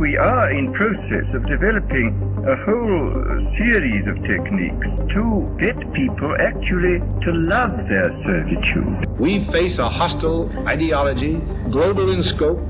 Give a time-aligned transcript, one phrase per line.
[0.00, 2.16] We are in process of developing
[2.48, 3.12] a whole
[3.58, 9.20] series of techniques to get people actually to love their servitude.
[9.20, 11.36] We face a hostile ideology,
[11.70, 12.69] global in scope,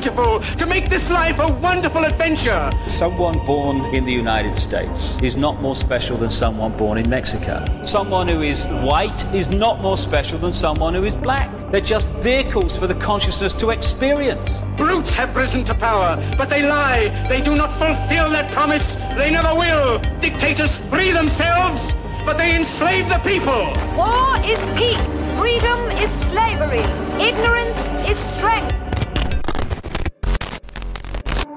[0.00, 2.70] to make this life a wonderful adventure.
[2.86, 7.64] Someone born in the United States is not more special than someone born in Mexico.
[7.82, 11.50] Someone who is white is not more special than someone who is black.
[11.72, 14.60] They're just vehicles for the consciousness to experience.
[14.76, 17.26] Brutes have risen to power, but they lie.
[17.28, 18.96] They do not fulfill that promise.
[19.16, 19.98] They never will.
[20.20, 21.92] Dictators free themselves,
[22.26, 23.72] but they enslave the people.
[23.96, 25.00] War is peace.
[25.38, 26.84] Freedom is slavery.
[27.18, 28.74] Ignorance is strength.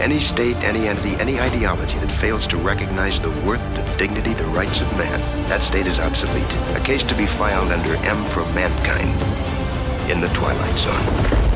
[0.00, 4.44] Any state, any entity, any ideology that fails to recognize the worth, the dignity, the
[4.46, 6.54] rights of man, that state is obsolete.
[6.76, 9.10] A case to be filed under M for Mankind
[10.10, 11.46] in the Twilight Zone.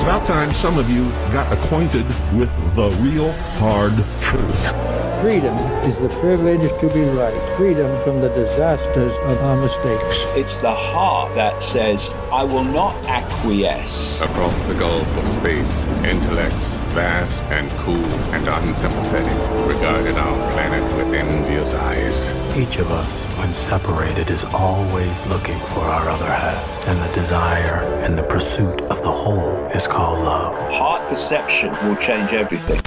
[0.00, 5.20] It's about time some of you got acquainted with the real hard truth.
[5.20, 7.56] Freedom is the privilege to be right.
[7.58, 10.24] Freedom from the disasters of our mistakes.
[10.34, 14.18] It's the heart that says, I will not acquiesce.
[14.22, 18.02] Across the gulf of space, intellects, vast and cool
[18.32, 22.34] and unsympathetic, regarded our planet with envious eyes.
[22.56, 26.88] Each of us, when separated, is always looking for our other half.
[26.88, 30.54] And the desire and the pursuit of the whole is called love.
[30.72, 32.80] Heart perception will change everything.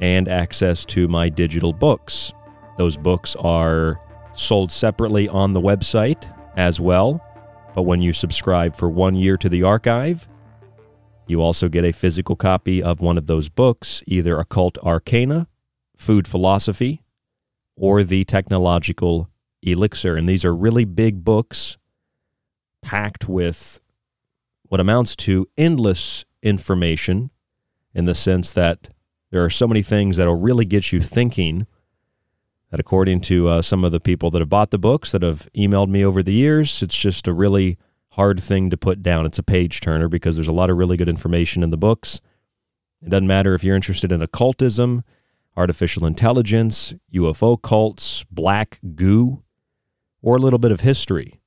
[0.00, 2.32] and access to my digital books.
[2.78, 4.00] Those books are
[4.32, 7.22] sold separately on the website as well,
[7.74, 10.26] but when you subscribe for one year to the archive,
[11.26, 15.46] you also get a physical copy of one of those books, either Occult Arcana,
[15.96, 17.04] Food Philosophy,
[17.76, 19.29] or The Technological
[19.62, 20.16] Elixir.
[20.16, 21.76] And these are really big books
[22.82, 23.80] packed with
[24.62, 27.30] what amounts to endless information
[27.94, 28.88] in the sense that
[29.30, 31.66] there are so many things that will really get you thinking
[32.70, 35.48] that according to uh, some of the people that have bought the books that have
[35.56, 37.78] emailed me over the years it's just a really
[38.10, 40.96] hard thing to put down it's a page turner because there's a lot of really
[40.96, 42.20] good information in the books
[43.02, 45.02] it doesn't matter if you're interested in occultism
[45.56, 49.42] artificial intelligence ufo cults black goo
[50.22, 51.40] or a little bit of history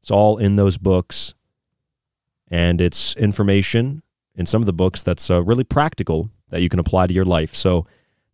[0.00, 1.34] it's all in those books
[2.50, 4.02] and it's information
[4.34, 7.24] in some of the books that's uh, really practical that you can apply to your
[7.24, 7.86] life so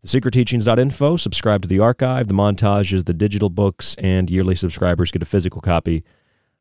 [0.04, 1.16] thesecretteachings.info.
[1.16, 5.60] Subscribe to the archive, the montages, the digital books, and yearly subscribers get a physical
[5.60, 6.04] copy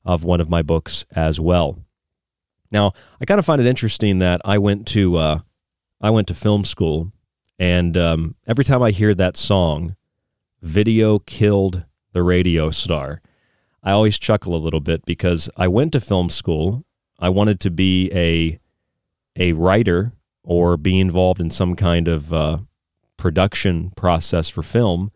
[0.06, 1.80] of one of my books as well.
[2.72, 5.40] Now, I kind of find it interesting that I went to uh,
[6.02, 7.12] I went to film school,
[7.60, 9.96] and um, every time I hear that song,
[10.62, 11.84] "Video Killed
[12.14, 13.22] the Radio Star,"
[13.84, 16.86] I always chuckle a little bit because I went to film school.
[17.20, 18.60] I wanted to be a
[19.36, 20.14] a writer
[20.44, 22.60] or be involved in some kind of uh,
[23.18, 25.12] production process for film.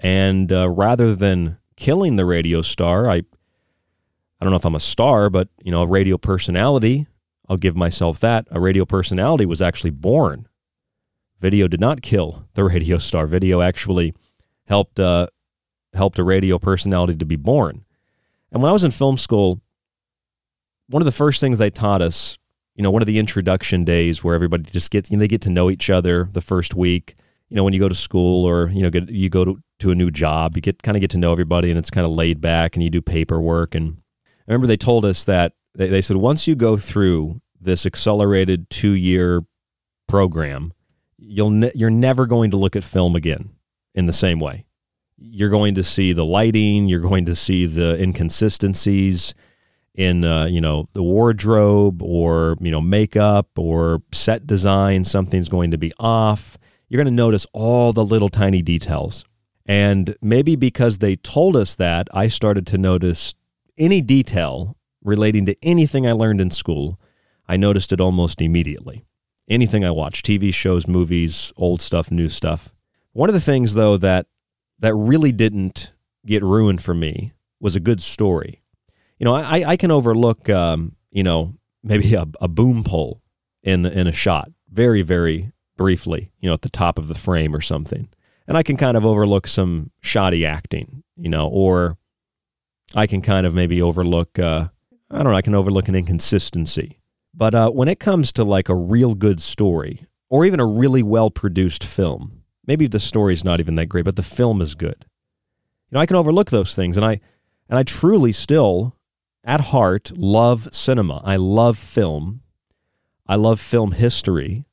[0.00, 4.80] And uh, rather than killing the radio star, I I don't know if I'm a
[4.80, 7.06] star, but you know, a radio personality.
[7.48, 8.46] I'll give myself that.
[8.50, 10.48] A radio personality was actually born.
[11.40, 13.26] Video did not kill the radio star.
[13.26, 14.14] Video actually
[14.66, 15.28] helped uh,
[15.94, 17.84] helped a radio personality to be born.
[18.52, 19.60] And when I was in film school,
[20.88, 22.38] one of the first things they taught us,
[22.74, 25.42] you know, one of the introduction days where everybody just gets, you know, they get
[25.42, 27.16] to know each other the first week
[27.48, 29.90] you know, when you go to school or, you know, get, you go to, to
[29.90, 32.12] a new job, you get kind of get to know everybody and it's kind of
[32.12, 33.74] laid back and you do paperwork.
[33.74, 37.86] And I remember they told us that they, they said, once you go through this
[37.86, 39.44] accelerated two year
[40.08, 40.72] program,
[41.16, 43.50] you'll ne- you're never going to look at film again
[43.94, 44.63] in the same way.
[45.16, 49.34] You're going to see the lighting, you're going to see the inconsistencies
[49.94, 55.04] in uh, you know the wardrobe or you know makeup or set design.
[55.04, 56.58] Something's going to be off
[56.88, 59.24] you're going to notice all the little tiny details.
[59.66, 63.34] And maybe because they told us that, I started to notice
[63.78, 67.00] any detail relating to anything I learned in school.
[67.48, 69.04] I noticed it almost immediately.
[69.48, 72.72] Anything I watched, TV shows, movies, old stuff, new stuff.
[73.12, 74.26] One of the things, though, that
[74.78, 75.92] that really didn't
[76.26, 78.62] get ruined for me was a good story.
[79.18, 83.22] You know, I, I can overlook, um, you know, maybe a, a boom pole
[83.62, 87.54] in in a shot very, very briefly, you know, at the top of the frame
[87.54, 88.08] or something.
[88.46, 91.96] And I can kind of overlook some shoddy acting, you know, or
[92.94, 94.68] I can kind of maybe overlook, uh,
[95.10, 96.98] I don't know, I can overlook an inconsistency.
[97.32, 101.02] But uh, when it comes to like a real good story or even a really
[101.02, 105.06] well produced film, maybe the story's not even that great, but the film is good.
[105.90, 106.96] You know, I can overlook those things.
[106.96, 107.20] And I,
[107.68, 108.96] and I truly still,
[109.42, 111.20] at heart, love cinema.
[111.24, 112.42] I love film.
[113.26, 114.66] I love film history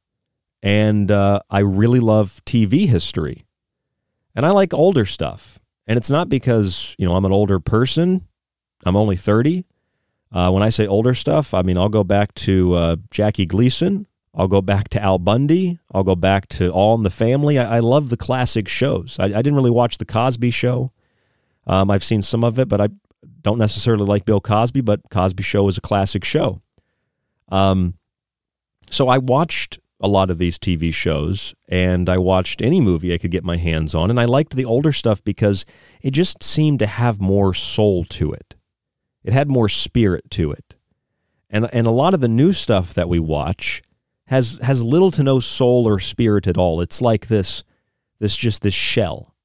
[0.63, 3.46] and uh, I really love TV history,
[4.36, 5.60] and I like older stuff.
[5.88, 8.27] And it's not because you know I'm an older person.
[8.86, 9.66] I'm only thirty.
[10.32, 14.08] Uh, when I say older stuff, I mean I'll go back to uh, Jackie Gleason.
[14.34, 15.80] I'll go back to Al Bundy.
[15.94, 17.60] I'll go back to All in the Family.
[17.60, 19.18] I, I love the classic shows.
[19.20, 20.92] I, I, didn't really watch the Cosby Show.
[21.68, 22.90] Um, I've seen some of it, but I
[23.42, 24.82] don't necessarily like Bill Cosby.
[24.82, 26.62] But Cosby Show is a classic show.
[27.50, 27.96] Um,
[28.90, 33.18] so I watched a lot of these TV shows, and I watched any movie I
[33.18, 34.10] could get my hands on.
[34.10, 35.66] And I liked the older stuff because
[36.02, 38.56] it just seemed to have more soul to it,
[39.24, 40.76] it had more spirit to it.
[41.50, 43.84] And, and a lot of the new stuff that we watch
[44.32, 46.82] has, has little to no soul or spirit at all.
[46.82, 47.64] It's like this,
[48.20, 49.36] this just this shell.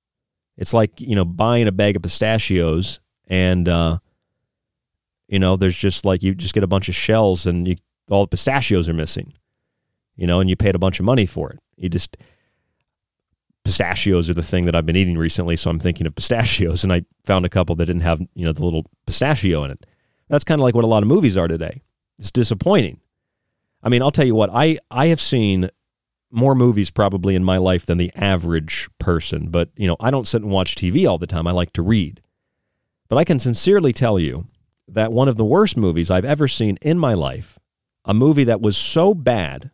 [0.56, 3.98] It's like, you know, buying a bag of pistachios and, uh,
[5.28, 7.76] you know, there's just like you just get a bunch of shells and you,
[8.08, 9.34] all the pistachios are missing
[10.16, 11.60] you know, and you paid a bunch of money for it.
[11.76, 12.16] You just
[13.64, 16.92] pistachios are the thing that I've been eating recently, so I'm thinking of pistachios, and
[16.92, 19.86] I found a couple that didn't have you know the little pistachio in it.
[20.28, 21.82] That's kind of like what a lot of movies are today.
[22.18, 23.00] It's disappointing.
[23.82, 25.70] I mean, I'll tell you what I I have seen
[26.30, 30.26] more movies probably in my life than the average person, but you know, I don't
[30.26, 31.46] sit and watch TV all the time.
[31.46, 32.20] I like to read.
[33.08, 34.46] But I can sincerely tell you
[34.88, 37.58] that one of the worst movies I've ever seen in my life,
[38.04, 39.70] a movie that was so bad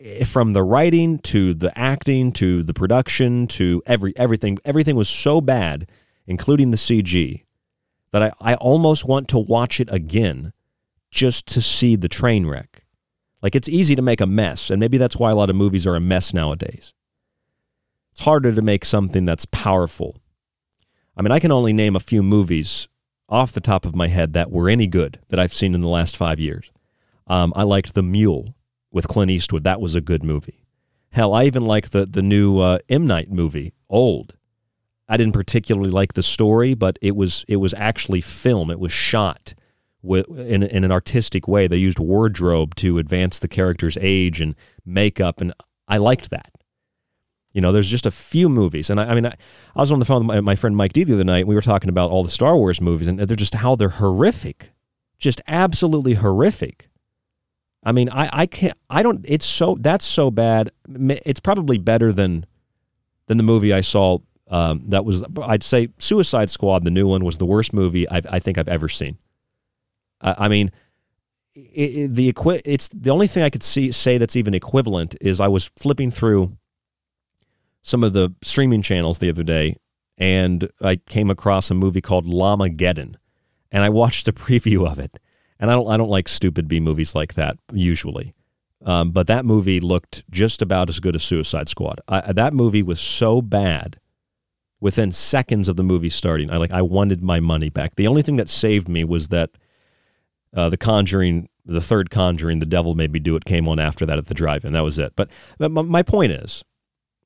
[0.00, 5.08] eh, from the writing to the acting to the production to every everything everything was
[5.08, 5.88] so bad,
[6.26, 7.44] including the CG,
[8.10, 10.52] that I, I almost want to watch it again
[11.10, 12.84] just to see the train wreck.
[13.42, 15.86] Like it's easy to make a mess, and maybe that's why a lot of movies
[15.86, 16.92] are a mess nowadays.
[18.12, 20.16] It's harder to make something that's powerful.
[21.16, 22.88] I mean, I can only name a few movies
[23.28, 25.88] off the top of my head that were any good that I've seen in the
[25.88, 26.70] last five years.
[27.26, 28.54] Um, I liked The Mule
[28.90, 29.64] with Clint Eastwood.
[29.64, 30.64] That was a good movie.
[31.10, 34.34] Hell, I even liked the the new uh, M Night movie, Old.
[35.08, 38.70] I didn't particularly like the story, but it was it was actually film.
[38.70, 39.54] It was shot
[40.02, 41.66] in in an artistic way.
[41.66, 44.54] They used wardrobe to advance the character's age and
[44.84, 45.52] makeup, and
[45.88, 46.50] I liked that.
[47.52, 49.34] You know, there's just a few movies, and I, I mean, I,
[49.74, 51.40] I, was on the phone with my, my, friend Mike D the other night.
[51.40, 53.88] And we were talking about all the Star Wars movies, and they're just how they're
[53.88, 54.72] horrific,
[55.18, 56.88] just absolutely horrific.
[57.82, 59.24] I mean, I, I can't, I don't.
[59.28, 60.70] It's so that's so bad.
[60.88, 62.46] It's probably better than
[63.26, 64.18] than the movie I saw.
[64.48, 68.26] Um, that was, I'd say, Suicide Squad, the new one, was the worst movie I've,
[68.28, 69.16] i think I've ever seen.
[70.22, 70.70] I mean,
[71.54, 71.60] it,
[71.96, 75.40] it, the equi- It's the only thing I could see say that's even equivalent is
[75.40, 76.56] I was flipping through
[77.82, 79.76] some of the streaming channels the other day,
[80.18, 83.16] and I came across a movie called Llamageddon,
[83.72, 85.18] and I watched a preview of it.
[85.58, 88.34] And I don't I don't like stupid B movies like that usually,
[88.84, 92.00] um, but that movie looked just about as good as Suicide Squad.
[92.08, 93.98] I, that movie was so bad.
[94.82, 97.96] Within seconds of the movie starting, I like I wanted my money back.
[97.96, 99.50] The only thing that saved me was that
[100.54, 104.04] uh, the Conjuring, the third Conjuring, the Devil Made Me Do It, came on after
[104.06, 104.72] that at the drive-in.
[104.72, 105.12] That was it.
[105.16, 106.64] But, but my point is,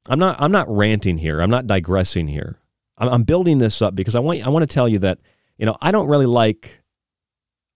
[0.08, 1.40] I'm not I'm not ranting here.
[1.40, 2.58] I'm not digressing here.
[2.98, 5.18] I'm, I'm building this up because I want I want to tell you that
[5.56, 6.82] you know I don't really like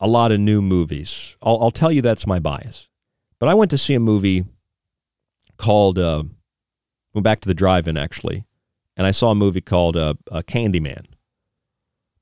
[0.01, 1.37] a lot of new movies.
[1.43, 2.89] I'll, I'll tell you that's my bias.
[3.39, 4.45] But I went to see a movie
[5.57, 6.25] called uh,
[7.15, 8.45] went back to the drive-in actually,
[8.97, 11.07] and I saw a movie called uh, uh, Candyman.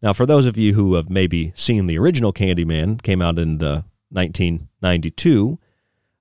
[0.06, 3.58] Now, for those of you who have maybe seen the original Candyman, came out in
[3.58, 5.58] the 1992.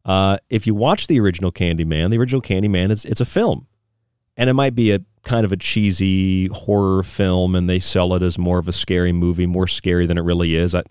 [0.04, 3.68] Uh, if you watch the original Candyman, the original Candyman, it's it's a film
[4.36, 8.24] and it might be a kind of a cheesy horror film and they sell it
[8.24, 10.74] as more of a scary movie, more scary than it really is.
[10.74, 10.82] I,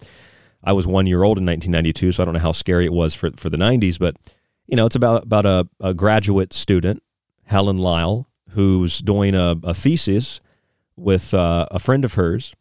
[0.62, 3.12] I was one year old in 1992, so I don't know how scary it was
[3.16, 4.14] for, for the 90s, but
[4.68, 7.02] you know, it's about, about a, a graduate student,
[7.42, 10.40] Helen Lyle, who's doing a, a thesis
[10.94, 12.54] with uh, a friend of hers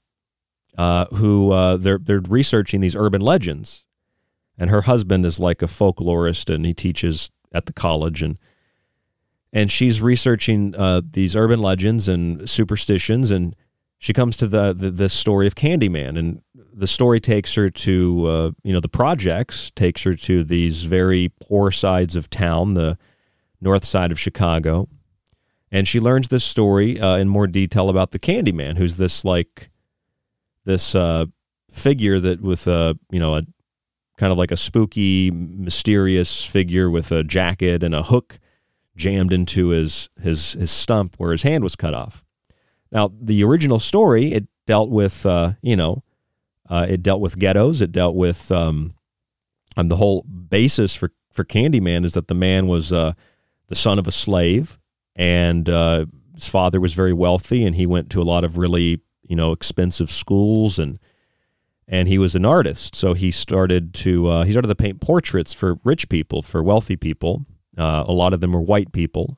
[0.77, 3.85] uh, who uh, they're, they're researching these urban legends.
[4.57, 8.21] And her husband is like a folklorist and he teaches at the college.
[8.21, 8.39] And–
[9.53, 13.55] and she's researching uh, these urban legends and superstitions, and
[13.99, 18.25] she comes to the, the this story of Candyman, and the story takes her to
[18.25, 22.97] uh, you know the projects, takes her to these very poor sides of town, the
[23.61, 24.89] north side of Chicago,
[25.71, 29.69] and she learns this story uh, in more detail about the Candyman, who's this like
[30.65, 31.25] this uh,
[31.69, 33.43] figure that with a you know a
[34.17, 38.39] kind of like a spooky, mysterious figure with a jacket and a hook
[38.95, 42.23] jammed into his his his stump where his hand was cut off.
[42.91, 46.03] Now, the original story it dealt with uh, you know
[46.69, 47.81] uh, it dealt with ghettos.
[47.81, 48.93] It dealt with um,
[49.75, 53.13] um, the whole basis for for Candyman is that the man was uh,
[53.67, 54.77] the son of a slave,
[55.15, 56.05] and uh,
[56.35, 59.51] his father was very wealthy, and he went to a lot of really you know
[59.51, 60.99] expensive schools and
[61.87, 62.95] and he was an artist.
[62.95, 66.95] So he started to uh, he started to paint portraits for rich people, for wealthy
[66.95, 67.45] people,
[67.77, 69.37] uh, a lot of them were white people.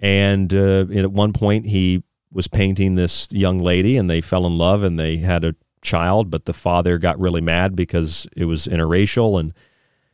[0.00, 4.56] And uh, at one point, he was painting this young lady, and they fell in
[4.56, 6.30] love and they had a child.
[6.30, 9.52] But the father got really mad because it was interracial and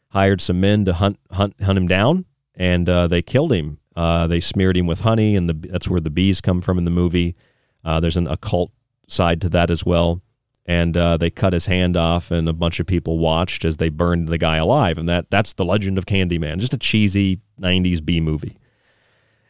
[0.09, 3.79] hired some men to hunt hunt hunt him down, and uh, they killed him.
[3.95, 6.85] Uh, they smeared him with honey, and the, that's where the bees come from in
[6.85, 7.37] the movie.
[7.85, 8.73] Uh, there's an occult
[9.07, 10.23] side to that as well
[10.67, 13.91] and uh, they cut his hand off, and a bunch of people watched as they
[13.91, 14.97] burned the guy alive.
[14.97, 18.57] And that that's the legend of Candyman, just a cheesy '90s B movie.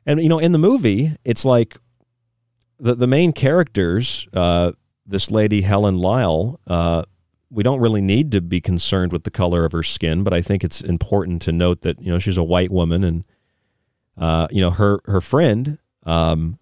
[0.06, 1.78] And you know, in the movie, it's like
[2.80, 4.72] the the main characters, uh,
[5.06, 6.60] this lady Helen Lyle.
[6.66, 7.04] Uh,
[7.48, 10.42] we don't really need to be concerned with the color of her skin, but I
[10.42, 13.24] think it's important to note that you know she's a white woman, and
[14.18, 15.78] uh, you know her her friend.
[16.02, 16.58] Um,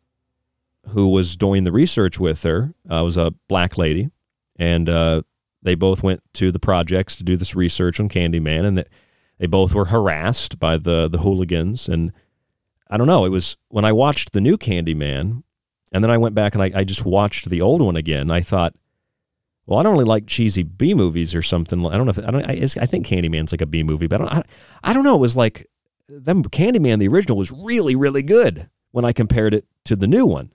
[0.88, 4.10] who was doing the research with her uh, was a black lady
[4.56, 5.22] and uh,
[5.62, 8.78] they both went to the projects to do this research on Candyman, and
[9.38, 12.12] they, both were harassed by the the hooligans, and
[12.88, 13.24] I don't know.
[13.24, 15.42] It was when I watched the new Candyman,
[15.92, 18.30] and then I went back and I, I just watched the old one again.
[18.30, 18.74] I thought,
[19.66, 21.84] well, I don't really like cheesy B movies or something.
[21.86, 22.48] I don't know if I don't.
[22.48, 24.38] I, I think Candyman's like a B movie, but I don't.
[24.38, 24.42] I,
[24.90, 25.16] I don't know.
[25.16, 25.66] It was like
[26.08, 30.26] them Candyman, the original, was really really good when I compared it to the new
[30.26, 30.52] one.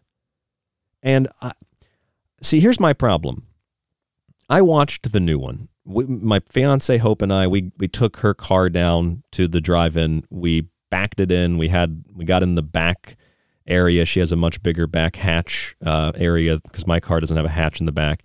[1.08, 1.54] And I,
[2.42, 3.48] see, here's my problem.
[4.50, 5.70] I watched the new one.
[5.86, 10.26] We, my fiance Hope and I, we we took her car down to the drive-in.
[10.30, 11.58] We backed it in.
[11.58, 13.16] We had we got in the back
[13.66, 14.04] area.
[14.04, 17.50] She has a much bigger back hatch uh, area because my car doesn't have a
[17.50, 18.22] hatch in the back.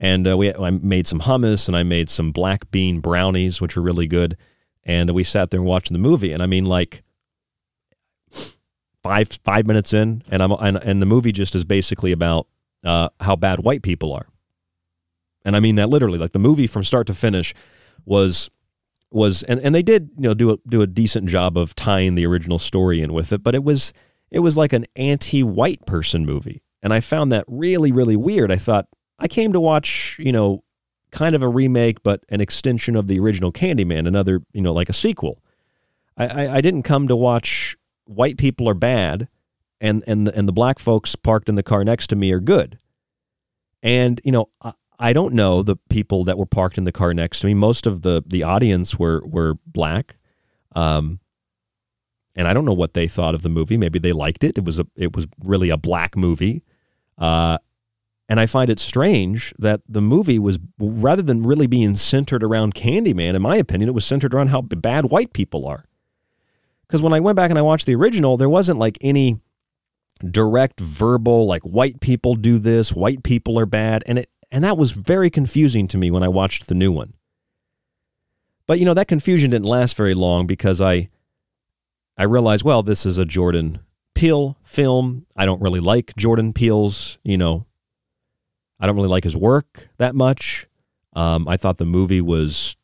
[0.00, 3.76] And uh, we I made some hummus and I made some black bean brownies, which
[3.76, 4.36] were really good.
[4.82, 6.32] And we sat there and watched the movie.
[6.32, 7.04] And I mean, like
[9.06, 12.46] five five minutes in, and I'm and, and the movie just is basically about
[12.84, 14.26] uh, how bad white people are.
[15.44, 16.18] And I mean that literally.
[16.18, 17.54] Like the movie from start to finish
[18.04, 18.50] was
[19.10, 22.14] was and, and they did you know do a do a decent job of tying
[22.14, 23.92] the original story in with it, but it was
[24.30, 26.62] it was like an anti-white person movie.
[26.82, 28.52] And I found that really, really weird.
[28.52, 28.86] I thought,
[29.18, 30.62] I came to watch, you know,
[31.10, 34.88] kind of a remake, but an extension of the original Candyman, another, you know, like
[34.88, 35.42] a sequel.
[36.16, 39.28] I, I, I didn't come to watch white people are bad
[39.80, 42.40] and, and, the, and the black folks parked in the car next to me are
[42.40, 42.78] good.
[43.82, 47.12] And, you know, I, I don't know the people that were parked in the car
[47.12, 47.54] next to me.
[47.54, 50.16] Most of the, the audience were, were black.
[50.74, 51.20] Um,
[52.34, 53.76] and I don't know what they thought of the movie.
[53.76, 54.58] Maybe they liked it.
[54.58, 56.64] It was a, it was really a black movie.
[57.18, 57.58] Uh,
[58.28, 62.74] and I find it strange that the movie was, rather than really being centered around
[62.74, 65.84] Candyman, in my opinion, it was centered around how bad white people are.
[66.86, 69.40] Because when I went back and I watched the original, there wasn't like any
[70.30, 74.04] direct verbal, like white people do this, white people are bad.
[74.06, 77.14] And it, and that was very confusing to me when I watched the new one.
[78.66, 81.08] But, you know, that confusion didn't last very long because I,
[82.16, 83.80] I realized, well, this is a Jordan
[84.14, 85.26] Peele film.
[85.36, 87.66] I don't really like Jordan Peele's, you know,
[88.80, 90.66] I don't really like his work that much.
[91.14, 92.76] Um, I thought the movie was,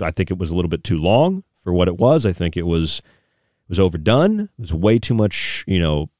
[0.00, 2.24] I think it was a little bit too long for what it was.
[2.24, 3.02] I think it was
[3.70, 4.40] was overdone.
[4.40, 5.64] It was way too much.
[5.66, 6.10] You know,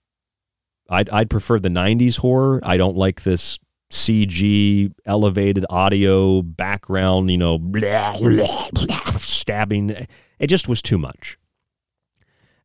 [0.89, 2.61] I'd I'd prefer the '90s horror.
[2.63, 3.59] I don't like this
[3.91, 7.31] CG elevated audio background.
[7.31, 10.07] You know, blah, blah, blah, stabbing.
[10.39, 11.37] It just was too much.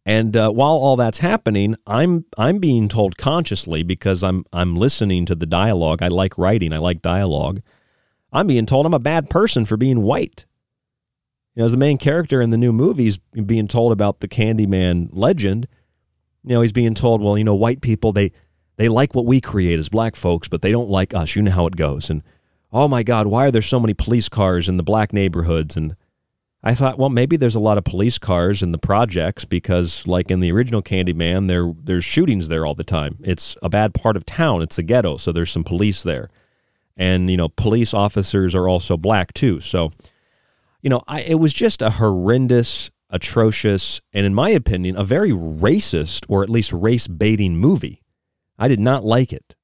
[0.06, 5.26] And uh, while all that's happening, I'm I'm being told consciously because I'm I'm listening
[5.26, 6.04] to the dialogue.
[6.04, 6.72] I like writing.
[6.72, 7.62] I like dialogue.
[8.32, 10.46] I'm being told I'm a bad person for being white.
[11.56, 15.10] You know, as the main character in the new movies being told about the Candyman
[15.14, 15.68] legend,
[16.44, 18.32] you know, he's being told, well, you know, white people they
[18.78, 21.36] they like what we create as black folks, but they don't like us.
[21.36, 22.10] You know how it goes.
[22.10, 22.24] And
[22.74, 25.78] oh my God, why are there so many police cars in the black neighborhoods?
[25.78, 25.96] And
[26.62, 30.30] I thought, well, maybe there's a lot of police cars in the projects because, like
[30.30, 33.18] in the original Candyman, there there's shootings there all the time.
[33.24, 34.62] It's a bad part of town.
[34.62, 36.30] It's a ghetto, so there's some police there,
[36.98, 39.62] and you know, police officers are also black too.
[39.62, 39.92] So,
[40.86, 45.32] you know, I, it was just a horrendous, atrocious, and in my opinion, a very
[45.32, 48.04] racist or at least race baiting movie.
[48.60, 49.56] I did not like it.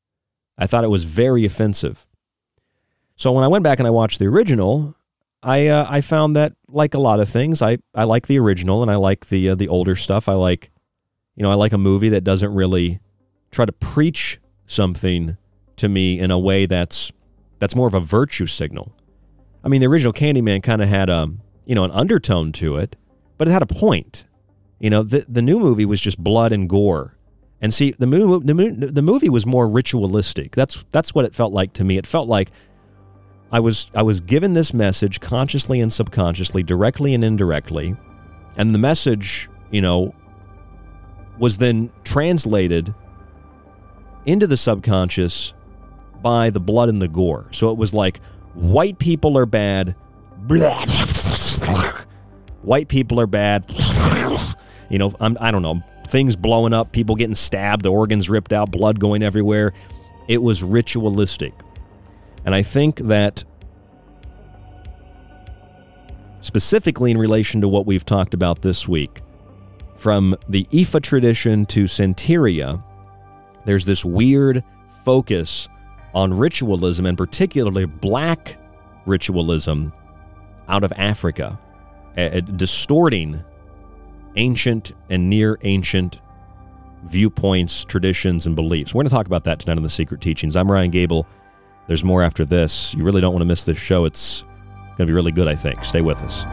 [0.57, 2.07] I thought it was very offensive.
[3.17, 4.95] So when I went back and I watched the original,
[5.43, 8.81] I uh, I found that like a lot of things, I, I like the original
[8.81, 10.27] and I like the uh, the older stuff.
[10.27, 10.71] I like,
[11.35, 12.99] you know, I like a movie that doesn't really
[13.51, 15.37] try to preach something
[15.75, 17.11] to me in a way that's
[17.59, 18.95] that's more of a virtue signal.
[19.63, 22.77] I mean, the original Candyman kind of had a um, you know an undertone to
[22.77, 22.95] it,
[23.37, 24.25] but it had a point.
[24.79, 27.17] You know, the the new movie was just blood and gore.
[27.61, 30.55] And see, the movie the, the movie was more ritualistic.
[30.55, 31.97] That's that's what it felt like to me.
[31.97, 32.51] It felt like
[33.51, 37.95] I was I was given this message consciously and subconsciously, directly and indirectly,
[38.57, 40.15] and the message, you know,
[41.37, 42.95] was then translated
[44.25, 45.53] into the subconscious
[46.21, 47.47] by the blood and the gore.
[47.51, 48.21] So it was like
[48.53, 49.95] white people are bad.
[52.61, 53.65] White people are bad.
[54.89, 58.53] You know, I'm, I don't know, things blowing up, people getting stabbed, the organs ripped
[58.53, 59.73] out, blood going everywhere.
[60.27, 61.53] It was ritualistic.
[62.45, 63.43] And I think that
[66.41, 69.21] specifically in relation to what we've talked about this week,
[69.95, 72.83] from the Ifa tradition to Santeria,
[73.65, 74.63] there's this weird
[75.05, 75.69] focus
[76.13, 78.57] on ritualism and particularly black
[79.05, 79.93] ritualism
[80.67, 81.59] out of Africa,
[82.55, 83.43] distorting
[84.35, 86.19] ancient and near ancient
[87.03, 88.93] viewpoints, traditions, and beliefs.
[88.93, 90.55] We're going to talk about that tonight on The Secret Teachings.
[90.55, 91.25] I'm Ryan Gable.
[91.87, 92.93] There's more after this.
[92.93, 94.05] You really don't want to miss this show.
[94.05, 94.43] It's
[94.97, 95.83] going to be really good, I think.
[95.83, 96.45] Stay with us.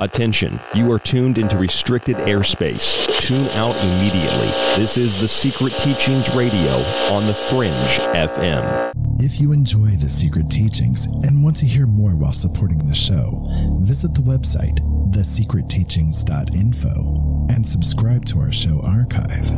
[0.00, 2.96] Attention, you are tuned into restricted airspace.
[3.20, 4.48] Tune out immediately.
[4.80, 6.76] This is the Secret Teachings Radio
[7.12, 7.74] on the Fringe
[8.14, 8.92] FM.
[9.20, 13.46] If you enjoy the Secret Teachings and want to hear more while supporting the show,
[13.80, 14.78] visit the website,
[15.12, 19.50] thesecretteachings.info, and subscribe to our show archive.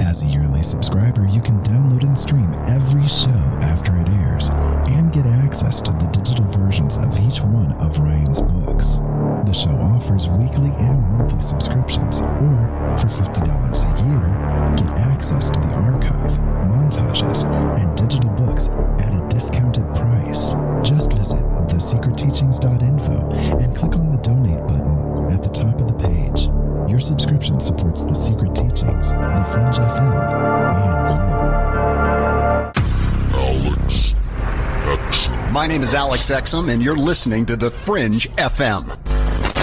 [0.00, 4.48] As a yearly subscriber, you can download and stream every show after it airs
[4.90, 8.98] and get access to the digital versions of each one of Ryan's books.
[9.46, 14.24] The show offers weekly and monthly subscriptions, or for $50 a year,
[14.76, 16.38] get access to the archive,
[16.70, 17.44] montages,
[17.78, 18.68] and digital books
[19.00, 20.54] at a discounted price.
[20.82, 25.77] Just visit thesecretteachings.info and click on the donate button at the top.
[26.88, 30.14] Your subscription supports the Secret Teachings, the Fringe FM,
[30.72, 31.08] and
[33.30, 33.68] you.
[33.68, 34.14] Alex
[34.86, 35.52] Exum.
[35.52, 39.17] My name is Alex Exum, and you're listening to the Fringe FM.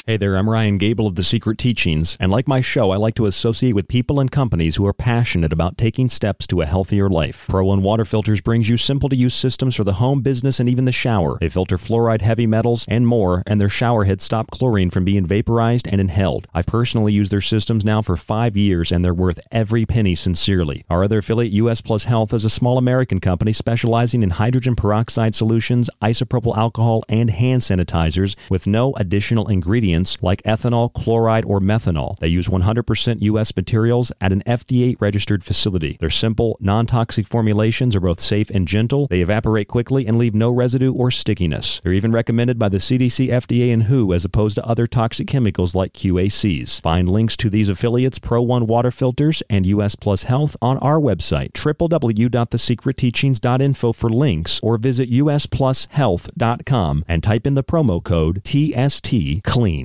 [0.07, 3.15] Hey there, I'm Ryan Gable of The Secret Teachings, and like my show, I like
[3.15, 7.09] to associate with people and companies who are passionate about taking steps to a healthier
[7.09, 7.47] life.
[7.49, 10.69] Pro One Water Filters brings you simple to use systems for the home, business, and
[10.69, 11.39] even the shower.
[11.39, 15.25] They filter fluoride, heavy metals, and more, and their shower heads stop chlorine from being
[15.25, 16.47] vaporized and inhaled.
[16.53, 20.85] I've personally used their systems now for five years, and they're worth every penny sincerely.
[20.87, 25.33] Our other affiliate, US Plus Health, is a small American company specializing in hydrogen peroxide
[25.33, 32.17] solutions, isopropyl alcohol, and hand sanitizers with no additional ingredients like ethanol, chloride, or methanol.
[32.17, 33.55] They use 100% U.S.
[33.55, 35.97] materials at an FDA registered facility.
[35.99, 39.07] Their simple, non toxic formulations are both safe and gentle.
[39.07, 41.79] They evaporate quickly and leave no residue or stickiness.
[41.83, 45.75] They're even recommended by the CDC, FDA, and WHO as opposed to other toxic chemicals
[45.75, 46.81] like QACs.
[46.81, 50.99] Find links to these affiliates, Pro One Water Filters, and US Plus Health on our
[50.99, 59.84] website, www.thesecretteachings.info for links, or visit usplushealth.com and type in the promo code TST CLEAN.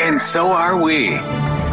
[0.00, 1.08] and so are we.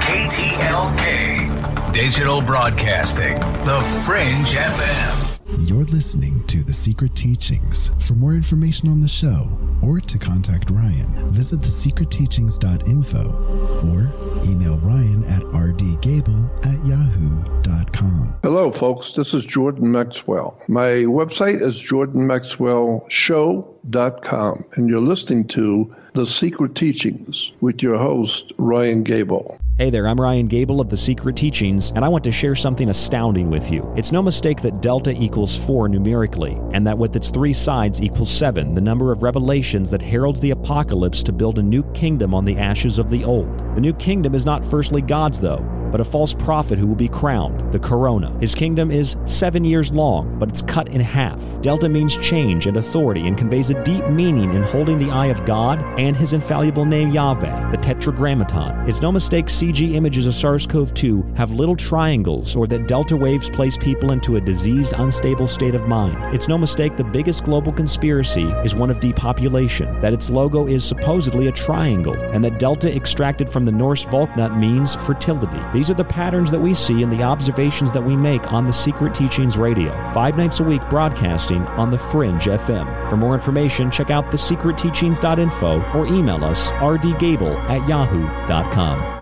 [0.01, 5.27] KTLK, Digital Broadcasting, The Fringe FM.
[5.67, 7.91] You're listening to The Secret Teachings.
[7.99, 9.49] For more information on the show
[9.83, 14.11] or to contact Ryan, visit thesecretteachings.info or
[14.49, 18.35] email Ryan at rdgable at yahoo.com.
[18.43, 19.11] Hello, folks.
[19.13, 20.57] This is Jordan Maxwell.
[20.67, 29.03] My website is jordanmaxwellshow.com, and you're listening to The Secret Teachings with your host, Ryan
[29.03, 29.60] Gable.
[29.77, 32.89] Hey there, I'm Ryan Gable of The Secret Teachings, and I want to share something
[32.89, 33.91] astounding with you.
[33.95, 38.29] It's no mistake that delta equals 4 numerically, and that with its three sides equals
[38.29, 42.43] 7, the number of revelations that heralds the apocalypse to build a new kingdom on
[42.43, 43.57] the ashes of the old.
[43.73, 47.07] The new kingdom is not firstly God's, though but a false prophet who will be
[47.07, 48.35] crowned, the corona.
[48.39, 51.39] His kingdom is seven years long, but it's cut in half.
[51.61, 55.45] Delta means change and authority and conveys a deep meaning in holding the eye of
[55.45, 58.87] God and his infallible name Yahweh, the Tetragrammaton.
[58.89, 63.15] It's no mistake CG images of SARS CoV 2 have little triangles or that delta
[63.15, 66.17] waves place people into a diseased, unstable state of mind.
[66.33, 70.83] It's no mistake the biggest global conspiracy is one of depopulation, that its logo is
[70.83, 75.61] supposedly a triangle, and that delta extracted from the Norse Valknut means fertility.
[75.71, 78.73] These are the patterns that we see in the observations that we make on the
[78.73, 83.11] Secret Teachings Radio, five nights a week broadcasting on the Fringe FM.
[83.11, 89.20] For more information, check out thesecretteachings.info or email us rdgable at yahoo.com.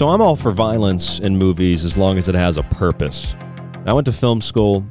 [0.00, 3.36] So I'm all for violence in movies as long as it has a purpose.
[3.84, 4.82] I went to film school,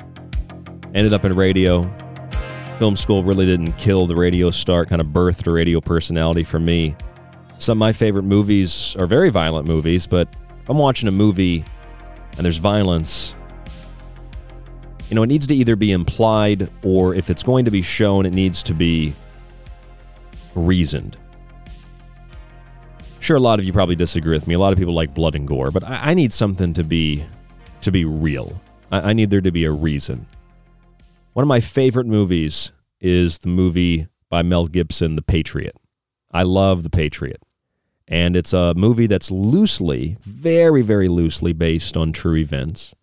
[0.94, 1.92] ended up in radio.
[2.76, 6.60] Film school really didn't kill the radio star, kind of birthed a radio personality for
[6.60, 6.96] me.
[7.58, 10.28] Some of my favorite movies are very violent movies, but
[10.62, 11.66] if I'm watching a movie
[12.38, 13.34] and there's violence,
[15.10, 18.28] you know, it needs to either be implied or if it's going to be shown,
[18.28, 19.16] it needs to be
[20.54, 21.18] reasoned.
[23.20, 24.56] Sure, a lot of you probably disagree with me.
[24.56, 27.26] A lot of people like blood and gore, but I, I need something to be
[27.82, 28.62] to be real.
[28.92, 30.26] I, I need there to be a reason.
[31.34, 35.76] One of my favorite movies is the movie by Mel Gibson, The Patriot.
[36.32, 37.42] I love The Patriot.
[38.08, 42.96] And it's a movie that's loosely, very, very loosely based on true events.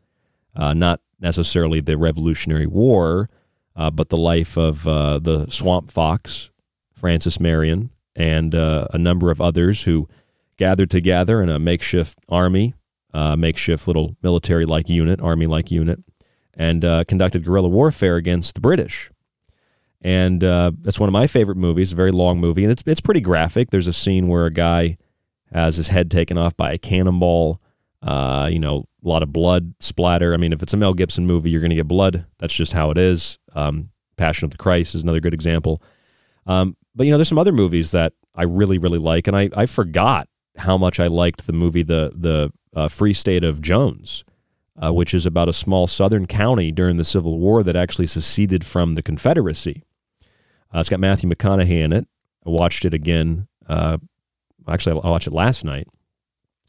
[0.55, 3.29] Uh, not necessarily the Revolutionary War,
[3.77, 6.51] uh, but the life of uh, the Swamp Fox,
[6.93, 10.09] Francis Marion, and uh, a number of others who
[10.57, 12.75] gathered together in a makeshift army,
[13.13, 16.03] uh, makeshift little military like unit, army like unit,
[16.55, 19.11] and uh, conducted guerrilla warfare against the British.
[20.01, 23.01] And uh, that's one of my favorite movies, a very long movie, and it's, it's
[23.01, 23.71] pretty graphic.
[23.71, 24.97] There's a scene where a guy
[25.53, 27.61] has his head taken off by a cannonball.
[28.03, 30.33] Uh, you know, a lot of blood splatter.
[30.33, 32.27] I mean, if it's a Mel Gibson movie, you're going to get blood.
[32.39, 33.39] That's just how it is.
[33.55, 35.83] Um, Passion of the Christ is another good example.
[36.47, 39.51] Um, but you know, there's some other movies that I really, really like, and I,
[39.55, 44.25] I forgot how much I liked the movie the the uh, Free State of Jones,
[44.83, 48.65] uh, which is about a small southern county during the Civil War that actually seceded
[48.65, 49.85] from the Confederacy.
[50.75, 52.09] Uh, it's got Matthew McConaughey in it.
[52.47, 53.47] I watched it again.
[53.69, 53.99] Uh,
[54.67, 55.89] actually, I watched it last night.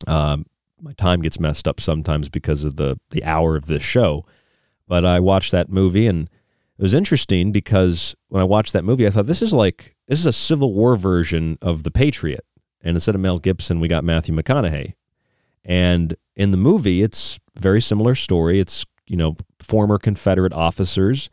[0.08, 0.46] Um,
[0.82, 4.26] my time gets messed up sometimes because of the the hour of this show,
[4.88, 6.30] but I watched that movie and
[6.78, 10.20] it was interesting because when I watched that movie, I thought this is like this
[10.20, 12.46] is a Civil War version of The Patriot,
[12.82, 14.94] and instead of Mel Gibson, we got Matthew McConaughey.
[15.66, 18.60] And in the movie, it's very similar story.
[18.60, 21.30] It's you know former Confederate officers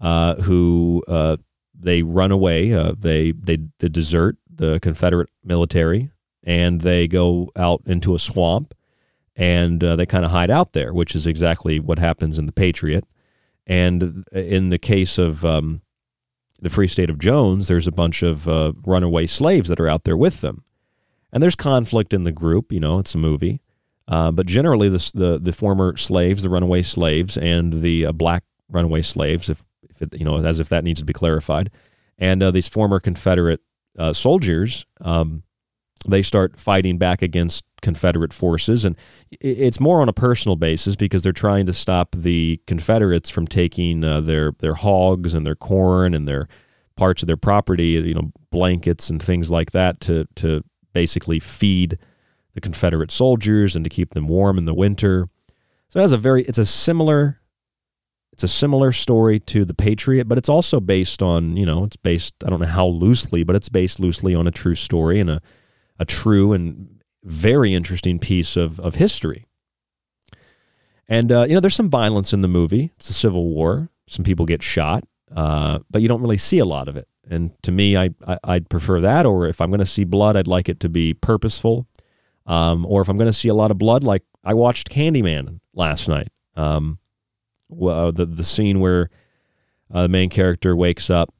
[0.00, 1.36] uh, who uh,
[1.78, 6.10] they run away, uh, they they they desert the Confederate military,
[6.42, 8.74] and they go out into a swamp,
[9.36, 12.52] and uh, they kind of hide out there, which is exactly what happens in the
[12.52, 13.04] Patriot.
[13.66, 15.82] And in the case of um,
[16.60, 20.04] the Free State of Jones, there's a bunch of uh, runaway slaves that are out
[20.04, 20.64] there with them.
[21.32, 22.72] And there's conflict in the group.
[22.72, 23.60] You know, it's a movie.
[24.08, 28.42] Uh, but generally, the, the, the former slaves, the runaway slaves, and the uh, black
[28.70, 31.70] runaway slaves, if, if it, you know, as if that needs to be clarified,
[32.18, 33.60] and uh, these former Confederate
[33.98, 35.42] uh, soldiers, um,
[36.06, 38.96] they start fighting back against Confederate forces, and
[39.40, 44.04] it's more on a personal basis because they're trying to stop the Confederates from taking
[44.04, 46.48] uh, their their hogs and their corn and their
[46.96, 51.98] parts of their property, you know, blankets and things like that to to basically feed
[52.54, 55.28] the Confederate soldiers and to keep them warm in the winter.
[55.88, 57.40] So it has a very it's a similar
[58.32, 61.96] it's a similar story to The Patriot, but it's also based on, you know, it's
[61.96, 65.30] based I don't know how loosely, but it's based loosely on a true story and
[65.30, 65.40] a
[65.98, 69.46] a true and very interesting piece of, of history.
[71.08, 72.92] And, uh, you know, there's some violence in the movie.
[72.96, 73.88] It's a Civil War.
[74.06, 75.04] Some people get shot,
[75.34, 77.08] uh, but you don't really see a lot of it.
[77.30, 79.26] And to me, I, I, would prefer that.
[79.26, 81.86] Or if I'm going to see blood, I'd like it to be purposeful.
[82.46, 85.60] Um, or if I'm going to see a lot of blood, like I watched Candyman
[85.74, 86.28] last night.
[86.56, 86.98] Um,
[87.68, 89.10] well, the, the scene where
[89.92, 91.34] uh, the main character wakes up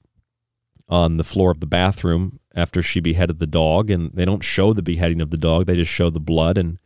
[0.88, 4.72] on the floor of the bathroom after she beheaded the dog, and they don't show
[4.72, 6.78] the beheading of the dog; they just show the blood, and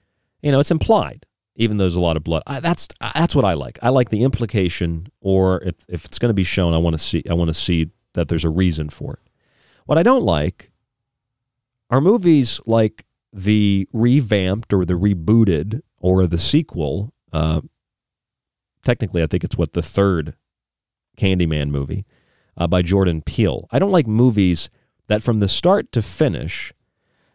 [0.43, 2.43] you know it's implied, even though there's a lot of blood.
[2.47, 3.79] I, that's that's what I like.
[3.83, 6.99] I like the implication, or if if it's going to be shown, I want to
[6.99, 9.31] see I want to see that there's a reason for it.
[9.87, 10.71] What I don't like
[11.91, 17.15] are movies like the revamped or the rebooted or the sequel.
[17.33, 17.63] Uh,
[18.85, 20.35] technically, I think it's what the third
[21.17, 22.05] Candyman movie
[22.57, 23.69] uh, by Jordan Peele.
[23.71, 24.69] I don't like movies
[25.13, 26.73] that from the start to finish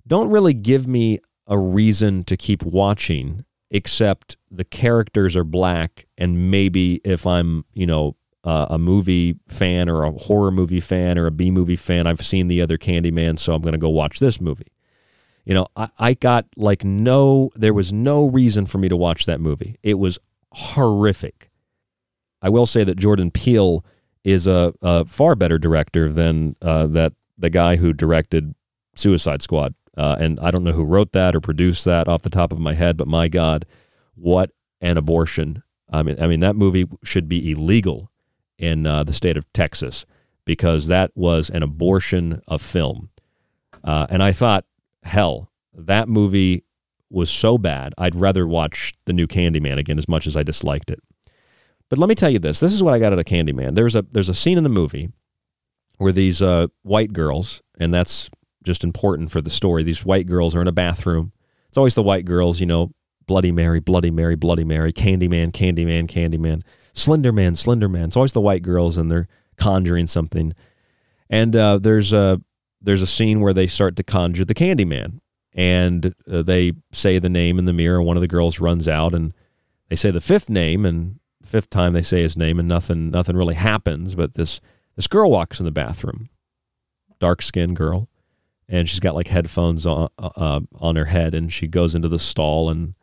[0.08, 6.50] don't really give me a reason to keep watching except the characters are black and
[6.50, 11.28] maybe if I'm, you know, uh, a movie fan or a horror movie fan or
[11.28, 14.20] a B movie fan, I've seen the other Candyman, so I'm going to go watch
[14.20, 14.72] this movie.
[15.46, 19.28] You know, I, I got like no, there was no reason for me to watch
[19.28, 19.78] that movie.
[19.84, 20.18] It was
[20.52, 21.52] horrific.
[22.42, 23.86] I will say that Jordan Peele
[24.24, 28.56] is a, a far better director than uh, that the guy who directed
[28.95, 29.76] Suicide Squad.
[29.97, 32.60] Uh, and I don't know who wrote that or produced that off the top of
[32.60, 33.65] my head, but my God,
[34.15, 35.63] what an abortion!
[35.89, 38.12] I mean, I mean that movie should be illegal
[38.60, 40.06] in uh, the state of Texas
[40.45, 43.10] because that was an abortion of film.
[43.84, 44.65] Uh, and I thought,
[45.04, 46.63] hell, that movie
[47.10, 47.93] was so bad.
[47.97, 51.02] I'd rather watch the new Candyman again, as much as I disliked it.
[51.89, 53.76] But let me tell you this: this is what I got out of Candyman.
[53.76, 55.10] There's a there's a scene in the movie
[55.97, 58.29] where these uh, white girls, and that's
[58.63, 59.83] just important for the story.
[59.83, 61.31] These white girls are in a bathroom.
[61.69, 62.91] It's always the white girls, you know,
[63.25, 68.05] Bloody Mary, Bloody Mary, Bloody Mary, Candyman, Candyman, Candyman, Slender Man, Slender Man.
[68.05, 70.53] It's always the white girls, and they're conjuring something.
[71.29, 72.41] And uh, there's a
[72.81, 75.19] there's a scene where they start to conjure the Candyman,
[75.53, 78.01] and uh, they say the name in the mirror.
[78.01, 79.33] One of the girls runs out, and
[79.89, 83.36] they say the fifth name, and fifth time they say his name, and nothing nothing
[83.36, 84.15] really happens.
[84.15, 84.62] But this
[84.97, 86.27] this girl walks in the bathroom,
[87.19, 88.10] dark skinned girl,
[88.67, 92.19] and she's got like headphones on uh, on her head, and she goes into the
[92.19, 92.95] stall, and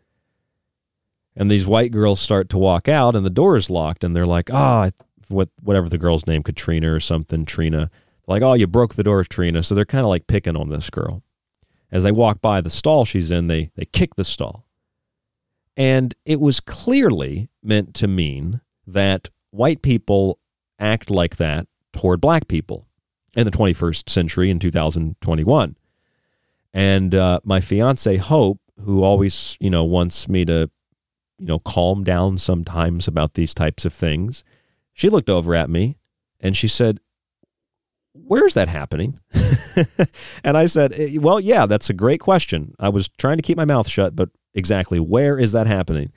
[1.36, 4.26] and these white girls start to walk out, and the door is locked, and they're
[4.26, 7.90] like, "Ah, oh, what whatever the girl's name, Katrina or something, Trina."
[8.26, 10.90] Like, "Oh, you broke the door, Trina." So they're kind of like picking on this
[10.90, 11.22] girl.
[11.92, 14.66] As they walk by the stall she's in, they they kick the stall,
[15.76, 20.40] and it was clearly meant to mean that white people
[20.80, 22.86] act like that toward black people
[23.36, 25.76] in the 21st century in 2021.
[26.72, 30.68] And uh, my fiance Hope, who always you know wants me to
[31.38, 34.42] you know calm down sometimes about these types of things,
[34.92, 35.96] she looked over at me
[36.40, 36.98] and she said,
[38.12, 39.20] "Where's that happening?"
[40.44, 42.74] and I said, eh, "Well, yeah, that's a great question.
[42.80, 46.12] I was trying to keep my mouth shut, but exactly where is that happening?"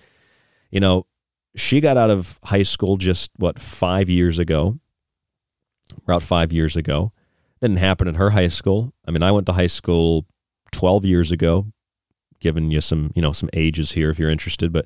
[0.72, 1.06] You know,
[1.56, 4.80] she got out of high school just what five years ago
[6.04, 7.12] about five years ago.
[7.62, 8.94] Didn't happen at her high school.
[9.08, 10.26] I mean, I went to high school
[10.72, 11.68] 12 years ago,
[12.40, 14.86] giving you some, you know, some ages here if you're interested, but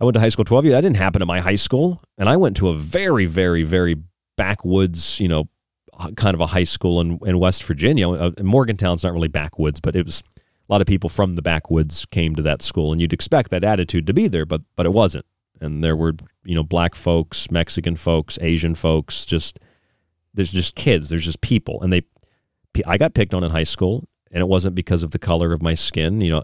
[0.00, 0.74] I went to high school 12 years.
[0.74, 2.02] That didn't happen at my high school.
[2.18, 3.96] And I went to a very, very, very
[4.36, 5.48] backwoods, you know,
[6.16, 8.10] kind of a high school in, in West Virginia.
[8.10, 12.04] Uh, Morgantown's not really backwoods, but it was a lot of people from the backwoods
[12.06, 12.92] came to that school.
[12.92, 15.24] And you'd expect that attitude to be there, but, but it wasn't.
[15.60, 19.58] And there were, you know, black folks, Mexican folks, Asian folks, just
[20.36, 22.02] there's just kids, there's just people, and they.
[22.86, 25.62] I got picked on in high school, and it wasn't because of the color of
[25.62, 26.42] my skin, you know.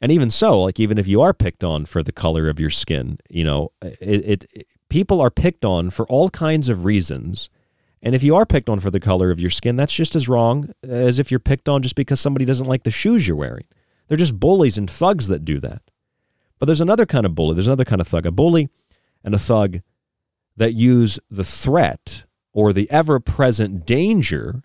[0.00, 2.70] And even so, like even if you are picked on for the color of your
[2.70, 7.48] skin, you know, it, it, people are picked on for all kinds of reasons.
[8.02, 10.28] And if you are picked on for the color of your skin, that's just as
[10.28, 13.64] wrong as if you're picked on just because somebody doesn't like the shoes you're wearing.
[14.08, 15.82] They're just bullies and thugs that do that.
[16.58, 17.54] But there's another kind of bully.
[17.54, 18.26] There's another kind of thug.
[18.26, 18.70] A bully
[19.22, 19.80] and a thug
[20.56, 24.62] that use the threat or the ever present danger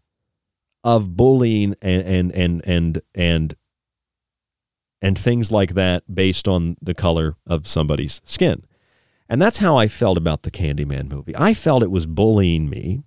[0.83, 3.55] of bullying and and and and and
[5.01, 8.63] and things like that based on the color of somebody's skin.
[9.27, 11.35] And that's how I felt about the Candyman movie.
[11.35, 13.03] I felt it was bullying me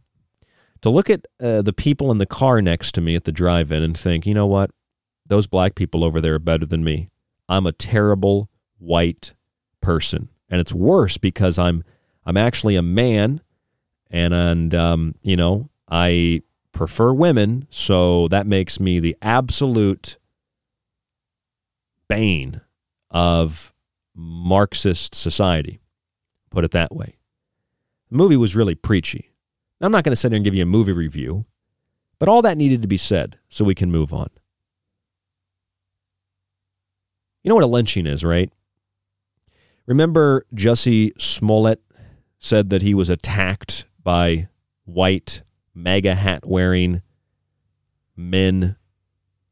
[0.80, 3.82] to look at uh, the people in the car next to me at the drive-in
[3.82, 4.70] and think, you know what?
[5.26, 7.10] Those black people over there are better than me.
[7.48, 9.34] I'm a terrible white
[9.80, 10.28] person.
[10.48, 11.84] And it's worse because I'm
[12.24, 13.40] I'm actually a man
[14.10, 16.42] and and um, you know I
[16.72, 20.18] prefer women, so that makes me the absolute
[22.08, 22.60] bane
[23.10, 23.72] of
[24.14, 25.80] Marxist society.
[26.50, 27.16] Put it that way.
[28.10, 29.32] The movie was really preachy.
[29.80, 31.44] I'm not going to sit here and give you a movie review,
[32.18, 34.28] but all that needed to be said so we can move on.
[37.42, 38.50] You know what a lynching is, right?
[39.86, 41.80] Remember Jussie Smollett
[42.38, 44.48] said that he was attacked by
[44.86, 45.42] white
[45.74, 47.02] MAGA hat wearing
[48.16, 48.74] men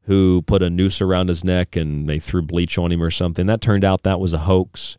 [0.05, 3.45] who put a noose around his neck and they threw bleach on him or something.
[3.45, 4.97] That turned out that was a hoax.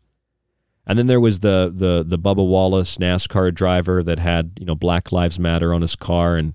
[0.87, 4.75] And then there was the the the Bubba Wallace NASCAR driver that had you know
[4.75, 6.53] Black Lives Matter on his car, and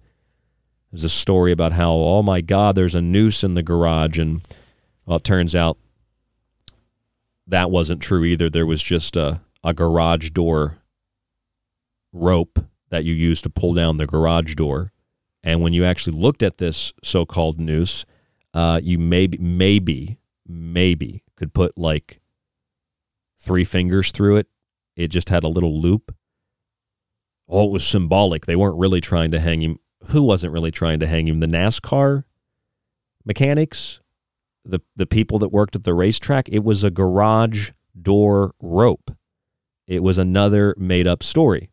[0.91, 4.41] there's a story about how oh my God, there's a noose in the garage, and
[5.05, 5.77] well, it turns out
[7.47, 8.49] that wasn't true either.
[8.49, 10.79] There was just a a garage door
[12.15, 12.61] rope
[12.95, 14.93] that you use to pull down the garage door.
[15.43, 18.07] And when you actually looked at this so-called noose,
[18.55, 22.21] uh, you maybe, maybe, maybe could put like
[23.37, 24.47] three fingers through it.
[24.95, 26.15] It just had a little loop.
[27.49, 28.47] Oh, it was symbolic.
[28.47, 29.81] They weren't really trying to hang him.
[30.11, 31.41] Who wasn't really trying to hang him?
[31.41, 32.23] The NASCAR
[33.25, 34.01] mechanics,
[34.65, 36.49] the the people that worked at the racetrack.
[36.49, 39.11] It was a garage door rope.
[39.89, 41.71] It was another made up story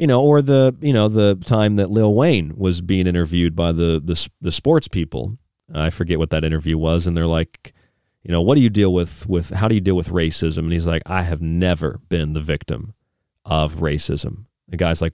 [0.00, 3.70] you know, or the you know the time that Lil Wayne was being interviewed by
[3.70, 5.36] the the, the sports people.
[5.74, 7.74] I forget what that interview was, and they're like,
[8.22, 10.60] you know, what do you deal with with how do you deal with racism?
[10.60, 12.94] And he's like, I have never been the victim
[13.44, 14.46] of racism.
[14.68, 15.12] The guy's like,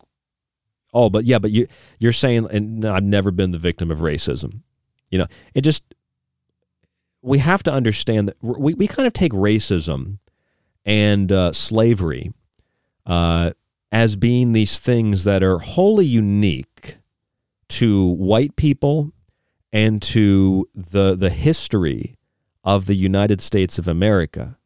[0.94, 1.66] oh, but yeah, but you
[1.98, 4.60] you're saying, and no, I've never been the victim of racism.
[5.10, 5.82] You know, it just
[7.22, 10.18] we have to understand that we we kind of take racism
[10.84, 12.32] and uh, slavery.
[13.04, 13.50] Uh,
[13.92, 16.98] as being these things that are wholly unique
[17.68, 19.12] to white people
[19.72, 22.16] and to the the history
[22.64, 24.58] of the United States of America.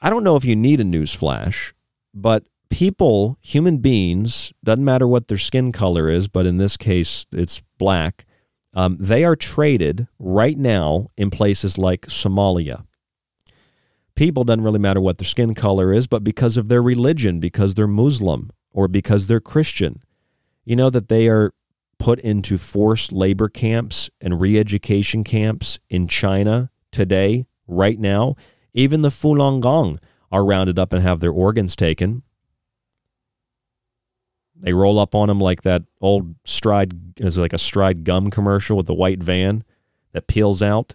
[0.00, 1.74] I don't know if you need a news flash,
[2.12, 7.26] but people, human beings, doesn't matter what their skin color is, but in this case
[7.32, 8.26] it's black,
[8.74, 12.84] um, they are traded right now in places like Somalia
[14.14, 17.74] people doesn't really matter what their skin color is, but because of their religion, because
[17.74, 20.02] they're Muslim or because they're Christian,
[20.64, 21.52] you know that they are
[21.98, 28.36] put into forced labor camps and re education camps in China today, right now.
[28.72, 30.00] Even the Falun Gong
[30.32, 32.22] are rounded up and have their organs taken.
[34.56, 38.76] They roll up on them like that old stride is like a stride gum commercial
[38.76, 39.64] with the white van
[40.12, 40.94] that peels out.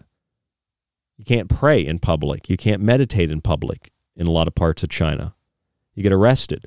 [1.19, 2.49] You can't pray in public.
[2.49, 5.35] You can't meditate in public in a lot of parts of China.
[5.93, 6.63] You get arrested.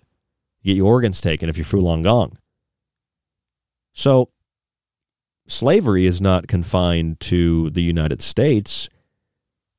[0.60, 2.36] You get your organs taken if you're Falun Gong.
[3.94, 4.28] So
[5.48, 8.90] slavery is not confined to the United States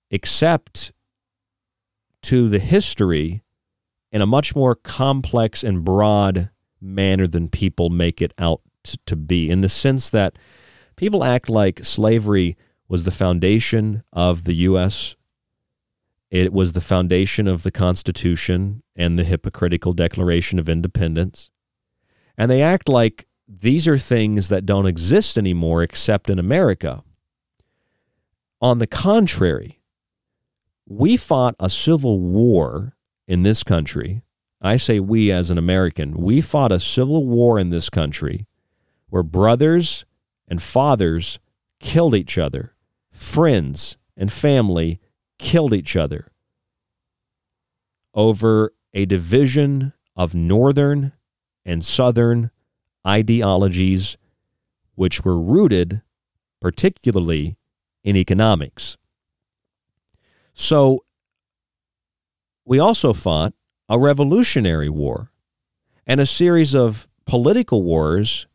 [0.09, 0.91] except
[2.23, 3.43] to the history
[4.11, 6.49] in a much more complex and broad
[6.81, 8.61] manner than people make it out
[9.05, 10.39] to be, in the sense that
[10.95, 12.57] people act like slavery
[12.93, 15.15] was the foundation of the U.S.
[16.29, 21.49] It was the foundation of the Constitution and the hypocritical Declaration of Independence.
[22.37, 27.03] And they act like these are things that don't exist anymore except in America.
[28.61, 29.81] On the contrary,
[30.85, 32.95] we fought a civil war
[33.27, 34.21] in this country.
[34.61, 38.45] I say we as an American, we fought a civil war in this country
[39.09, 40.05] where brothers
[40.47, 41.39] and fathers
[41.79, 42.72] killed each other,
[43.23, 44.99] friends and family
[45.39, 46.27] killed each other
[48.13, 51.13] over a division of northern
[51.65, 52.51] and southern
[53.07, 54.17] ideologies
[54.95, 56.01] which were rooted
[56.61, 57.57] particularly
[58.03, 58.97] in economics.
[60.53, 61.03] So
[62.65, 63.53] we also fought
[63.89, 65.31] a revolutionary war
[66.05, 68.45] and a series of political wars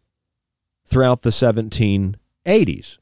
[0.86, 2.98] throughout the 1780s.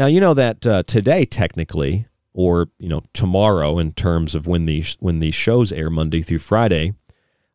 [0.00, 4.64] Now, you know that uh, today, technically, or you know tomorrow, in terms of when
[4.64, 6.94] these when these shows air Monday through Friday,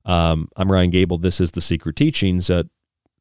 [0.06, 1.18] um, I'm Ryan Gable.
[1.18, 2.52] This is the Secret Teachings.
[2.52, 2.66] Uh,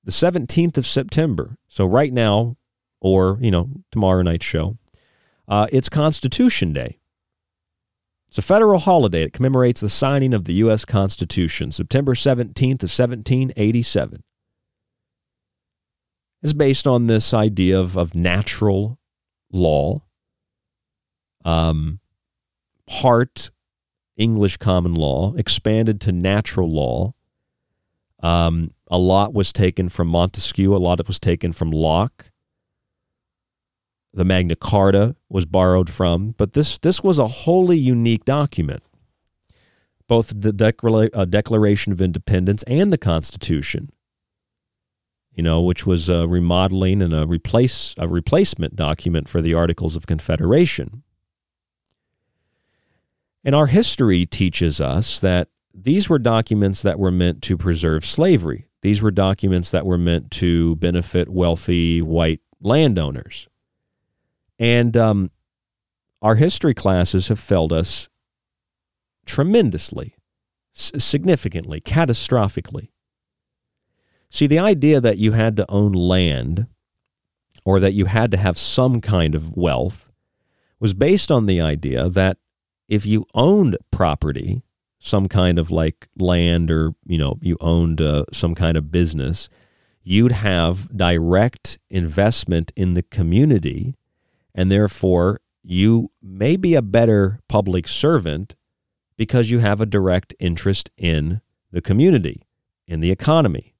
[0.04, 1.56] the 17th of September.
[1.68, 2.58] So right now,
[3.00, 4.76] or you know tomorrow night's show,
[5.48, 6.98] uh, it's Constitution Day.
[8.28, 10.84] It's a federal holiday that commemorates the signing of the U.S.
[10.84, 14.22] Constitution, September 17th of 1787.
[16.42, 18.98] It's based on this idea of, of natural
[19.54, 20.02] law,
[21.44, 22.00] um,
[22.86, 23.50] part
[24.16, 27.14] English common law, expanded to natural law.
[28.22, 32.30] Um, a lot was taken from Montesquieu, a lot of was taken from Locke
[34.14, 38.82] the Magna Carta was borrowed from, but this this was a wholly unique document.
[40.06, 43.90] Both the Decla- uh, Declaration of Independence and the Constitution,
[45.34, 49.96] you know, which was a remodeling and a replace a replacement document for the Articles
[49.96, 51.02] of Confederation.
[53.44, 58.68] And our history teaches us that these were documents that were meant to preserve slavery.
[58.80, 63.48] These were documents that were meant to benefit wealthy white landowners.
[64.58, 65.30] And um,
[66.22, 68.08] our history classes have failed us
[69.26, 70.16] tremendously,
[70.72, 72.90] significantly, catastrophically.
[74.34, 76.66] See, the idea that you had to own land
[77.64, 80.10] or that you had to have some kind of wealth
[80.80, 82.38] was based on the idea that
[82.88, 84.64] if you owned property,
[84.98, 89.48] some kind of like land or, you know, you owned uh, some kind of business,
[90.02, 93.94] you'd have direct investment in the community
[94.52, 98.56] and therefore you may be a better public servant
[99.16, 102.48] because you have a direct interest in the community,
[102.88, 103.73] in the economy.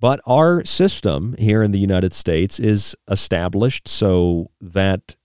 [0.00, 5.16] But our system here in the United States is established so that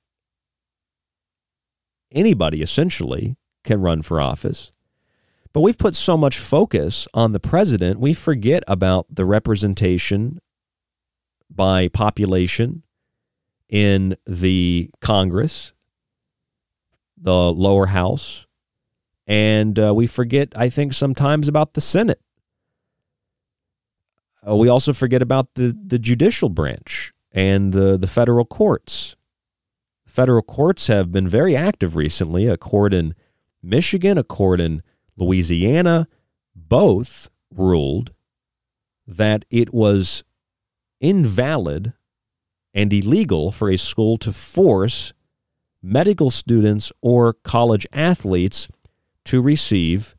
[2.12, 4.72] anybody essentially can run for office.
[5.52, 10.40] But we've put so much focus on the president, we forget about the representation
[11.50, 12.84] by population
[13.68, 15.74] in the Congress,
[17.18, 18.46] the lower house,
[19.28, 22.22] and uh, we forget, I think, sometimes about the Senate.
[24.48, 29.16] Uh, we also forget about the, the judicial branch and the, the federal courts.
[30.06, 32.48] Federal courts have been very active recently.
[32.48, 33.16] A court in
[33.62, 34.82] Michigan, a court in
[35.18, 36.08] Louisiana,
[36.56, 38.14] both ruled
[39.06, 40.24] that it was
[41.02, 41.94] invalid
[42.74, 45.14] and illegal for a school to force
[45.82, 48.68] medical students or college athletes
[49.26, 50.16] to receive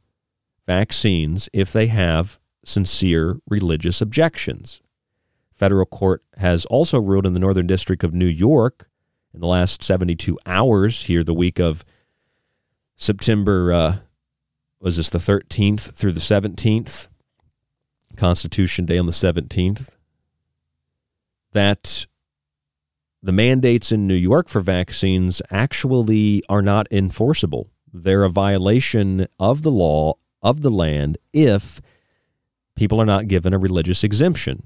[0.67, 2.40] vaccines if they have
[2.71, 4.81] sincere religious objections.
[5.53, 8.89] Federal court has also ruled in the Northern District of New York
[9.35, 11.85] in the last 72 hours here the week of
[12.97, 13.97] September uh,
[14.81, 17.09] was this the 13th through the 17th
[18.17, 19.97] Constitution Day on the 17th,
[21.53, 22.07] that
[23.23, 27.71] the mandates in New York for vaccines actually are not enforceable.
[27.93, 31.81] They're a violation of the law of the land if
[32.81, 34.63] people are not given a religious exemption.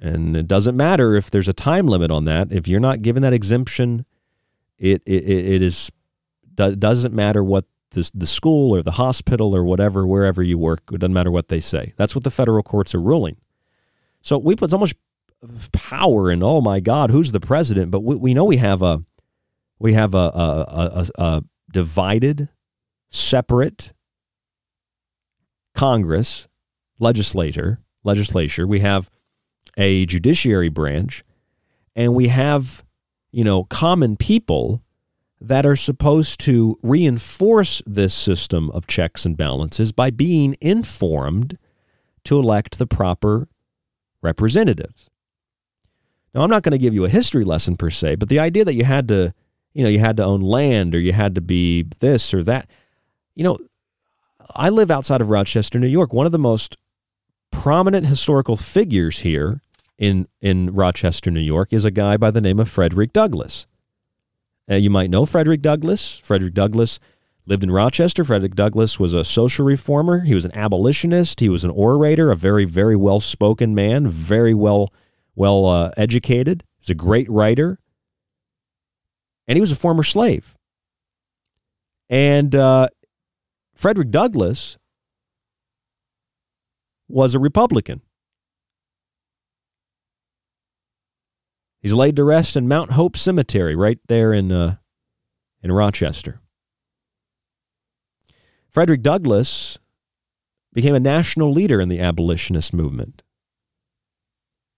[0.00, 2.50] And it doesn't matter if there's a time limit on that.
[2.50, 4.06] If you're not given that exemption,
[4.78, 5.92] it it, it is
[6.54, 11.00] doesn't matter what the, the school or the hospital or whatever, wherever you work, it
[11.00, 11.92] doesn't matter what they say.
[11.96, 13.36] That's what the federal courts are ruling.
[14.22, 14.94] So we put so much
[15.72, 17.90] power in, oh my God, who's the president?
[17.90, 19.02] But we, we know we have a
[19.78, 22.48] we have a, a, a, a divided,
[23.10, 23.92] separate
[25.74, 26.48] Congress,
[27.00, 28.66] legislator, legislature.
[28.66, 29.10] We have
[29.76, 31.24] a judiciary branch,
[31.96, 32.84] and we have,
[33.32, 34.82] you know, common people
[35.40, 41.58] that are supposed to reinforce this system of checks and balances by being informed
[42.24, 43.48] to elect the proper
[44.22, 45.08] representatives.
[46.34, 48.64] Now, I'm not going to give you a history lesson per se, but the idea
[48.64, 49.32] that you had to,
[49.72, 52.68] you know, you had to own land or you had to be this or that,
[53.34, 53.56] you know,
[54.54, 56.12] I live outside of Rochester, New York.
[56.12, 56.76] One of the most
[57.60, 59.60] prominent historical figures here
[59.98, 63.66] in in Rochester, New York, is a guy by the name of Frederick Douglass.
[64.70, 66.18] Uh, you might know Frederick Douglass.
[66.20, 66.98] Frederick Douglass
[67.44, 68.24] lived in Rochester.
[68.24, 70.20] Frederick Douglass was a social reformer.
[70.20, 71.40] He was an abolitionist.
[71.40, 74.90] He was an orator, a very very well spoken man, very well
[75.34, 76.64] well uh, educated.
[76.78, 77.78] He's a great writer,
[79.46, 80.56] and he was a former slave.
[82.08, 82.88] And uh,
[83.74, 84.78] Frederick Douglass
[87.10, 88.00] was a Republican.
[91.80, 94.76] He's laid to rest in Mount Hope Cemetery, right there in uh,
[95.62, 96.40] in Rochester.
[98.68, 99.78] Frederick Douglass
[100.72, 103.22] became a national leader in the abolitionist movement.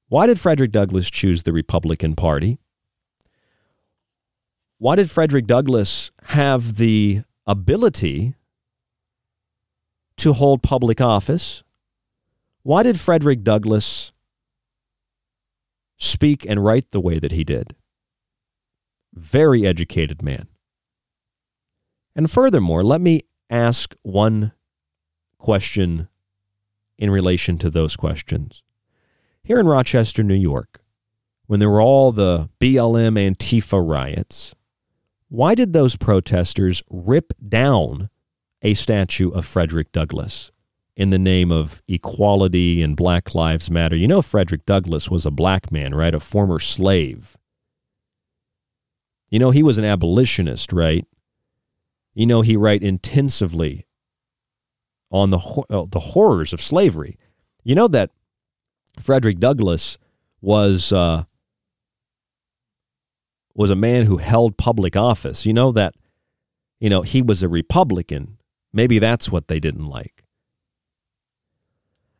[0.08, 2.58] Why did Frederick Douglass choose the Republican Party?
[4.78, 8.34] Why did Frederick Douglass have the ability
[10.16, 11.61] to hold public office?
[12.62, 14.12] Why did Frederick Douglass
[16.02, 17.74] speak and write the way that he did.
[19.12, 20.46] Very educated man.
[22.14, 24.52] And furthermore, let me ask one
[25.38, 26.06] question
[26.96, 28.62] in relation to those questions.
[29.42, 30.80] Here in Rochester, New York,
[31.46, 34.54] when there were all the BLM Antifa riots,
[35.28, 38.10] why did those protesters rip down
[38.62, 40.51] a statue of Frederick Douglass?
[40.96, 43.96] In the name of equality and Black Lives Matter.
[43.96, 46.14] You know, Frederick Douglass was a black man, right?
[46.14, 47.36] A former slave.
[49.30, 51.06] You know, he was an abolitionist, right?
[52.14, 53.86] You know, he wrote intensively
[55.10, 55.38] on the,
[55.70, 57.16] uh, the horrors of slavery.
[57.64, 58.10] You know that
[58.98, 59.98] Frederick Douglass
[60.40, 61.24] was uh,
[63.54, 65.46] was a man who held public office.
[65.46, 65.94] You know that
[66.80, 68.38] you know he was a Republican.
[68.72, 70.11] Maybe that's what they didn't like.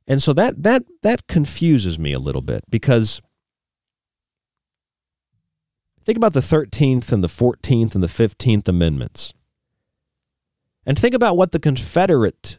[0.06, 3.22] And so that that that confuses me a little bit because
[6.04, 9.32] think about the 13th and the 14th and the 15th amendments.
[10.84, 12.58] And think about what the Confederate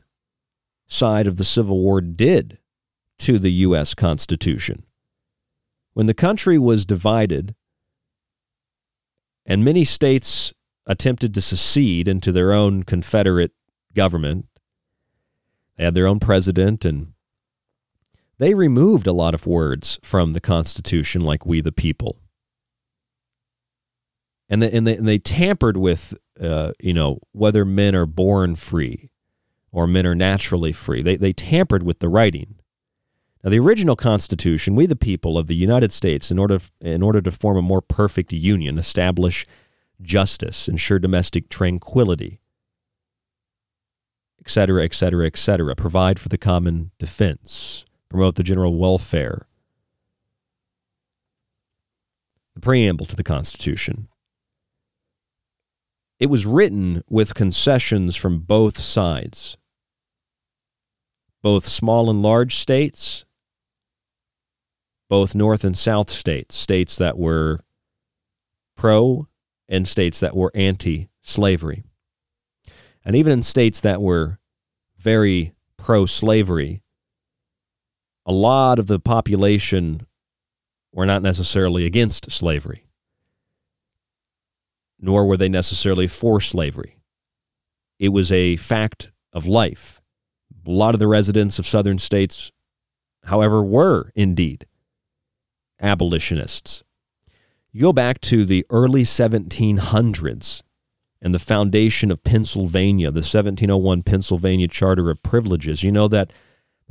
[0.88, 2.60] side of the Civil War did
[3.20, 4.84] to the US Constitution.
[5.94, 7.56] When the country was divided
[9.46, 10.54] and many states
[10.86, 13.52] attempted to secede into their own Confederate
[13.94, 14.48] government,
[15.78, 17.13] they had their own president and
[18.40, 22.18] they removed a lot of words from the Constitution, like we the people.
[24.50, 28.56] And they, and they, and they tampered with, uh, you know, whether men are born
[28.56, 29.10] free
[29.72, 31.02] or men are naturally free.
[31.02, 32.56] They, they tampered with the writing.
[33.44, 37.22] Now, the original Constitution, we the people of the United States, in order, in order
[37.22, 39.46] to form a more perfect union, establish
[40.02, 42.40] justice, ensure domestic tranquility,
[44.40, 49.48] etc., etc., etc., provide for the common defense, promote the general welfare.
[52.54, 54.08] The preamble to the Constitution.
[56.20, 59.58] It was written with concessions from both sides,
[61.42, 63.26] both small and large states,
[65.10, 67.62] both North and South states, states that were
[68.78, 69.28] pro
[69.68, 71.84] and states that were anti slavery.
[73.04, 74.38] And even in states that were
[75.00, 76.83] very pro slavery,
[78.26, 80.08] a lot of the population
[80.92, 82.86] were not necessarily against slavery,
[85.00, 86.98] nor were they necessarily for slavery.
[88.00, 90.02] It was a fact of life.
[90.66, 92.52] A lot of the residents of southern states
[93.26, 94.66] however, were indeed
[95.82, 96.84] abolitionists.
[97.72, 100.62] You go back to the early 1700s
[101.22, 105.84] and the foundation of Pennsylvania, the 1701 Pennsylvania Charter of Privileges.
[105.84, 106.32] You know that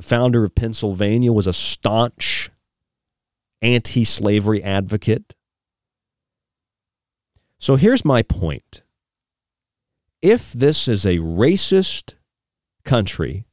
[0.02, 2.50] founder of Pennsylvania was a staunch
[3.62, 5.34] anti slavery advocate.
[7.58, 8.82] So here's my point.
[10.20, 12.14] If this is a racist
[12.84, 13.44] country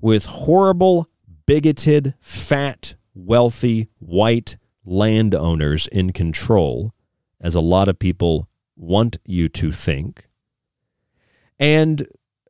[0.00, 1.08] with horrible,
[1.46, 6.92] bigoted, fat, wealthy, white landowners in control,
[7.40, 10.28] as a lot of people want you to think,
[11.58, 12.06] and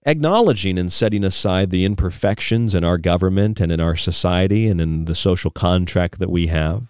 [0.07, 5.05] acknowledging and setting aside the imperfections in our government and in our society and in
[5.05, 6.87] the social contract that we have.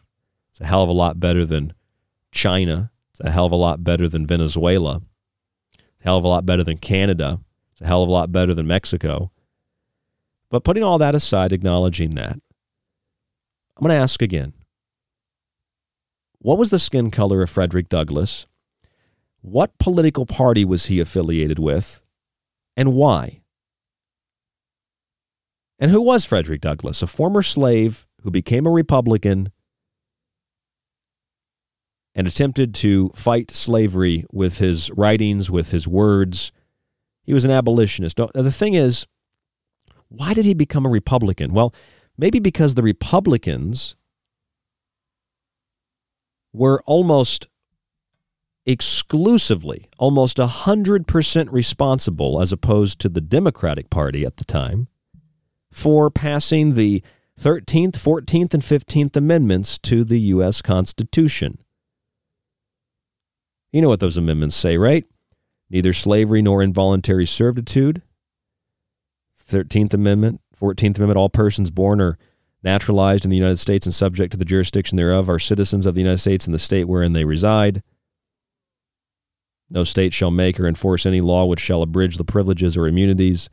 [0.50, 1.72] It's a hell of a lot better than
[2.30, 2.90] China.
[3.10, 5.00] It's a hell of a lot better than Venezuela.
[5.72, 7.40] It's a hell of a lot better than Canada.
[7.72, 9.32] It's a hell of a lot better than Mexico.
[10.50, 12.38] But putting all that aside, acknowledging that,
[13.76, 14.52] I'm going to ask again
[16.38, 18.46] what was the skin color of Frederick Douglass?
[19.40, 22.00] What political party was he affiliated with?
[22.76, 23.42] And why?
[25.78, 27.02] And who was Frederick Douglass?
[27.02, 29.50] A former slave who became a Republican
[32.14, 36.50] and attempted to fight slavery with his writings, with his words.
[37.24, 38.18] He was an abolitionist.
[38.18, 39.06] Now, the thing is,
[40.08, 41.52] why did he become a Republican?
[41.52, 41.74] Well,
[42.16, 43.96] maybe because the Republicans
[46.54, 47.48] were almost
[48.66, 54.88] exclusively, almost 100% responsible, as opposed to the Democratic Party at the time,
[55.70, 57.02] for passing the
[57.40, 60.60] 13th, 14th, and 15th Amendments to the U.S.
[60.62, 61.58] Constitution.
[63.72, 65.04] You know what those amendments say, right?
[65.70, 68.02] Neither slavery nor involuntary servitude.
[69.48, 72.18] 13th Amendment, 14th Amendment, all persons born or
[72.62, 76.00] naturalized in the United States and subject to the jurisdiction thereof are citizens of the
[76.00, 77.82] United States and the state wherein they reside.
[79.70, 83.48] No state shall make or enforce any law which shall abridge the privileges or immunities.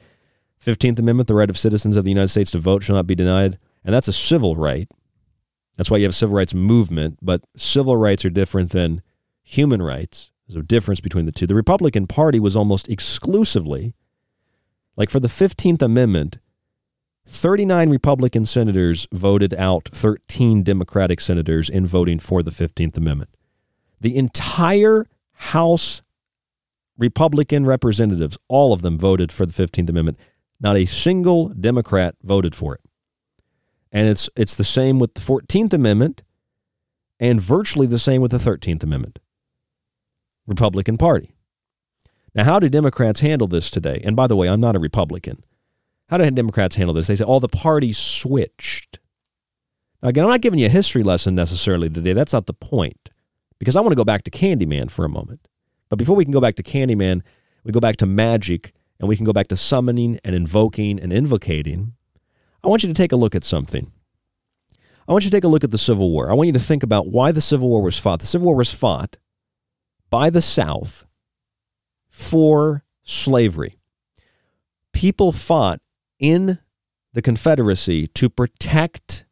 [0.64, 3.16] 15th Amendment, the right of citizens of the United States to vote shall not be
[3.16, 3.58] denied.
[3.84, 4.88] And that's a civil right.
[5.78, 9.02] That's why you have a civil rights movement, but civil rights are different than
[9.42, 10.32] human rights.
[10.48, 11.48] There's a difference between the two.
[11.48, 13.96] The Republican Party was almost exclusively,
[14.96, 16.38] like for the 15th Amendment,
[17.26, 23.32] 39 Republican senators voted out 13 Democratic senators in voting for the 15th Amendment.
[24.00, 25.08] The entire
[25.52, 26.02] House
[26.98, 30.20] Republican representatives, all of them voted for the 15th Amendment.
[30.60, 32.82] Not a single Democrat voted for it.
[33.92, 36.24] And it's it's the same with the 14th Amendment
[37.20, 39.20] and virtually the same with the 13th Amendment.
[40.48, 41.36] Republican Party.
[42.36, 44.02] Now, how do Democrats handle this today?
[44.04, 45.44] And by the way, I'm not a Republican.
[46.08, 47.08] How do Democrats handle this?
[47.08, 49.00] They say, all the parties switched.
[50.02, 52.14] Now, again, I'm not giving you a history lesson necessarily today.
[52.14, 53.13] That's not the point
[53.64, 55.48] because I want to go back to Candyman for a moment.
[55.88, 57.22] But before we can go back to Candyman,
[57.64, 61.14] we go back to magic and we can go back to summoning and invoking and
[61.14, 61.94] invocating.
[62.62, 63.90] I want you to take a look at something.
[65.08, 66.30] I want you to take a look at the Civil War.
[66.30, 68.20] I want you to think about why the Civil War was fought.
[68.20, 69.18] The Civil War was fought
[70.10, 71.08] by the South
[72.10, 73.78] for slavery.
[74.92, 75.80] People fought
[76.20, 76.60] in
[77.14, 79.26] the Confederacy to protect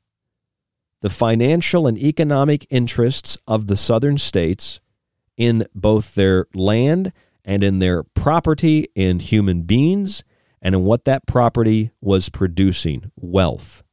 [1.02, 4.80] the financial and economic interests of the southern states
[5.36, 7.12] in both their land
[7.44, 10.24] and in their property, in human beings,
[10.62, 13.84] and in what that property was producing wealth.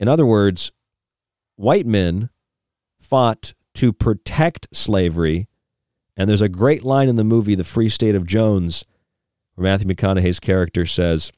[0.00, 0.72] In other words,
[1.56, 2.30] white men
[3.00, 5.48] fought to protect slavery.
[6.16, 8.84] And there's a great line in the movie, The Free State of Jones,
[9.54, 11.30] where Matthew McConaughey's character says,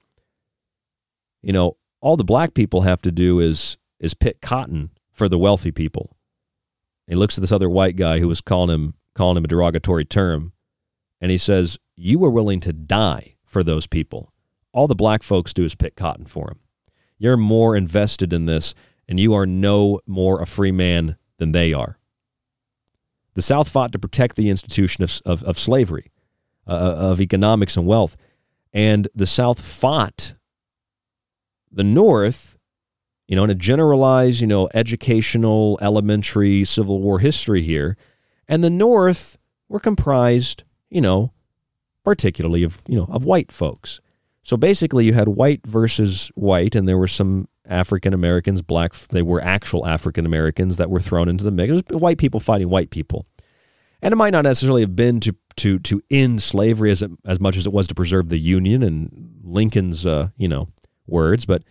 [1.43, 5.39] You know, all the black people have to do is is pick cotton for the
[5.39, 6.17] wealthy people.
[7.09, 10.05] he looks at this other white guy who was calling him calling him a derogatory
[10.05, 10.53] term,
[11.21, 14.33] and he says, "You were willing to die for those people.
[14.73, 16.61] All the black folks do is pick cotton for them.
[17.19, 18.75] You're more invested in this,
[19.09, 21.99] and you are no more a free man than they are."
[23.35, 26.13] The South fought to protect the institution of, of, of slavery,
[26.67, 28.17] uh, of economics and wealth,
[28.73, 30.35] and the South fought
[31.71, 32.57] the North,
[33.27, 37.97] you know, in a generalized, you know, educational, elementary Civil War history here,
[38.47, 39.39] and the North
[39.69, 41.33] were comprised, you know,
[42.05, 44.01] particularly of, you know, of white folks.
[44.43, 49.23] So basically, you had white versus white, and there were some African Americans, black, they
[49.23, 51.71] were actual African Americans that were thrown into the mix.
[51.71, 53.27] It was white people fighting white people.
[54.01, 57.57] And it might not necessarily have been to to to end slavery as as much
[57.57, 60.69] as it was to preserve the Union and Lincoln's uh, you know
[61.09, 61.63] words, but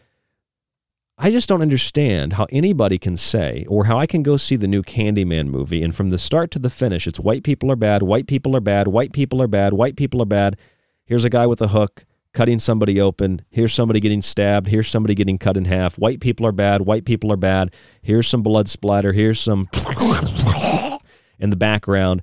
[1.20, 4.68] I just don't understand how anybody can say, or how I can go see the
[4.68, 8.04] new Candyman movie, and from the start to the finish, it's white people are bad,
[8.04, 10.58] white people are bad, white people are bad, white people are bad.
[11.06, 13.42] Here's a guy with a hook cutting somebody open.
[13.50, 14.68] Here's somebody getting stabbed.
[14.68, 15.98] Here's somebody getting cut in half.
[15.98, 16.82] White people are bad.
[16.82, 17.74] White people are bad.
[18.04, 19.12] Here's some blood splatter.
[19.12, 19.70] Here's some
[21.40, 22.22] in the background.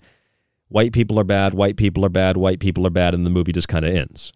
[0.68, 1.52] White people are bad.
[1.52, 2.36] White people are bad.
[2.36, 3.12] White people are bad.
[3.12, 4.32] And the movie just kind of ends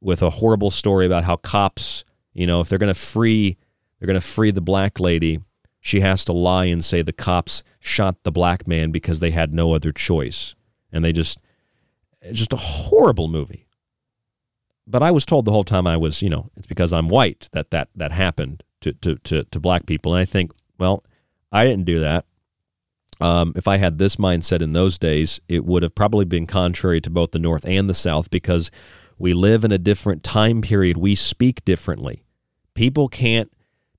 [0.00, 3.58] with a horrible story about how cops, you know, if they're going to free
[4.00, 5.40] they're going to free the black lady.
[5.78, 9.52] She has to lie and say the cops shot the black man because they had
[9.52, 10.54] no other choice.
[10.90, 11.38] And they just,
[12.20, 13.66] it's just a horrible movie.
[14.86, 17.48] But I was told the whole time I was, you know, it's because I'm white
[17.52, 20.14] that that, that happened to, to, to, to black people.
[20.14, 21.04] And I think, well,
[21.52, 22.24] I didn't do that.
[23.20, 27.02] Um, if I had this mindset in those days, it would have probably been contrary
[27.02, 28.70] to both the North and the South because
[29.20, 30.96] we live in a different time period.
[30.96, 32.24] We speak differently.
[32.74, 33.52] People can't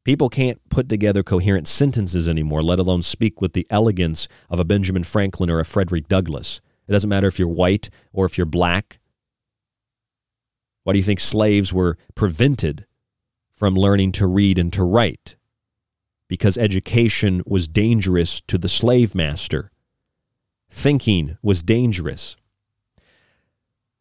[0.03, 4.65] People can't put together coherent sentences anymore, let alone speak with the elegance of a
[4.65, 6.59] Benjamin Franklin or a Frederick Douglass.
[6.87, 8.99] It doesn't matter if you're white or if you're black.
[10.81, 12.87] Why do you think slaves were prevented
[13.51, 15.35] from learning to read and to write?
[16.27, 19.69] Because education was dangerous to the slave master.
[20.67, 22.35] Thinking was dangerous.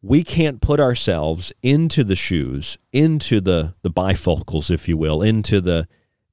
[0.01, 5.61] We can't put ourselves into the shoes, into the, the bifocals, if you will, into
[5.61, 5.87] the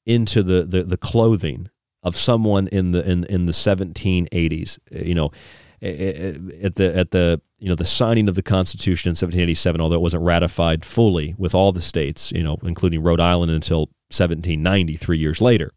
[0.07, 1.69] into the, the, the clothing
[2.03, 4.79] of someone in the in, in the 1780s.
[4.91, 5.31] Eh, you know,
[5.83, 9.81] eh, eh, at the at the you know the signing of the Constitution in 1787,
[9.81, 13.81] although it wasn't ratified fully with all the states, you know, including Rhode Island until
[14.11, 15.73] 1790, three years later.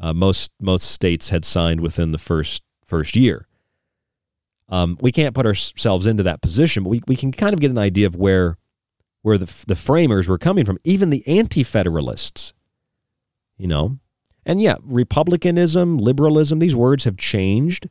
[0.00, 3.46] Uh, most most states had signed within the first first year.
[4.70, 7.70] Um, we can't put ourselves into that position, but we, we can kind of get
[7.70, 8.56] an idea of where
[9.22, 10.78] where the the framers were coming from.
[10.84, 12.54] Even the anti-federalists,
[13.58, 13.98] you know,
[14.46, 17.88] and yeah, republicanism, liberalism, these words have changed,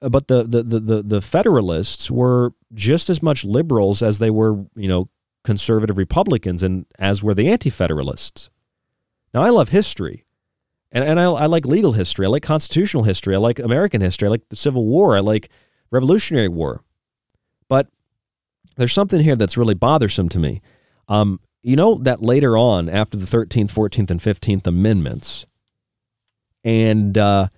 [0.00, 4.30] uh, but the the the the, the Federalists were just as much liberals as they
[4.30, 5.08] were, you know,
[5.42, 8.50] conservative Republicans, and as were the anti-federalists.
[9.34, 10.24] Now, I love history.
[10.94, 12.26] And, and I, I like legal history.
[12.26, 13.34] I like constitutional history.
[13.34, 14.28] I like American history.
[14.28, 15.16] I like the Civil War.
[15.16, 15.48] I like
[15.92, 16.82] Revolutionary War.
[17.68, 17.86] But
[18.76, 20.60] there's something here that's really bothersome to me.
[21.06, 25.46] Um, you know that later on, after the 13th, 14th, and 15th Amendments,
[26.64, 27.48] and uh,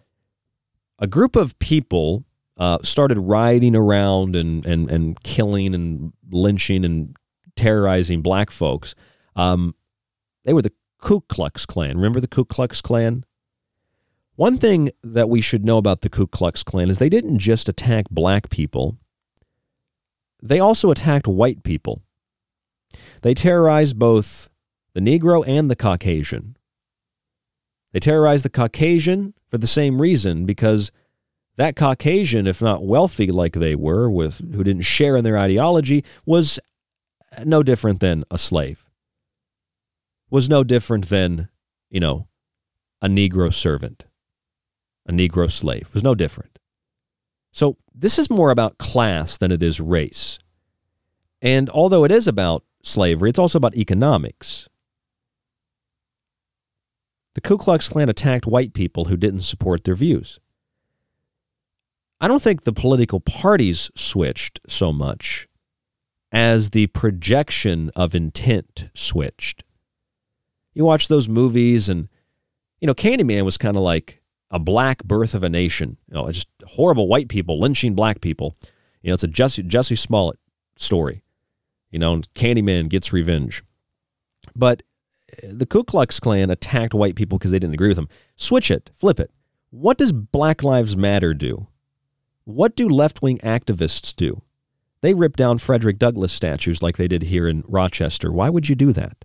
[0.99, 2.25] a group of people
[2.59, 7.17] uh, started riding around and, and, and killing and lynching and
[7.57, 8.95] terrorizing black folks.
[9.37, 9.75] Um,
[10.45, 11.97] they were the Ku Klux Klan.
[11.97, 13.25] Remember the Ku Klux Klan?
[14.37, 17.69] One thing that we should know about the Ku Klux Klan is they didn't just
[17.69, 18.99] attack black people,
[20.43, 22.03] they also attacked white people.
[23.23, 24.51] They terrorized both
[24.93, 26.57] the Negro and the Caucasian.
[27.93, 30.93] They terrorized the Caucasian for the same reason because
[31.57, 36.05] that Caucasian, if not wealthy like they were, with who didn't share in their ideology,
[36.27, 36.59] was
[37.45, 38.85] no different than a slave.
[40.29, 41.49] Was no different than,
[41.89, 42.27] you know,
[43.01, 44.05] a Negro servant
[45.07, 45.83] a Negro slave.
[45.89, 46.59] It was no different.
[47.53, 50.39] So this is more about class than it is race.
[51.41, 54.69] And although it is about slavery, it's also about economics.
[57.35, 60.39] The Ku Klux Klan attacked white people who didn't support their views.
[62.21, 65.49] I don't think the political parties switched so much
[66.33, 69.63] as the projection of intent switched.
[70.73, 72.09] You watch those movies, and,
[72.81, 74.23] you know, Candyman was kind of like
[74.55, 75.99] a black birth of a nation.
[76.09, 78.57] You know, just horrible white people lynching black people.
[79.03, 80.39] You know, it's a Jussie, Jussie Smollett
[80.77, 81.25] story.
[81.91, 83.65] You know, Candyman gets revenge.
[84.55, 84.85] But
[85.33, 88.09] uh, the Ku Klux Klan attacked white people because they didn't agree with them.
[88.37, 89.33] Switch it, flip it.
[89.71, 91.67] What does Black Lives Matter do?
[92.45, 94.43] What do left wing activists do?
[95.01, 98.31] They rip down Frederick Douglass statues like they did here in Rochester.
[98.31, 99.25] Why would you do that?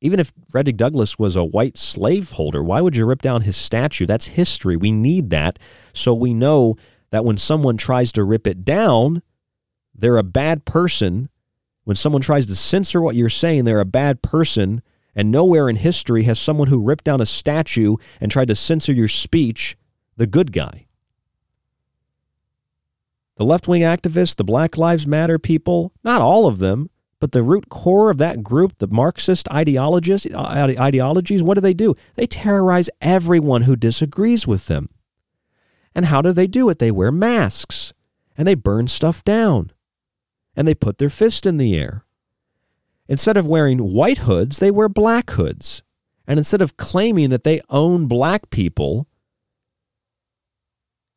[0.00, 4.06] Even if Frederick Douglass was a white slaveholder, why would you rip down his statue?
[4.06, 4.76] That's history.
[4.76, 5.58] We need that
[5.92, 6.76] so we know
[7.10, 9.22] that when someone tries to rip it down,
[9.94, 11.30] they're a bad person.
[11.84, 14.82] When someone tries to censor what you're saying, they're a bad person.
[15.14, 18.92] And nowhere in history has someone who ripped down a statue and tried to censor
[18.92, 19.78] your speech
[20.16, 20.86] the good guy.
[23.36, 27.42] The left wing activists, the Black Lives Matter people, not all of them, but the
[27.42, 31.94] root core of that group, the Marxist ideologies, uh, ideologies, what do they do?
[32.14, 34.90] They terrorize everyone who disagrees with them.
[35.94, 36.78] And how do they do it?
[36.78, 37.94] They wear masks
[38.36, 39.72] and they burn stuff down
[40.54, 42.04] and they put their fist in the air.
[43.08, 45.82] Instead of wearing white hoods, they wear black hoods.
[46.26, 49.08] And instead of claiming that they own black people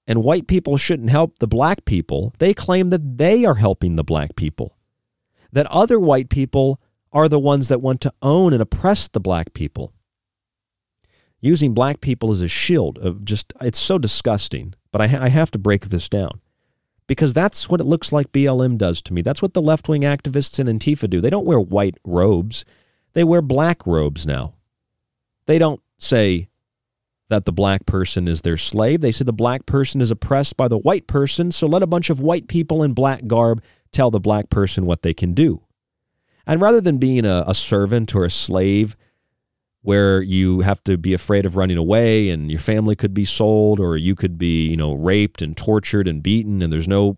[0.07, 4.03] and white people shouldn't help the black people, they claim that they are helping the
[4.03, 4.77] black people.
[5.51, 6.79] That other white people
[7.11, 9.93] are the ones that want to own and oppress the black people.
[11.41, 14.73] Using black people as a shield of just, it's so disgusting.
[14.91, 16.41] But I, ha- I have to break this down
[17.07, 19.21] because that's what it looks like BLM does to me.
[19.21, 21.21] That's what the left wing activists in Antifa do.
[21.21, 22.65] They don't wear white robes,
[23.13, 24.53] they wear black robes now.
[25.47, 26.49] They don't say
[27.29, 29.01] that the black person is their slave.
[29.01, 32.09] They say the black person is oppressed by the white person, so let a bunch
[32.09, 35.63] of white people in black garb tell the black person what they can do.
[36.45, 38.95] And rather than being a, a servant or a slave,
[39.81, 43.79] where you have to be afraid of running away and your family could be sold
[43.79, 47.17] or you could be, you know, raped and tortured and beaten and there's no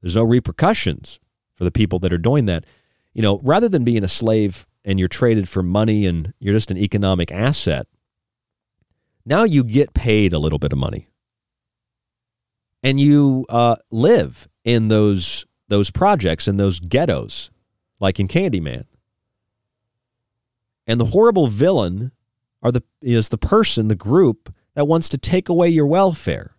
[0.00, 1.20] there's no repercussions
[1.54, 2.64] for the people that are doing that.
[3.12, 6.70] You know, rather than being a slave and you're traded for money and you're just
[6.70, 7.86] an economic asset,
[9.26, 11.08] now you get paid a little bit of money.
[12.82, 17.50] And you uh, live in those those projects in those ghettos,
[18.00, 18.84] like in Candyman.
[20.86, 22.10] And the horrible villain
[22.62, 26.56] are the, is the person, the group that wants to take away your welfare,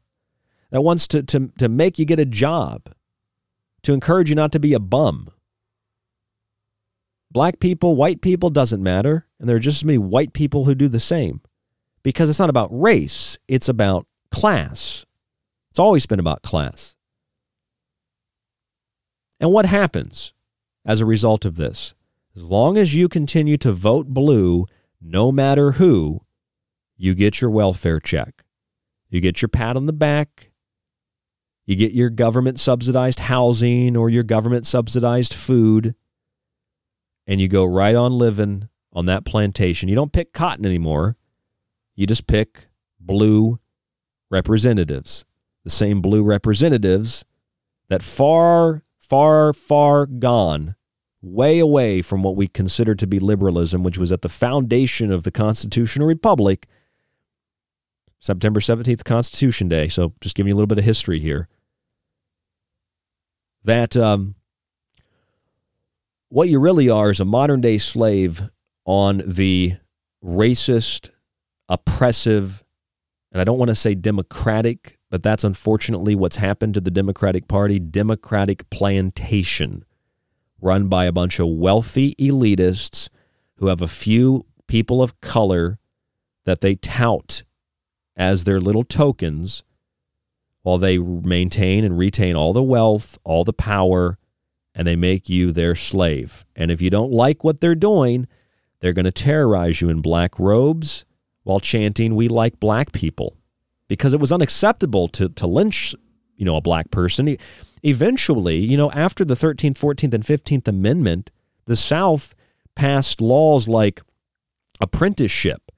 [0.72, 2.90] that wants to, to, to make you get a job,
[3.84, 5.30] to encourage you not to be a bum.
[7.30, 9.28] Black people, white people, doesn't matter.
[9.40, 11.42] And there are just as many white people who do the same
[12.04, 15.06] because it's not about race, it's about class.
[15.70, 16.96] It's always been about class.
[19.42, 20.34] And what happens
[20.86, 21.96] as a result of this?
[22.36, 24.68] As long as you continue to vote blue,
[25.02, 26.22] no matter who,
[26.96, 28.44] you get your welfare check.
[29.10, 30.52] You get your pat on the back.
[31.66, 35.96] You get your government subsidized housing or your government subsidized food.
[37.26, 39.90] And you go right on living on that plantation.
[39.90, 41.18] You don't pick cotton anymore.
[41.96, 42.68] You just pick
[43.00, 43.60] blue
[44.30, 45.26] representatives.
[45.64, 47.26] The same blue representatives
[47.90, 50.74] that far, far, far gone
[51.22, 55.26] way away from what we consider to be liberalism, which was at the foundation of
[55.26, 56.66] the constitutional republic.
[58.22, 59.90] September 17th, Constitution Day.
[59.90, 61.50] So just giving you a little bit of history here.
[63.66, 64.36] That um,
[66.30, 68.44] what you really are is a modern day slave
[68.86, 69.76] on the
[70.24, 71.10] racist,
[71.68, 72.64] oppressive,
[73.34, 77.48] and I don't want to say democratic, but that's unfortunately what's happened to the Democratic
[77.48, 79.84] Party democratic plantation
[80.62, 83.10] run by a bunch of wealthy elitists
[83.58, 85.78] who have a few people of color
[86.46, 87.44] that they tout
[88.16, 89.64] as their little tokens
[90.62, 94.18] while they maintain and retain all the wealth, all the power,
[94.74, 96.46] and they make you their slave.
[96.56, 98.28] And if you don't like what they're doing,
[98.80, 101.04] they're going to terrorize you in black robes
[101.44, 103.36] while chanting, We like black people.
[103.92, 105.94] Because it was unacceptable to, to lynch,
[106.38, 107.38] you know, a black person
[107.84, 111.32] eventually, you know, after the 13th, 14th, and 15th Amendment,
[111.66, 112.36] the South
[112.76, 114.02] passed laws like
[114.80, 115.72] apprenticeship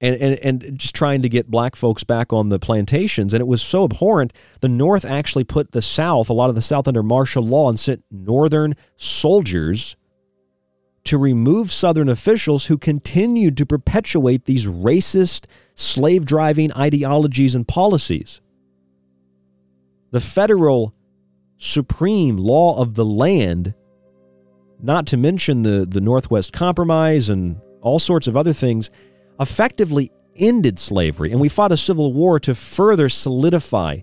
[0.00, 3.32] and, and, and just trying to get black folks back on the plantations.
[3.32, 6.62] And it was so abhorrent, the North actually put the South, a lot of the
[6.62, 9.96] South, under martial law and sent Northern soldiers
[11.14, 15.46] to remove Southern officials who continued to perpetuate these racist,
[15.76, 18.40] slave driving ideologies and policies.
[20.10, 20.92] The federal
[21.56, 23.74] supreme law of the land,
[24.82, 28.90] not to mention the, the Northwest Compromise and all sorts of other things,
[29.38, 31.30] effectively ended slavery.
[31.30, 34.00] And we fought a civil war to further solidify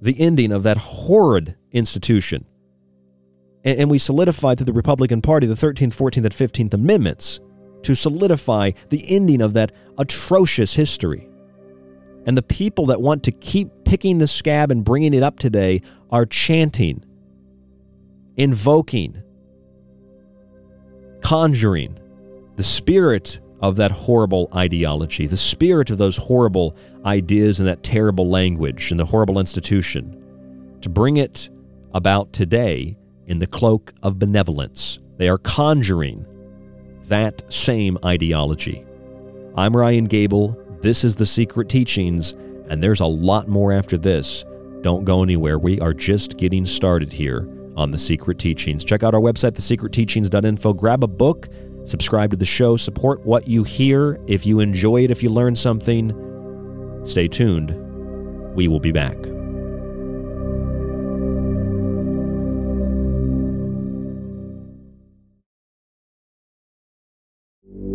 [0.00, 2.46] the ending of that horrid institution.
[3.64, 7.40] And, and we solidified through the Republican Party the 13th, 14th, and 15th Amendments
[7.82, 11.28] to solidify the ending of that atrocious history.
[12.26, 15.82] And the people that want to keep picking the scab and bringing it up today
[16.10, 17.04] are chanting,
[18.36, 19.22] invoking,
[21.22, 21.98] conjuring
[22.54, 28.28] the spirit of that horrible ideology, the spirit of those horrible ideas and that terrible
[28.28, 30.18] language and the horrible institution,
[30.80, 31.48] to bring it
[31.94, 32.96] about today
[33.32, 34.98] in the cloak of benevolence.
[35.16, 36.26] They are conjuring
[37.04, 38.84] that same ideology.
[39.56, 40.54] I'm Ryan Gable.
[40.82, 42.32] This is The Secret Teachings,
[42.68, 44.44] and there's a lot more after this.
[44.82, 45.58] Don't go anywhere.
[45.58, 48.84] We are just getting started here on The Secret Teachings.
[48.84, 50.74] Check out our website, thesecretteachings.info.
[50.74, 51.48] Grab a book,
[51.86, 54.20] subscribe to the show, support what you hear.
[54.26, 57.74] If you enjoy it, if you learn something, stay tuned.
[58.54, 59.16] We will be back.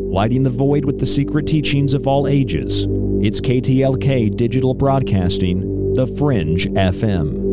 [0.08, 2.86] Lighting the void with the secret teachings of all ages.
[3.22, 7.48] It's KTLK Digital Broadcasting, The Fringe FM.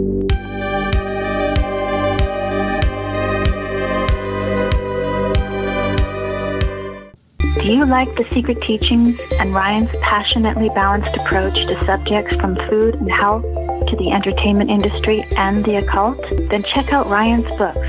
[7.60, 12.94] Do you like the secret teachings and Ryan's passionately balanced approach to subjects from food
[12.96, 13.44] and health
[13.88, 16.20] to the entertainment industry and the occult?
[16.50, 17.88] Then check out Ryan's books,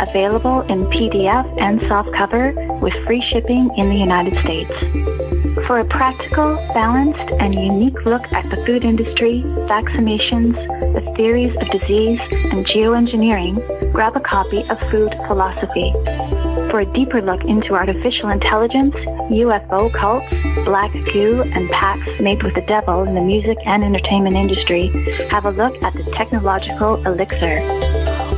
[0.00, 4.72] available in PDF and softcover with free shipping in the United States.
[5.66, 10.54] For a practical, balanced, and unique look at the food industry, vaccinations,
[10.94, 12.20] the theories of disease,
[12.50, 15.92] and geoengineering, grab a copy of Food Philosophy.
[16.70, 20.26] For a deeper look into artificial intelligence, UFO cults,
[20.64, 24.88] black goo, and pacts made with the devil in the music and entertainment industry,
[25.30, 28.19] have a look at the technological elixir.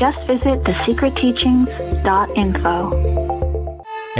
[0.00, 3.29] Just visit thesecretteachings.info.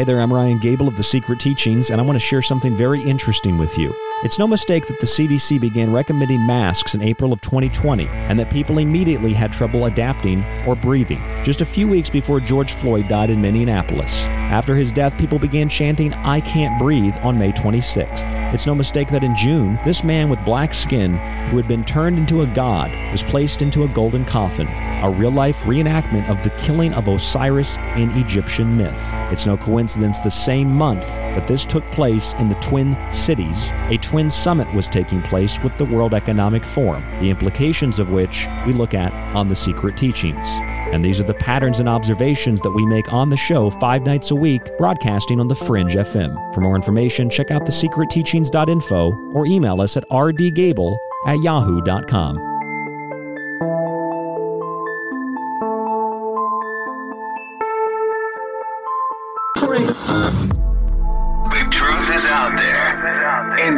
[0.01, 2.75] Hey there, I'm Ryan Gable of The Secret Teachings, and I want to share something
[2.75, 3.95] very interesting with you.
[4.23, 8.51] It's no mistake that the CDC began recommending masks in April of 2020 and that
[8.51, 13.29] people immediately had trouble adapting or breathing, just a few weeks before George Floyd died
[13.29, 14.25] in Minneapolis.
[14.25, 18.55] After his death, people began chanting, I can't breathe on May 26th.
[18.55, 22.19] It's no mistake that in June, this man with black skin, who had been turned
[22.19, 24.67] into a god, was placed into a golden coffin,
[25.03, 29.01] a real life reenactment of the killing of Osiris in Egyptian myth.
[29.31, 33.99] It's no coincidence the same month that this took place in the Twin Cities, a
[33.99, 38.73] Twin Summit was taking place with the World Economic Forum, the implications of which we
[38.73, 40.49] look at on The Secret Teachings.
[40.93, 44.31] And these are the patterns and observations that we make on the show five nights
[44.31, 46.55] a week, broadcasting on The Fringe FM.
[46.55, 52.50] For more information, check out thesecretteachings.info or email us at rdgable at yahoo.com.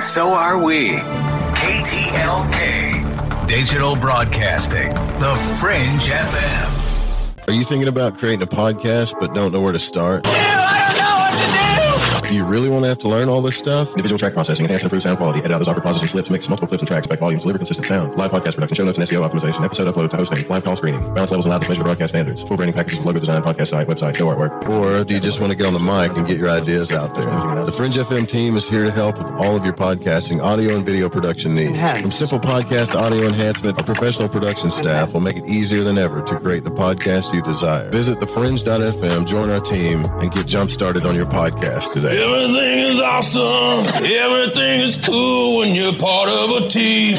[0.02, 0.90] so are we.
[1.62, 7.48] KTLK, Digital Broadcasting, The Fringe FM.
[7.48, 10.24] Are you thinking about creating a podcast but don't know where to start?
[10.24, 10.30] Do
[12.32, 13.88] you really want to have to learn all this stuff?
[13.90, 16.30] Individual track processing, enhance and improve sound quality, edit out those awkward pauses and slips,
[16.30, 18.98] mix multiple clips and tracks, back volumes, deliver consistent sound, live podcast production, show notes
[18.98, 21.82] and SEO optimization, episode upload to hosting, live call screening, balance levels allowed to measure
[21.82, 24.68] broadcast standards, full branding packages logo design, podcast site, website, show artwork.
[24.68, 27.14] Or do you just want to get on the mic and get your ideas out
[27.14, 27.64] there?
[27.64, 30.84] The Fringe FM team is here to help with all of your podcasting, audio and
[30.86, 32.00] video production needs.
[32.00, 36.22] From simple podcast audio enhancement, our professional production staff will make it easier than ever
[36.22, 37.90] to create the podcast you desire.
[37.90, 42.21] Visit thefringe.fm, join our team, and get jump started on your podcast today.
[42.22, 43.84] Everything is awesome.
[44.00, 47.16] Everything is cool when you're part of a team.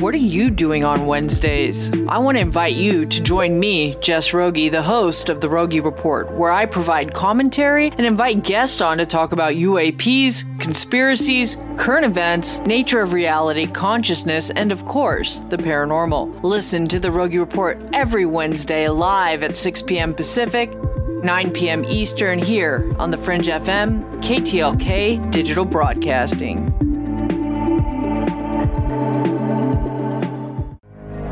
[0.00, 1.92] What are you doing on Wednesdays?
[2.08, 5.80] I want to invite you to join me, Jess Rogie, the host of The Rogie
[5.80, 12.04] Report, where I provide commentary and invite guests on to talk about UAPs, conspiracies, current
[12.04, 16.42] events, nature of reality, consciousness, and of course, the paranormal.
[16.42, 20.14] Listen to The Rogie Report every Wednesday live at 6 p.m.
[20.14, 20.72] Pacific,
[21.22, 21.84] 9 p.m.
[21.84, 26.72] Eastern here on the Fringe FM, KTLK Digital Broadcasting.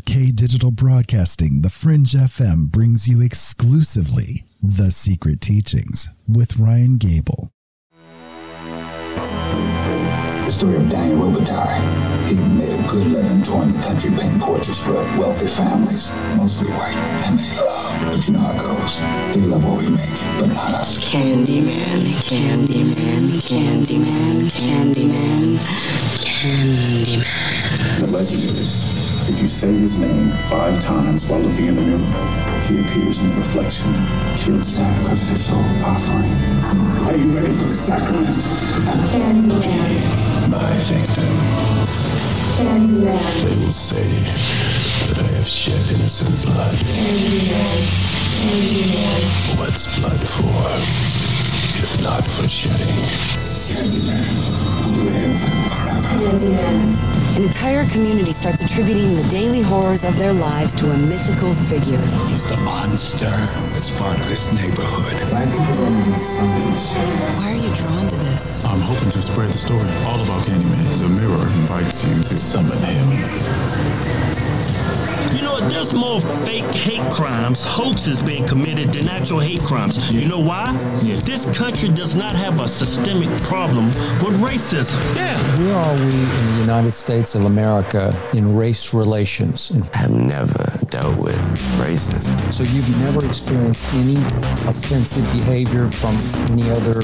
[0.00, 7.50] KTLK Digital Broadcasting, The Fringe FM brings you exclusively The Secret Teachings with Ryan Gable.
[9.14, 12.26] The story of Daniel Robitaille.
[12.26, 16.96] He made a good living touring the country painting portraits for wealthy families, mostly white,
[17.26, 18.12] and they love.
[18.12, 19.00] But you know how it goes.
[19.34, 21.00] They love what we make, but not us.
[21.12, 25.58] Candyman, Candyman, Candyman, Candyman,
[26.24, 27.20] Candyman.
[28.00, 28.99] The legend is,
[29.30, 31.98] if you say his name five times while looking in the mirror,
[32.66, 33.92] he appears in the reflection,
[34.36, 36.34] killed sacrificial offering.
[37.06, 38.26] Are you ready for the sacrament?
[39.14, 41.34] Candyman, My victim.
[42.58, 44.10] Candyman, They will say
[45.06, 46.74] that I have shed innocent blood.
[46.74, 47.86] Candyman,
[48.42, 49.58] Candyman.
[49.60, 50.60] What's blood for?
[51.82, 52.98] If not for shedding.
[53.70, 54.26] Candyman
[54.82, 55.38] will live
[55.70, 56.36] forever.
[56.36, 57.10] Candyman.
[57.36, 61.98] An entire community starts attributing the daily horrors of their lives to a mythical figure.
[62.28, 63.26] He's the monster
[63.72, 65.28] that's part of this neighborhood.
[65.28, 66.94] Black people only do some things.
[67.36, 68.64] Why are you drawn to this?
[68.66, 71.00] I'm hoping to spread the story all about Candyman.
[71.00, 74.49] The mirror invites you to summon him.
[75.60, 80.10] You know, there's more fake hate crimes, hoaxes being committed than actual hate crimes.
[80.10, 80.74] You know why?
[81.26, 83.88] This country does not have a systemic problem
[84.24, 84.96] with racism.
[85.14, 85.38] Yeah.
[85.58, 89.70] Where are we in the United States of America in race relations?
[89.92, 91.36] I've never dealt with
[91.76, 92.34] racism.
[92.54, 94.16] So you've never experienced any
[94.66, 96.16] offensive behavior from
[96.50, 97.02] any other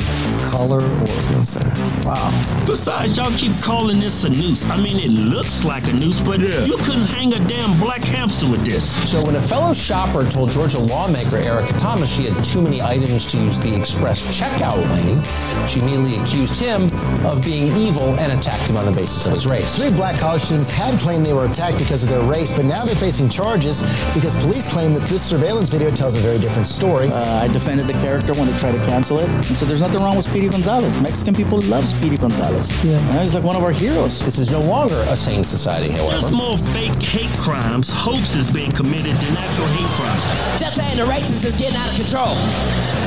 [0.51, 1.33] color or?
[1.33, 1.61] No, sir.
[2.07, 2.65] Wow.
[2.67, 4.65] Besides, y'all keep calling this a noose.
[4.65, 8.46] I mean, it looks like a noose, but you couldn't hang a damn black hamster
[8.51, 9.09] with this.
[9.11, 13.27] So when a fellow shopper told Georgia lawmaker Erica Thomas she had too many items
[13.33, 15.23] to use the express checkout lane,
[15.69, 16.85] she immediately accused him
[17.25, 19.77] of being evil and attacked him on the basis of his race.
[19.79, 22.85] Three black college students had claimed they were attacked because of their race, but now
[22.85, 23.81] they're facing charges
[24.15, 27.09] because police claim that this surveillance video tells a very different story.
[27.09, 30.01] Uh, I defended the character when they tried to cancel it, and so there's nothing
[30.01, 30.99] wrong with Speedy Gonzalez.
[31.01, 32.71] Mexican people love Speedy Gonzalez.
[32.85, 34.21] Yeah, he's like one of our heroes.
[34.21, 36.37] This is no longer a sane society, There's however.
[36.37, 40.21] more fake hate crimes, hoaxes being committed than actual hate crimes.
[40.61, 42.37] Just saying the racist is getting out of control.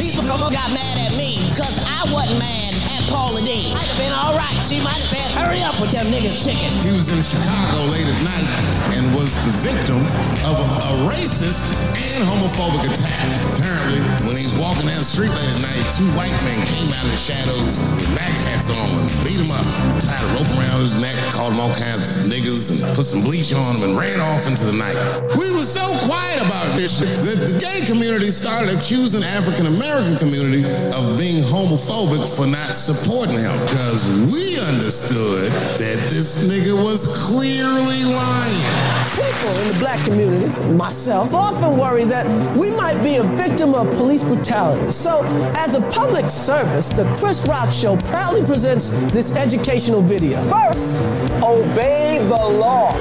[0.01, 3.77] These almost got mad at me because I wasn't mad at Paula Deen.
[3.77, 4.57] I'd have been all right.
[4.65, 6.73] She might have said, hurry up with them niggas chicken.
[6.82, 8.49] He was in Chicago late at night
[8.97, 10.01] and was the victim
[10.49, 13.30] of a, a racist and homophobic attack.
[13.53, 13.78] Apparently,
[14.25, 17.11] when he's walking down the street late at night, two white men came out of
[17.11, 19.65] the shadows with MAG hats on and beat him up,
[20.01, 23.21] tied a rope around his neck, called him all kinds of niggas, and put some
[23.21, 24.97] bleach on him and ran off into the night.
[25.37, 30.63] We were so quiet about this that the gay community started accusing African American community
[30.93, 38.03] of being homophobic for not supporting him because we understood that this nigga was clearly
[38.03, 39.28] lying.
[39.39, 42.27] People in the black community, myself, often worry that
[42.57, 44.91] we might be a victim of police brutality.
[44.91, 45.23] So,
[45.55, 50.43] as a public service, the Chris Rock Show proudly presents this educational video.
[50.49, 51.01] First,
[51.41, 52.91] obey the law.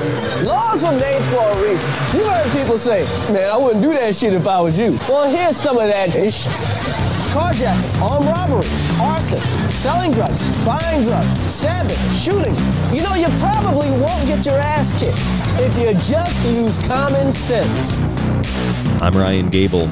[0.44, 2.20] Laws are made for a reason.
[2.20, 4.96] You heard people say, man, I wouldn't do that shit if I was you.
[5.08, 6.46] Well, here's some of that ish.
[7.34, 8.68] Carjacking, armed robbery,
[9.00, 12.54] arson, selling drugs, buying drugs, stabbing, shooting.
[12.94, 15.18] You know, you probably won't get your ass kicked
[15.60, 17.98] if you just use common sense.
[19.02, 19.88] I'm Ryan Gable,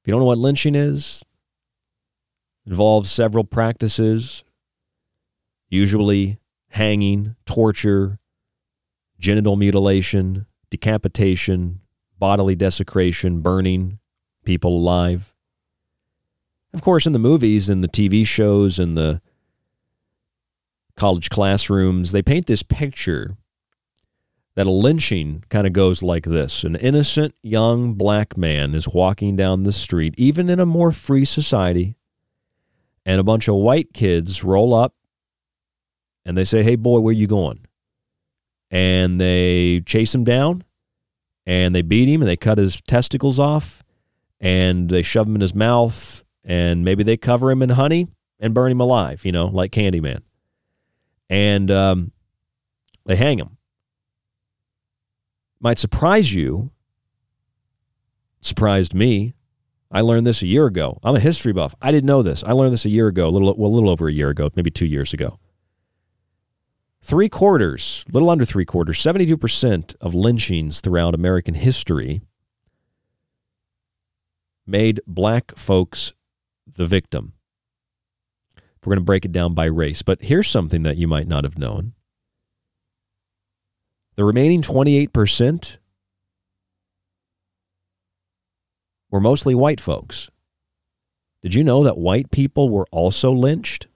[0.01, 1.23] If you don't know what lynching is,
[2.65, 4.43] involves several practices,
[5.69, 6.39] usually
[6.69, 8.19] hanging, torture,
[9.19, 11.81] genital mutilation, decapitation,
[12.19, 13.99] bodily desecration, burning
[14.43, 15.33] people alive.
[16.73, 19.21] Of course, in the movies and the TV shows and the
[20.95, 23.37] college classrooms, they paint this picture
[24.55, 29.35] that a lynching kind of goes like this an innocent young black man is walking
[29.35, 31.95] down the street, even in a more free society,
[33.05, 34.95] and a bunch of white kids roll up
[36.27, 37.65] and they say, Hey, boy, where you going?
[38.69, 40.65] And they chase him down
[41.45, 43.81] and they beat him and they cut his testicles off
[44.41, 48.07] and they shove him in his mouth and maybe they cover him in honey
[48.41, 50.21] and burn him alive, you know, like Candyman.
[51.29, 52.11] And um,
[53.05, 53.57] they hang him.
[55.61, 56.71] Might surprise you,
[58.41, 59.33] surprised me.
[59.89, 60.99] I learned this a year ago.
[61.03, 61.73] I'm a history buff.
[61.81, 62.43] I didn't know this.
[62.43, 64.49] I learned this a year ago, a little, well, a little over a year ago,
[64.55, 65.39] maybe two years ago.
[67.07, 72.19] Three quarters, little under three quarters, 72% of lynchings throughout American history
[74.65, 76.11] made black folks
[76.69, 77.31] the victim.
[78.57, 80.01] If We're going to break it down by race.
[80.01, 81.93] But here's something that you might not have known
[84.17, 85.77] the remaining 28%
[89.09, 90.29] were mostly white folks.
[91.41, 93.87] Did you know that white people were also lynched?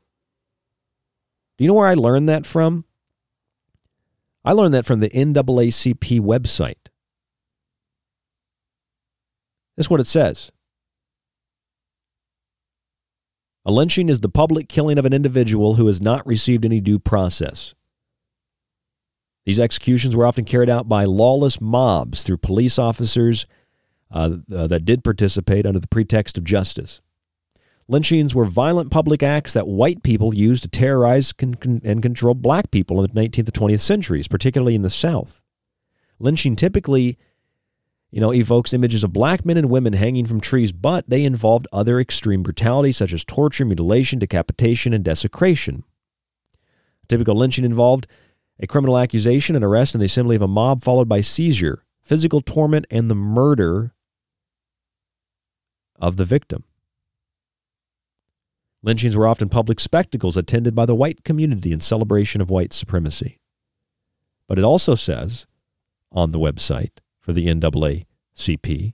[1.58, 2.86] Do you know where I learned that from?
[4.44, 6.90] I learned that from the NAACP website.
[9.78, 10.52] That's what it says.
[13.64, 16.98] A lynching is the public killing of an individual who has not received any due
[16.98, 17.76] process.
[19.46, 23.46] These executions were often carried out by lawless mobs through police officers
[24.12, 27.02] uh, uh, that did participate under the pretext of justice.
[27.92, 33.04] Lynchings were violent public acts that white people used to terrorize and control black people
[33.04, 35.42] in the 19th and 20th centuries, particularly in the South.
[36.18, 37.18] Lynching typically,
[38.10, 41.68] you know, evokes images of black men and women hanging from trees, but they involved
[41.74, 45.84] other extreme brutality such as torture, mutilation, decapitation, and desecration.
[47.04, 48.08] A typical lynching involved
[48.58, 52.40] a criminal accusation, an arrest, and the assembly of a mob, followed by seizure, physical
[52.40, 53.94] torment, and the murder
[56.00, 56.64] of the victim.
[58.84, 63.40] Lynchings were often public spectacles attended by the white community in celebration of white supremacy.
[64.48, 65.46] But it also says
[66.12, 68.94] on the website for the NAACP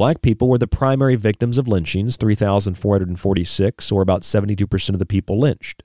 [0.00, 5.38] black people were the primary victims of lynchings, 3,446, or about 72% of the people
[5.38, 5.82] lynched.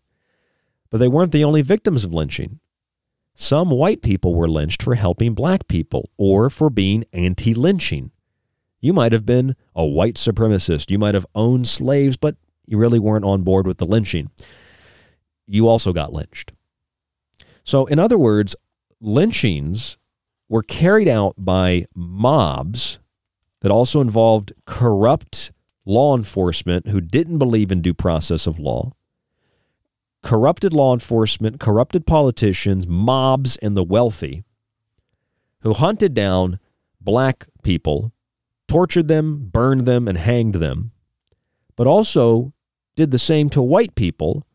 [0.90, 2.62] But they weren't the only victims of lynching.
[3.34, 8.12] Some white people were lynched for helping black people or for being anti lynching.
[8.80, 10.90] You might have been a white supremacist.
[10.90, 12.38] You might have owned slaves, but
[12.68, 14.30] you really weren't on board with the lynching.
[15.48, 16.52] You also got lynched.
[17.64, 18.56] So, in other words,
[19.02, 19.98] lynchings
[20.50, 23.00] were carried out by mobs
[23.62, 25.52] that also involved corrupt
[25.86, 28.92] law enforcement who didn't believe in due process of law,
[30.24, 34.44] corrupted law enforcement, corrupted politicians, mobs, and the wealthy
[35.62, 36.60] who hunted down
[37.02, 38.12] black people,
[38.68, 40.92] tortured them, burned them, and hanged them,
[41.76, 42.54] but also
[42.96, 44.46] did the same to white people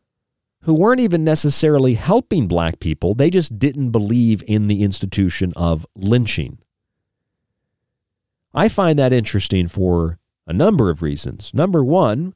[0.63, 3.13] who weren't even necessarily helping black people.
[3.13, 6.59] They just didn't believe in the institution of lynching.
[8.53, 11.53] I find that interesting for a number of reasons.
[11.53, 12.33] Number one,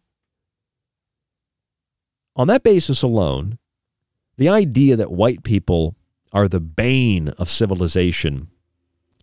[2.35, 3.57] on that basis alone,
[4.37, 5.95] the idea that white people
[6.33, 8.49] are the bane of civilization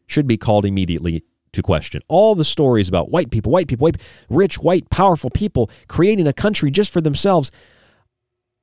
[0.07, 2.03] should be called immediately to question.
[2.09, 6.33] All the stories about white people, white people, white, rich, white, powerful people creating a
[6.33, 7.51] country just for themselves,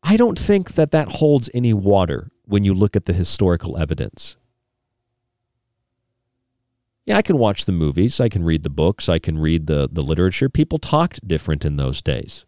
[0.03, 4.35] I don't think that that holds any water when you look at the historical evidence.
[7.05, 9.89] Yeah, I can watch the movies, I can read the books, I can read the,
[9.91, 10.47] the literature.
[10.47, 12.45] People talked different in those days.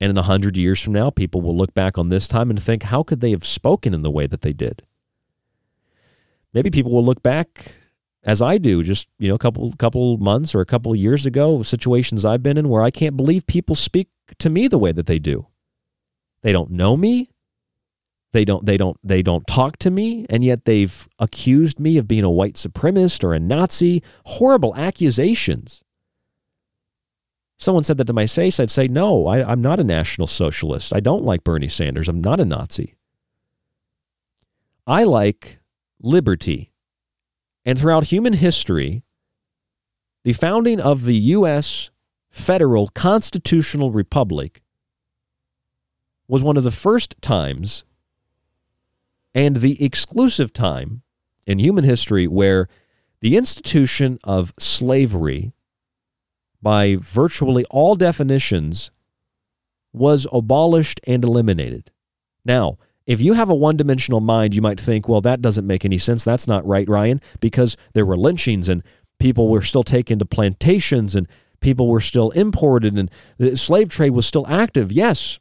[0.00, 2.62] And in a hundred years from now, people will look back on this time and
[2.62, 4.82] think, how could they have spoken in the way that they did?
[6.52, 7.74] Maybe people will look back
[8.24, 11.62] as I do, just you know, a couple couple months or a couple years ago,
[11.62, 14.08] situations I've been in where I can't believe people speak
[14.38, 15.46] to me the way that they do.
[16.42, 17.30] They don't know me.
[18.32, 22.06] They don't they don't they don't talk to me, and yet they've accused me of
[22.06, 24.02] being a white supremacist or a Nazi.
[24.24, 25.82] Horrible accusations.
[27.56, 30.94] Someone said that to my face, I'd say, no, I, I'm not a national socialist.
[30.94, 32.08] I don't like Bernie Sanders.
[32.08, 32.94] I'm not a Nazi.
[34.86, 35.58] I like
[36.00, 36.67] liberty.
[37.68, 39.02] And throughout human history,
[40.24, 41.90] the founding of the U.S.
[42.30, 44.62] federal constitutional republic
[46.26, 47.84] was one of the first times
[49.34, 51.02] and the exclusive time
[51.46, 52.68] in human history where
[53.20, 55.52] the institution of slavery
[56.62, 58.90] by virtually all definitions
[59.92, 61.90] was abolished and eliminated.
[62.46, 62.78] Now,
[63.08, 65.96] if you have a one dimensional mind, you might think, well, that doesn't make any
[65.96, 66.24] sense.
[66.24, 68.82] That's not right, Ryan, because there were lynchings and
[69.18, 71.26] people were still taken to plantations and
[71.60, 74.92] people were still imported and the slave trade was still active.
[74.92, 75.40] Yes,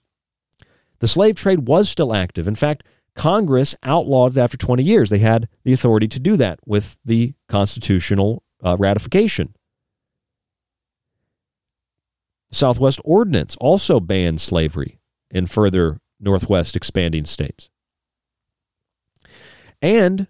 [0.99, 2.48] the slave trade was still active.
[2.48, 2.85] In fact,
[3.15, 5.10] Congress outlawed it after 20 years.
[5.10, 9.53] They had the authority to do that with the constitutional uh, ratification.
[12.49, 14.99] Southwest Ordinance also banned slavery
[15.30, 17.69] in further Northwest expanding states.
[19.81, 20.27] And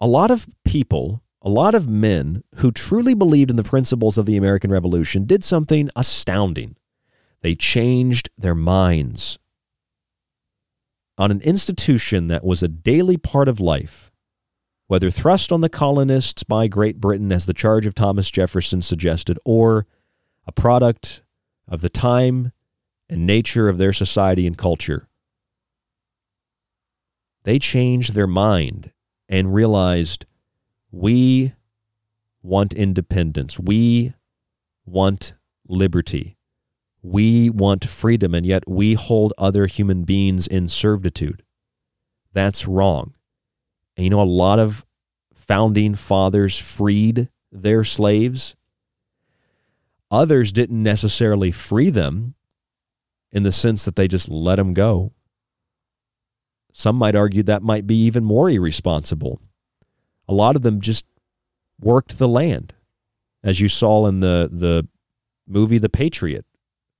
[0.00, 4.26] a lot of people, a lot of men who truly believed in the principles of
[4.26, 6.76] the American Revolution did something astounding.
[7.42, 9.38] They changed their minds
[11.18, 14.10] on an institution that was a daily part of life,
[14.86, 19.38] whether thrust on the colonists by Great Britain as the charge of Thomas Jefferson suggested,
[19.44, 19.86] or
[20.46, 21.22] a product
[21.68, 22.52] of the time
[23.08, 25.08] and nature of their society and culture.
[27.44, 28.92] They changed their mind
[29.28, 30.26] and realized
[30.90, 31.52] we
[32.42, 33.58] want independence.
[33.58, 34.14] We
[34.84, 35.34] want
[35.68, 36.36] liberty.
[37.02, 41.42] We want freedom, and yet we hold other human beings in servitude.
[42.32, 43.14] That's wrong.
[43.96, 44.84] And you know, a lot of
[45.34, 48.56] founding fathers freed their slaves.
[50.10, 52.34] Others didn't necessarily free them
[53.36, 55.12] in the sense that they just let them go.
[56.72, 59.40] Some might argue that might be even more irresponsible.
[60.28, 61.04] A lot of them just
[61.78, 62.74] worked the land,
[63.44, 64.88] as you saw in the, the
[65.46, 66.46] movie The Patriot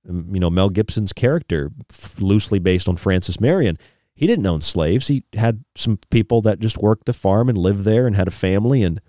[0.07, 1.71] um, you know, Mel Gibson's character,
[2.19, 3.77] loosely based on Francis Marion,
[4.15, 5.07] he didn't own slaves.
[5.07, 8.31] He had some people that just worked the farm and lived there and had a
[8.31, 9.01] family and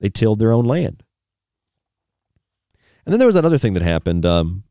[0.00, 1.02] they tilled their own land.
[3.04, 4.24] And then there was another thing that happened.
[4.24, 4.64] Um,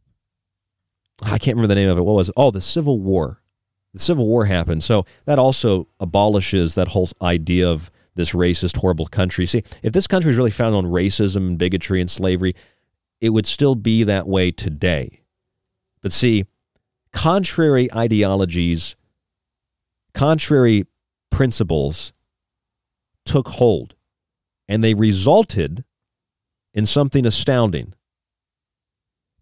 [1.22, 2.02] I can't remember the name of it.
[2.02, 2.36] What was it?
[2.38, 3.42] Oh, the Civil War.
[3.94, 4.84] The Civil War happened.
[4.84, 9.46] So that also abolishes that whole idea of this racist, horrible country.
[9.46, 12.56] See, if this country is really founded on racism and bigotry and slavery,
[13.20, 15.22] it would still be that way today.
[16.02, 16.46] But see,
[17.14, 18.96] contrary ideologies,
[20.14, 20.88] contrary
[21.30, 22.14] principles
[23.26, 23.96] took hold,
[24.68, 25.84] and they resulted
[26.74, 27.94] in something astounding.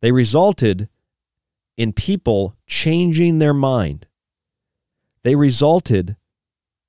[0.02, 0.90] They resulted
[1.80, 4.06] in people changing their mind.
[5.24, 6.18] They resulted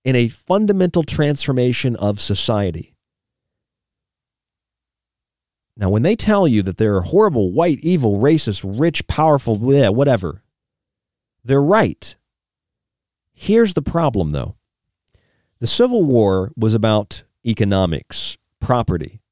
[0.04, 2.96] in a fundamental transformation of society.
[5.76, 10.42] Now, when they tell you that they're horrible, white, evil, racist, rich, powerful, yeah, whatever,
[11.44, 12.16] they're right.
[13.32, 14.56] Here's the problem, though
[15.60, 19.22] the Civil War was about economics, property,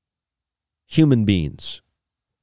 [0.87, 1.83] human beings,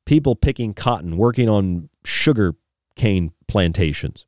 [0.06, 2.56] people picking cotton, working on sugar
[2.95, 4.26] cane plantations.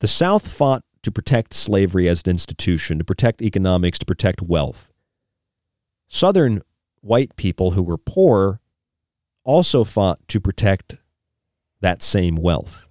[0.00, 4.92] The South fought to protect slavery as an institution, to protect economics, to protect wealth.
[6.08, 6.62] Southern
[7.00, 8.60] white people who were poor
[9.44, 10.96] also fought to protect
[11.80, 12.88] that same wealth.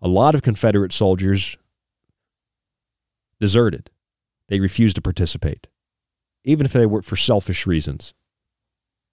[0.00, 1.56] A lot of Confederate soldiers
[3.40, 3.90] deserted.
[4.48, 5.66] They refused to participate,
[6.44, 8.12] even if they were for selfish reasons.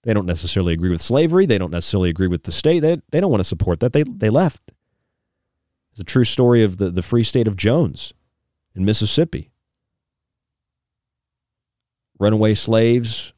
[0.02, 1.46] They don't necessarily agree with slavery.
[1.46, 2.80] They don't necessarily agree with the state.
[2.80, 3.92] They, they don't want to support that.
[3.92, 4.72] They, they left.
[5.92, 8.12] It's a true story of the, the free state of Jones
[8.74, 9.50] in Mississippi.
[12.18, 13.32] Runaway slaves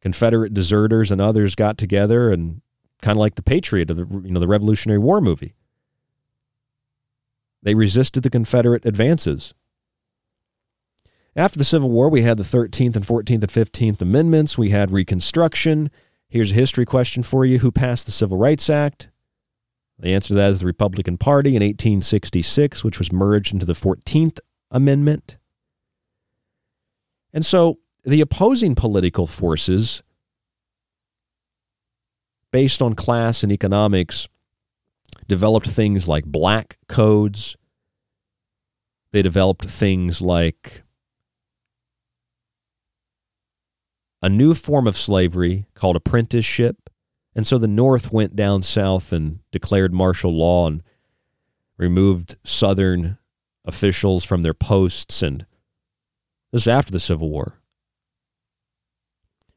[0.00, 2.60] Confederate deserters and others got together and
[3.00, 5.54] kind of like the Patriot of the you know the Revolutionary War movie.
[7.62, 9.54] They resisted the Confederate advances.
[11.36, 14.56] After the Civil War, we had the 13th and 14th and 15th Amendments.
[14.56, 15.90] We had Reconstruction.
[16.28, 19.10] Here's a history question for you Who passed the Civil Rights Act?
[19.98, 23.72] The answer to that is the Republican Party in 1866, which was merged into the
[23.72, 24.38] 14th
[24.70, 25.38] Amendment.
[27.32, 30.02] And so the opposing political forces,
[32.52, 34.28] based on class and economics,
[35.26, 37.56] developed things like black codes.
[39.10, 40.83] They developed things like
[44.24, 46.88] a new form of slavery called apprenticeship.
[47.36, 50.82] And so the North went down south and declared martial law and
[51.76, 53.18] removed Southern
[53.66, 55.20] officials from their posts.
[55.20, 55.44] And
[56.52, 57.60] this is after the Civil War.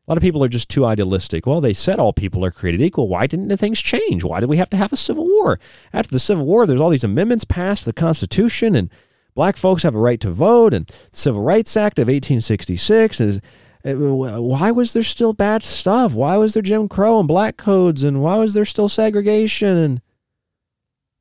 [0.06, 1.45] A lot of people are just too idealistic.
[1.45, 3.07] Well, they said all people are created equal.
[3.07, 4.26] Why didn't things change?
[4.26, 5.61] Why did we have to have a civil war?
[5.94, 8.91] After the Civil War, there's all these amendments passed to the Constitution, and
[9.34, 13.41] black folks have a right to vote, and the Civil Rights Act of 1866 is.
[13.88, 16.14] Uh, why was there still bad stuff?
[16.14, 19.77] Why was there Jim Crow and black codes, and why was there still segregation?
[19.77, 20.01] And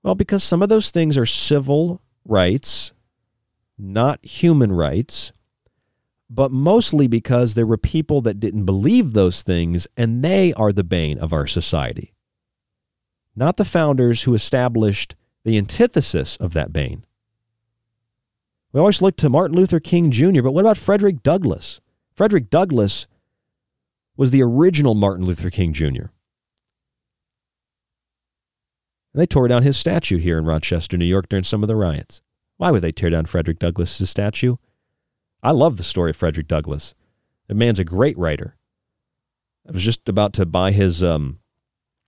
[0.03, 2.93] well, because some of those things are civil rights,
[3.79, 5.33] not human rights
[6.29, 10.85] but mostly because there were people that didn't believe those things, and they are the
[10.85, 12.13] bane of our society.
[13.35, 15.15] Not the founders who established
[15.45, 17.05] the antithesis of that bane.
[18.73, 21.81] We always look to Martin Luther King Jr., but what about Frederick Douglass?
[22.17, 23.07] Frederick Douglass
[24.17, 25.85] was the original Martin Luther King Jr.
[29.13, 31.77] And they tore down his statue here in Rochester, New York during some of the
[31.77, 32.23] riots.
[32.57, 34.57] Why would they tear down Frederick Douglass' statue?
[35.43, 36.95] I love the story of Frederick Douglass.
[37.49, 38.57] The man's a great writer.
[39.69, 41.41] I was just about to buy his um,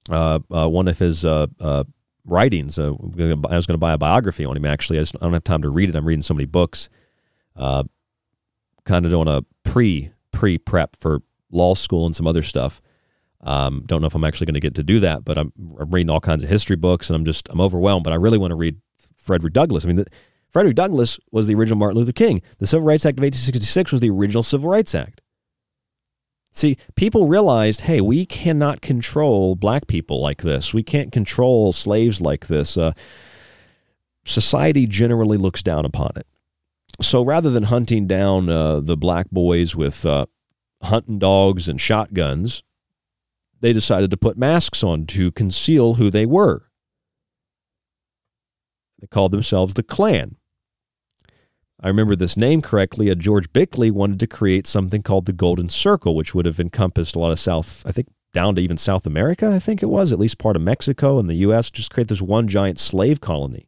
[0.09, 1.85] uh, uh, one of his uh, uh
[2.24, 2.78] writings.
[2.78, 4.64] Uh, I was going to buy a biography on him.
[4.64, 5.97] Actually, I, just, I, don't have time to read it.
[5.97, 6.89] I'm reading so many books.
[8.89, 11.20] Kind of doing a pre pre prep for
[11.52, 12.81] law school and some other stuff.
[13.43, 15.90] Um, don't know if I'm actually going to get to do that, but I'm, I'm,
[15.90, 18.02] reading all kinds of history books, and I'm just I'm overwhelmed.
[18.02, 18.81] But I really want to read
[19.15, 19.85] Frederick Douglass.
[19.85, 20.06] I mean, the,
[20.48, 22.40] Frederick Douglass was the original Martin Luther King.
[22.60, 25.20] The Civil Rights Act of 1866 was the original Civil Rights Act.
[26.52, 30.73] See, people realized, hey, we cannot control black people like this.
[30.73, 32.78] We can't control slaves like this.
[32.78, 32.93] Uh,
[34.24, 36.27] society generally looks down upon it.
[37.00, 40.26] So rather than hunting down uh, the black boys with uh,
[40.82, 42.62] hunting dogs and shotguns,
[43.60, 46.70] they decided to put masks on to conceal who they were.
[49.00, 50.36] They called themselves the Klan.
[51.80, 53.08] I remember this name correctly.
[53.08, 57.14] A George Bickley wanted to create something called the Golden Circle, which would have encompassed
[57.14, 60.12] a lot of South, I think down to even South America, I think it was,
[60.12, 63.68] at least part of Mexico and the U.S., just create this one giant slave colony.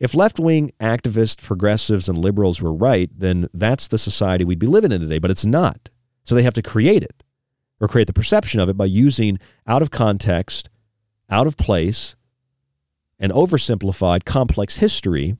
[0.00, 4.66] If left wing activists, progressives, and liberals were right, then that's the society we'd be
[4.66, 5.90] living in today, but it's not.
[6.24, 7.22] So they have to create it
[7.80, 10.70] or create the perception of it by using out of context,
[11.28, 12.16] out of place,
[13.18, 15.36] and oversimplified complex history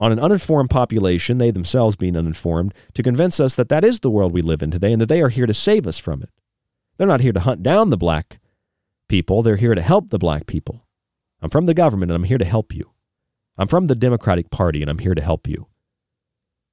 [0.00, 4.10] on an uninformed population, they themselves being uninformed, to convince us that that is the
[4.10, 6.30] world we live in today and that they are here to save us from it.
[6.96, 8.38] They're not here to hunt down the black
[9.08, 10.85] people, they're here to help the black people.
[11.46, 12.90] I'm from the government and I'm here to help you.
[13.56, 15.68] I'm from the Democratic Party and I'm here to help you.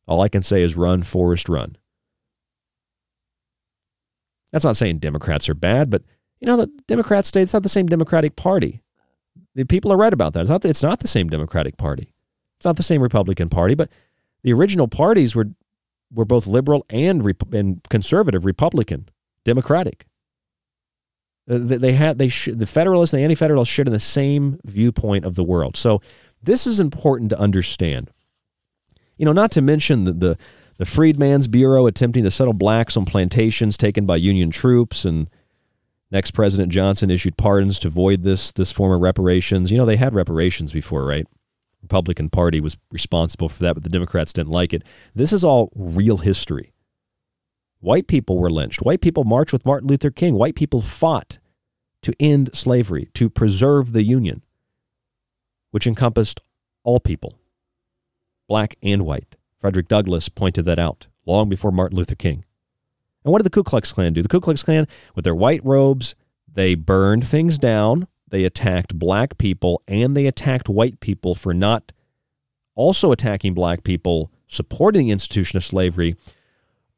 [0.07, 1.77] All I can say is run, Forrest, run.
[4.51, 6.01] That's not saying Democrats are bad, but
[6.39, 8.81] you know, the Democrats state it's not the same Democratic Party.
[9.53, 10.41] The people are right about that.
[10.41, 12.11] It's not, it's not the same Democratic Party.
[12.57, 13.91] It's not the same Republican Party, but
[14.41, 15.51] the original parties were
[16.11, 19.07] were both liberal and and conservative, Republican,
[19.45, 20.07] Democratic.
[21.49, 25.25] Uh, they had they sh- the Federalists and the Anti-Federalists shared in the same viewpoint
[25.25, 25.75] of the world.
[25.75, 26.01] So
[26.41, 28.11] this is important to understand.
[29.17, 30.37] You know, not to mention the, the
[30.77, 35.29] the Freedmen's Bureau attempting to settle blacks on plantations taken by Union troops, and
[36.11, 39.71] next President Johnson issued pardons to void this this form of reparations.
[39.71, 41.27] You know, they had reparations before, right?
[41.81, 44.83] Republican Party was responsible for that, but the Democrats didn't like it.
[45.13, 46.72] This is all real history.
[47.83, 48.81] White people were lynched.
[48.81, 50.35] White people marched with Martin Luther King.
[50.35, 51.37] White people fought
[52.01, 54.41] to end slavery, to preserve the Union,
[55.71, 56.41] which encompassed
[56.83, 57.37] all people,
[58.47, 59.35] black and white.
[59.57, 62.43] Frederick Douglass pointed that out long before Martin Luther King.
[63.23, 64.21] And what did the Ku Klux Klan do?
[64.21, 66.15] The Ku Klux Klan, with their white robes,
[66.51, 71.91] they burned things down they attacked black people and they attacked white people for not
[72.73, 76.15] also attacking black people, supporting the institution of slavery,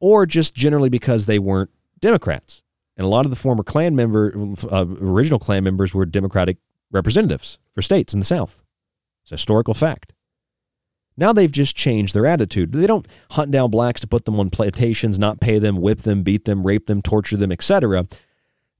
[0.06, 1.68] or just generally because they weren't
[1.98, 2.62] Democrats.
[2.96, 4.32] And a lot of the former Klan member,
[4.70, 6.58] uh, original Klan members were Democratic
[6.92, 8.62] representatives for states in the South.
[9.24, 10.12] It's a historical fact.
[11.16, 12.70] Now they've just changed their attitude.
[12.70, 16.22] They don't hunt down blacks to put them on plantations, not pay them, whip them,
[16.22, 18.04] beat them, rape them, torture them, etc.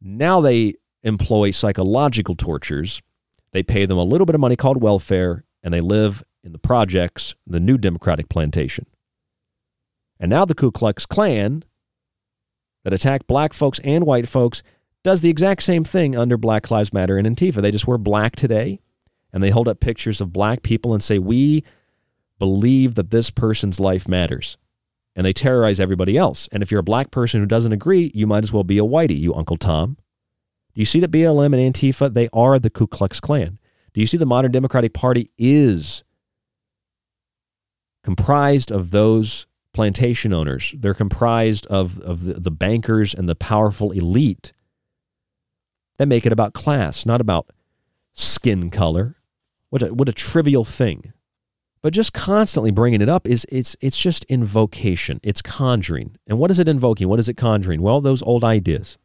[0.01, 3.03] Now they employ psychological tortures.
[3.51, 6.59] They pay them a little bit of money called welfare, and they live in the
[6.59, 8.87] projects, the new Democratic plantation.
[10.19, 11.65] And now the Ku Klux Klan,
[12.85, 14.63] that attacked black folks and white folks,
[15.05, 17.63] does the exact same thing under Black Lives Matter and Antifa.
[17.63, 18.81] They just wear black today,
[19.33, 21.65] and they hold up pictures of black people and say, We
[22.39, 24.57] believe that this person's life matters.
[25.15, 26.49] And they terrorize everybody else.
[26.53, 28.83] And if you're a black person who doesn't agree, you might as well be a
[28.83, 29.97] whitey, you Uncle Tom.
[30.75, 33.59] Do you see that BLM and Antifa, they are the Ku Klux Klan?
[33.95, 36.05] Do you see the modern Democratic Party is
[38.05, 40.75] comprised of those plantation owners?
[40.77, 44.53] They're comprised of, of the, the bankers and the powerful elite
[45.99, 47.51] that make it about class, not about
[48.13, 49.17] skin color.
[49.71, 51.13] What a, what a trivial thing.
[51.83, 55.21] But just constantly bringing it up is it's it's just invocation.
[55.23, 56.17] It's conjuring.
[56.27, 57.07] And what is it invoking?
[57.07, 57.83] What is it conjuring?
[57.83, 58.99] Well, those old ideas.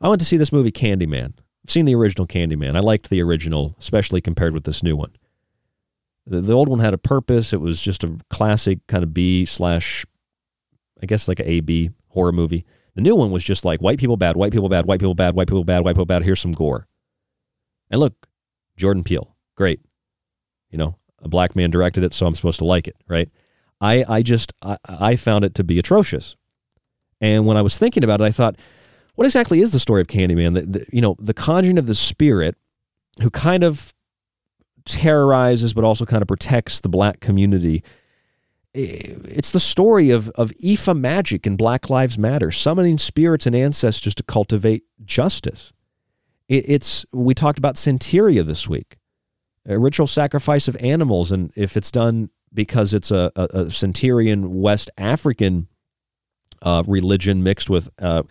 [0.00, 1.34] I went to see this movie Candyman.
[1.64, 2.76] I've seen the original Candyman.
[2.76, 5.12] I liked the original, especially compared with this new one.
[6.30, 7.52] The, the old one had a purpose.
[7.52, 10.06] It was just a classic kind of B slash,
[11.02, 12.64] I guess like a A B horror movie.
[12.94, 15.34] The new one was just like white people bad, white people bad, white people bad,
[15.34, 16.22] white people bad, white people bad.
[16.22, 16.86] Here's some gore.
[17.90, 18.28] And look,
[18.76, 19.80] Jordan Peele, great.
[20.70, 23.28] You know, a black man directed it, so I'm supposed to like it, right?
[23.80, 26.36] I, I just I, I found it to be atrocious.
[27.20, 28.56] And when I was thinking about it, I thought,
[29.16, 30.54] what exactly is the story of Candyman?
[30.54, 32.56] The, the, you know, the conjuring of the spirit
[33.20, 33.92] who kind of
[34.84, 37.82] terrorizes but also kind of protects the black community.
[38.72, 44.14] It's the story of, of Ifa magic and Black Lives Matter, summoning spirits and ancestors
[44.14, 45.72] to cultivate justice.
[46.48, 48.96] It, it's we talked about Santeria this week,
[49.66, 54.48] a ritual sacrifice of animals, and if it's done because it's a, a, a Santerian
[54.48, 55.66] West African
[56.62, 58.22] uh, religion mixed with uh,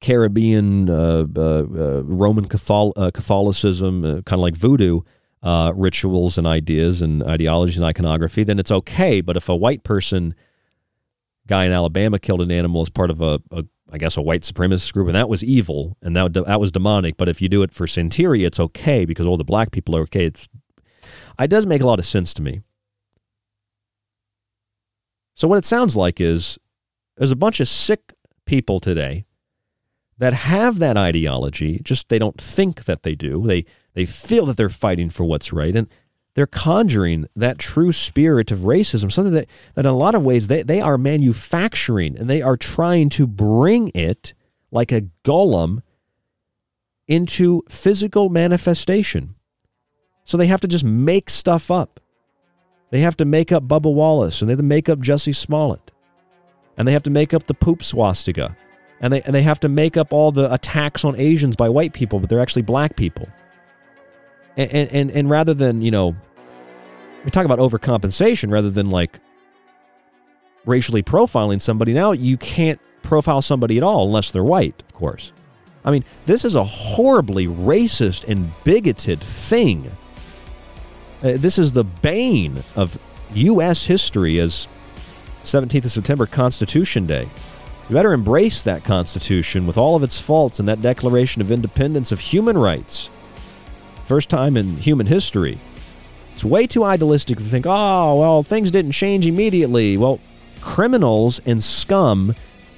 [0.00, 5.02] Caribbean uh, uh, uh Roman uh, Catholicism, kind of like voodoo
[5.42, 9.20] Uh, rituals and ideas and ideologies and iconography, then it's okay.
[9.20, 10.34] But if a white person,
[11.46, 14.42] guy in Alabama, killed an animal as part of a, a I guess a white
[14.42, 17.16] supremacist group, and that was evil and that that was demonic.
[17.16, 20.02] But if you do it for Santeria, it's okay because all the black people are
[20.02, 20.26] okay.
[20.26, 20.48] It's,
[21.38, 22.62] it does make a lot of sense to me.
[25.34, 26.58] So what it sounds like is
[27.16, 28.14] there's a bunch of sick
[28.46, 29.26] people today
[30.18, 33.46] that have that ideology, just they don't think that they do.
[33.46, 35.88] They they feel that they're fighting for what's right and
[36.34, 40.48] they're conjuring that true spirit of racism, something that, that in a lot of ways
[40.48, 44.34] they, they are manufacturing and they are trying to bring it
[44.70, 45.80] like a golem
[47.08, 49.34] into physical manifestation.
[50.24, 51.98] So they have to just make stuff up.
[52.90, 55.90] They have to make up Bubba Wallace and they have to make up Jussie Smollett.
[56.76, 58.54] And they have to make up the poop swastika
[59.00, 61.94] and they and they have to make up all the attacks on Asians by white
[61.94, 63.26] people, but they're actually black people.
[64.56, 66.16] And and and, rather than you know,
[67.24, 69.20] we talk about overcompensation rather than like
[70.64, 71.92] racially profiling somebody.
[71.92, 75.32] Now you can't profile somebody at all unless they're white, of course.
[75.84, 79.92] I mean, this is a horribly racist and bigoted thing.
[81.22, 82.98] Uh, this is the bane of
[83.34, 83.86] U.S.
[83.86, 84.66] history as
[85.44, 87.28] 17th of September Constitution Day.
[87.88, 92.10] You better embrace that Constitution with all of its faults and that Declaration of Independence
[92.10, 93.10] of human rights.
[94.06, 95.58] First time in human history.
[96.30, 99.96] It's way too idealistic to think, oh, well, things didn't change immediately.
[99.96, 100.20] Well,
[100.60, 102.34] criminals and scum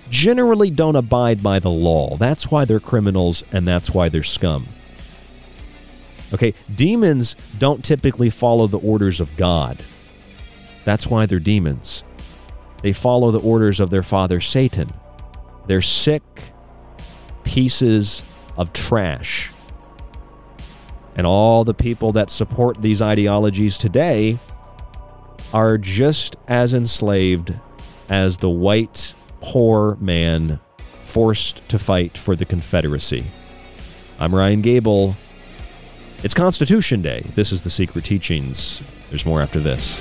[0.09, 2.17] generally don't abide by the law.
[2.17, 4.69] That's why they're criminals and that's why they're scum.
[6.33, 9.83] Okay, demons don't typically follow the orders of God.
[10.85, 12.05] That's why they're demons.
[12.83, 14.89] They follow the orders of their father Satan.
[15.67, 16.23] They're sick
[17.45, 18.23] pieces
[18.57, 19.53] of trash.
[21.19, 24.39] And all the people that support these ideologies today
[25.53, 27.55] are just as enslaved
[28.09, 30.61] as the white poor man
[31.01, 33.27] forced to fight for the Confederacy.
[34.21, 35.17] I'm Ryan Gable.
[36.23, 37.27] It's Constitution Day.
[37.35, 38.81] This is The Secret Teachings.
[39.09, 40.01] There's more after this.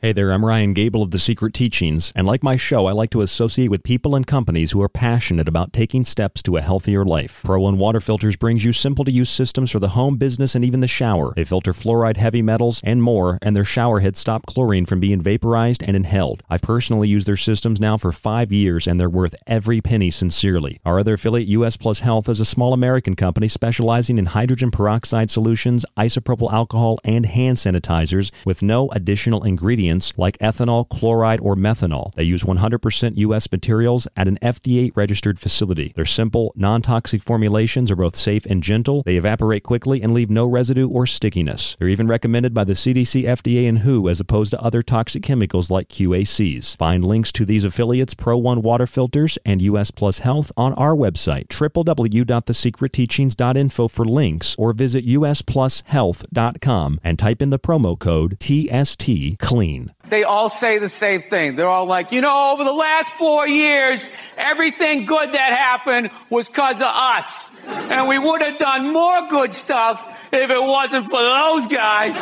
[0.00, 3.10] Hey there, I'm Ryan Gable of The Secret Teachings, and like my show, I like
[3.10, 7.04] to associate with people and companies who are passionate about taking steps to a healthier
[7.04, 7.42] life.
[7.44, 10.64] Pro One Water Filters brings you simple to use systems for the home, business, and
[10.64, 11.32] even the shower.
[11.34, 15.20] They filter fluoride, heavy metals, and more, and their shower heads stop chlorine from being
[15.20, 16.44] vaporized and inhaled.
[16.48, 20.78] I've personally used their systems now for five years, and they're worth every penny sincerely.
[20.84, 25.28] Our other affiliate, US Plus Health, is a small American company specializing in hydrogen peroxide
[25.28, 32.12] solutions, isopropyl alcohol, and hand sanitizers with no additional ingredients like ethanol, chloride, or methanol.
[32.14, 33.50] They use 100% U.S.
[33.50, 35.92] materials at an FDA registered facility.
[35.94, 39.02] Their simple, non toxic formulations are both safe and gentle.
[39.02, 41.76] They evaporate quickly and leave no residue or stickiness.
[41.78, 45.70] They're even recommended by the CDC, FDA, and WHO as opposed to other toxic chemicals
[45.70, 46.76] like QACs.
[46.76, 50.94] Find links to these affiliates, Pro One Water Filters, and US Plus Health on our
[50.94, 59.77] website, www.thesecretteachings.info for links, or visit usplushealth.com and type in the promo code TST CLEAN.
[60.08, 61.56] They all say the same thing.
[61.56, 66.48] They're all like, you know, over the last four years, everything good that happened was
[66.48, 67.50] because of us.
[67.68, 72.16] And we would have done more good stuff if it wasn't for those guys.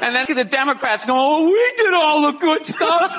[0.00, 3.14] And then the Democrats go, oh, we did all the good stuff.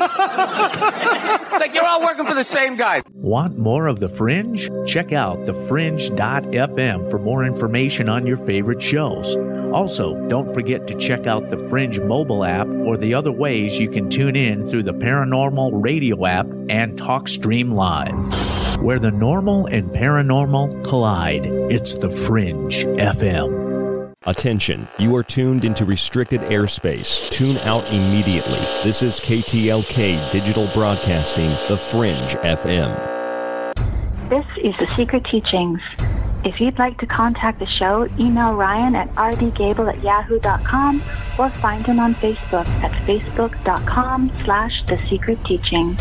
[1.52, 3.02] it's like you're all working for the same guy.
[3.14, 4.70] Want more of The Fringe?
[4.88, 9.36] Check out thefringe.fm for more information on your favorite shows.
[9.74, 13.90] Also, don't forget to check out the Fringe mobile app or the other ways you
[13.90, 18.59] can tune in through the Paranormal Radio app and TalkStream Live.
[18.82, 24.16] Where the normal and paranormal collide, it's the Fringe FM.
[24.24, 27.30] Attention, you are tuned into restricted airspace.
[27.30, 28.60] Tune out immediately.
[28.86, 32.96] This is KTLK Digital Broadcasting, The Fringe FM.
[34.30, 35.82] This is The Secret Teachings.
[36.46, 41.04] If you'd like to contact the show, email Ryan at rdgable at yahoo.com
[41.38, 46.00] or find him on Facebook at facebook.com slash The Secret Teachings.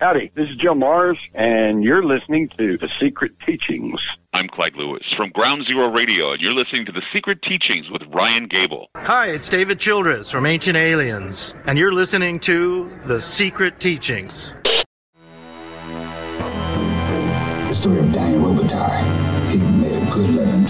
[0.00, 4.00] Howdy, this is Joe Mars, and you're listening to The Secret Teachings.
[4.32, 8.02] I'm Clyde Lewis from Ground Zero Radio, and you're listening to The Secret Teachings with
[8.14, 8.86] Ryan Gable.
[8.94, 14.54] Hi, it's David Childress from Ancient Aliens, and you're listening to The Secret Teachings.
[17.66, 19.27] The story of Daniel Robitaille.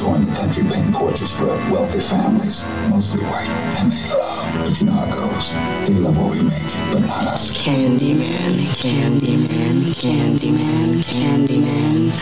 [0.09, 3.49] He made a good living touring the country painting portraits for wealthy families, mostly white,
[3.79, 4.65] and they love.
[4.65, 5.53] But you know how it goes.
[5.87, 7.53] They love what we make, but not us.
[7.55, 12.13] Candyman, Candyman, Candyman, Candyman,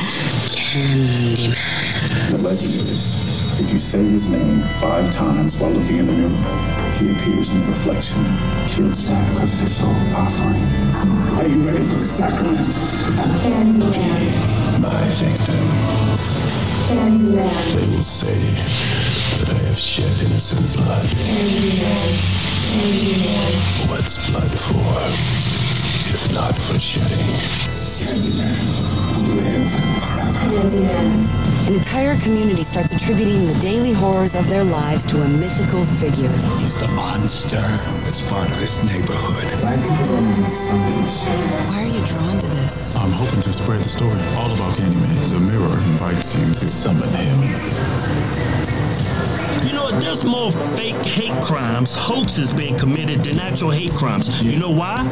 [0.50, 1.54] Candyman.
[2.30, 6.92] The legend is, if you say his name five times while looking in the mirror,
[6.98, 8.24] he appears in the reflection.
[8.66, 10.62] Killed sacrificial offering.
[11.38, 12.58] Are you ready for the sacrament?
[13.42, 15.85] Candyman, My victim.
[16.16, 18.34] Candyman, They will say
[19.38, 21.06] that I have shed innocent blood.
[21.06, 22.10] Candyman,
[22.72, 23.90] Candyman.
[23.90, 24.96] What's blood for?
[26.14, 27.26] If not for shedding.
[28.00, 28.64] Candyman
[29.16, 29.70] will live
[30.00, 30.68] forever.
[30.68, 35.84] Candyman, An entire community starts attributing the daily horrors of their lives to a mythical
[35.84, 36.30] figure.
[36.58, 37.56] He's the monster
[38.04, 39.58] that's part of this neighborhood.
[39.58, 41.36] Black people do some of this shit.
[41.66, 42.94] Why are you drawn to this?
[42.94, 45.28] I'm hoping to spread the story all about Candyman.
[45.28, 48.75] The mirror invites you to summon him.
[49.66, 54.42] You know, there's more fake hate crimes, hoaxes being committed than actual hate crimes.
[54.42, 55.06] You know why?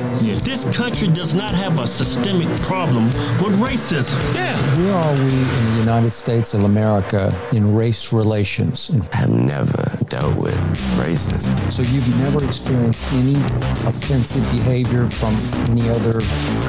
[0.45, 3.07] This country does not have a systemic problem
[3.43, 4.17] with racism.
[4.35, 4.57] Yeah.
[4.79, 8.91] Where are we in the United States of America in race relations?
[9.13, 10.55] I've never dealt with
[10.99, 11.59] racism.
[11.73, 13.37] So you've never experienced any
[13.89, 15.35] offensive behavior from
[15.69, 16.21] any other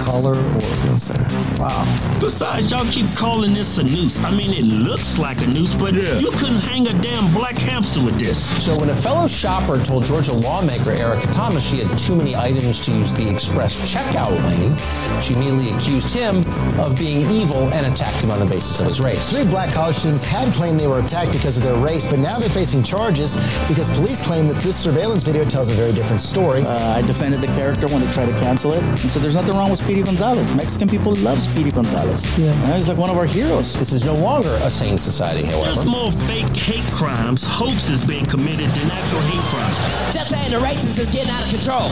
[0.06, 0.86] color or?
[0.86, 1.16] No, sir.
[1.60, 1.86] Wow.
[2.20, 4.20] Besides, y'all keep calling this a noose.
[4.22, 8.02] I mean, it looks like a noose, but you couldn't hang a damn black hamster
[8.02, 8.64] with this.
[8.64, 12.80] So when a fellow shopper told Georgia lawmaker Erica Thomas she had too many items
[12.86, 14.74] to use the express checkout lane,
[15.22, 16.38] she immediately accused him
[16.80, 19.30] of being evil and attacked him on the basis of his race.
[19.30, 22.40] Three black college students had claimed they were attacked because of their race, but now
[22.40, 23.36] they're facing charges
[23.68, 26.62] because police claim that this surveillance video tells a very different story.
[26.62, 29.52] Uh, I defended the character when they tried to cancel it, and so there's nothing
[29.54, 30.50] wrong with Speedy Gonzales.
[30.56, 32.24] Mexican people love Speedy Gonzales.
[32.38, 33.74] Yeah, he's like one of our heroes.
[33.74, 38.70] This is no longer a sane society, There's more fake hate crimes, hoaxes being committed
[38.78, 39.78] than actual hate crimes.
[40.14, 41.90] Just saying the racist is getting out of control.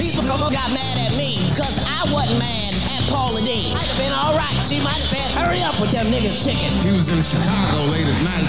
[0.00, 2.73] These people got mad at me because I wasn't mad
[3.14, 3.70] Paula Deen.
[3.70, 4.58] I'd have been all right.
[4.66, 6.74] She might have said, hurry up with them niggas chicken.
[6.82, 8.42] He was in Chicago late at night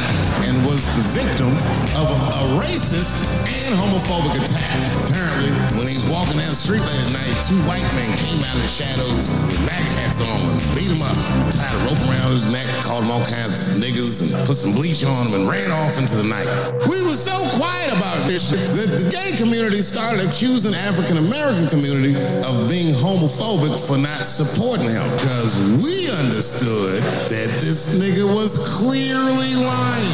[0.50, 1.54] and was the victim
[1.94, 4.74] of a, a racist and homophobic attack.
[5.06, 8.58] Apparently, when he's walking down the street late at night, two white men came out
[8.58, 11.14] of the shadows with MAGA hats on and beat him up,
[11.54, 14.74] tied a rope around his neck, called him all kinds of niggas, and put some
[14.74, 16.50] bleach on him and ran off into the night.
[16.90, 21.70] We were so quiet about this shit that the gay community started accusing African American
[21.70, 28.78] community of being homophobic for not supporting him because we understood that this nigga was
[28.78, 30.12] clearly lying.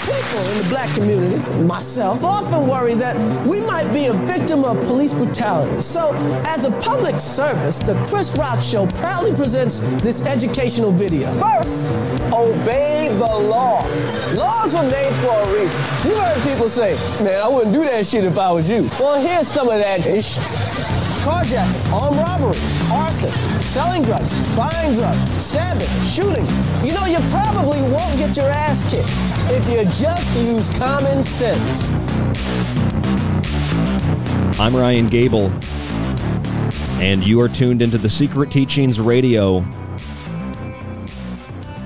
[0.00, 3.16] People in the black community, myself, often worry that
[3.46, 5.80] we might be a victim of police brutality.
[5.80, 6.12] So,
[6.44, 11.32] as a public service, the Chris Rock Show proudly presents this educational video.
[11.40, 11.92] First,
[12.32, 13.86] obey the law.
[14.34, 16.10] Laws were made for a reason.
[16.10, 18.90] You heard people say, man, I wouldn't do that shit if I was you.
[18.98, 20.38] Well, here's some of that ish.
[21.24, 22.58] Carjacking, armed robbery,
[22.92, 23.30] arson,
[23.62, 26.44] selling drugs, buying drugs, stabbing, shooting.
[26.86, 29.08] You know, you probably won't get your ass kicked
[29.50, 31.90] if you just use common sense.
[34.60, 35.50] I'm Ryan Gable,
[37.00, 39.60] and you are tuned into the Secret Teachings Radio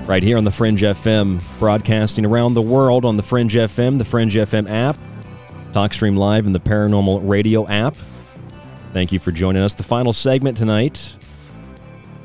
[0.06, 4.04] right here on the Fringe FM, broadcasting around the world on the Fringe FM, the
[4.04, 4.98] Fringe FM app,
[5.70, 7.94] TalkStream Live, and the Paranormal Radio app.
[8.92, 9.74] Thank you for joining us.
[9.74, 11.14] The final segment tonight.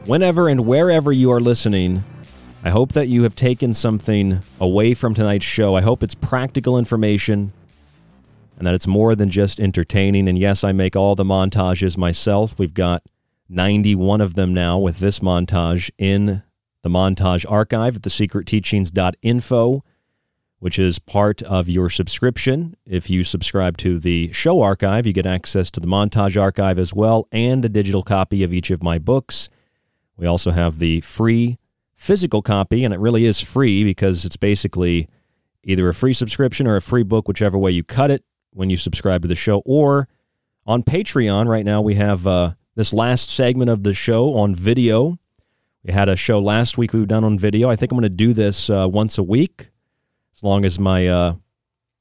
[0.06, 2.04] Whenever and wherever you are listening,
[2.64, 5.76] I hope that you have taken something away from tonight's show.
[5.76, 7.52] I hope it's practical information
[8.58, 10.30] and that it's more than just entertaining.
[10.30, 12.58] And yes, I make all the montages myself.
[12.58, 13.04] We've got
[13.50, 16.44] 91 of them now with this montage in
[16.82, 19.84] the montage archive at thesecretteachings.info,
[20.64, 22.74] which is part of your subscription.
[22.86, 26.94] If you subscribe to the show archive, you get access to the montage archive as
[26.94, 29.50] well and a digital copy of each of my books.
[30.16, 31.58] We also have the free
[31.98, 35.10] physical copy, and it really is free because it's basically
[35.66, 38.24] either a free subscription or a free book, whichever way you cut it
[38.54, 39.62] when you subscribe to the show.
[39.66, 40.08] Or
[40.66, 45.20] on Patreon, right now, we have uh, this last segment of the show on video.
[45.84, 47.70] We had a show last week we've done on video.
[47.70, 49.72] I think I'm going to do this uh, once a week,
[50.44, 51.36] long as my uh,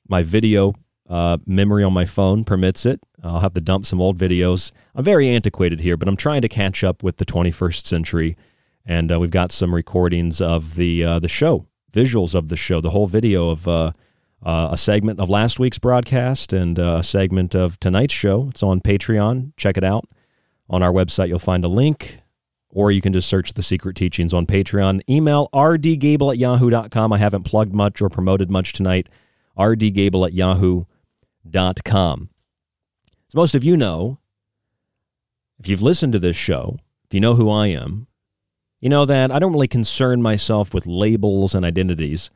[0.09, 0.75] my video
[1.09, 3.01] uh, memory on my phone permits it.
[3.23, 4.73] I'll have to dump some old videos.
[4.95, 8.37] I'm very antiquated here, but I'm trying to catch up with the 21st century,
[8.85, 12.81] and uh, we've got some recordings of the uh, the show, visuals of the show,
[12.81, 13.93] the whole video of uh,
[14.43, 18.49] uh, a segment of last week's broadcast and uh, a segment of tonight's show.
[18.51, 19.53] It's on Patreon.
[19.57, 20.09] Check it out.
[20.69, 22.22] On our website, you'll find a link
[22.73, 25.01] or you can just search the secret teachings on Patreon.
[25.09, 27.13] Email rdgable at yahoo.com.
[27.13, 29.09] I haven't plugged much or promoted much tonight.
[29.59, 32.31] rdgable at yahoo.com.
[33.29, 34.19] As most of you know,
[35.61, 38.07] if you've listened to this show, if you know who I am,
[38.81, 42.31] you know that I don't really concern myself with labels and identities.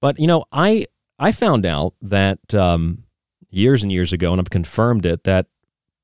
[0.00, 0.86] But, you know, I
[1.18, 3.04] I found out that um,
[3.50, 5.46] years and years ago, and I've confirmed it, that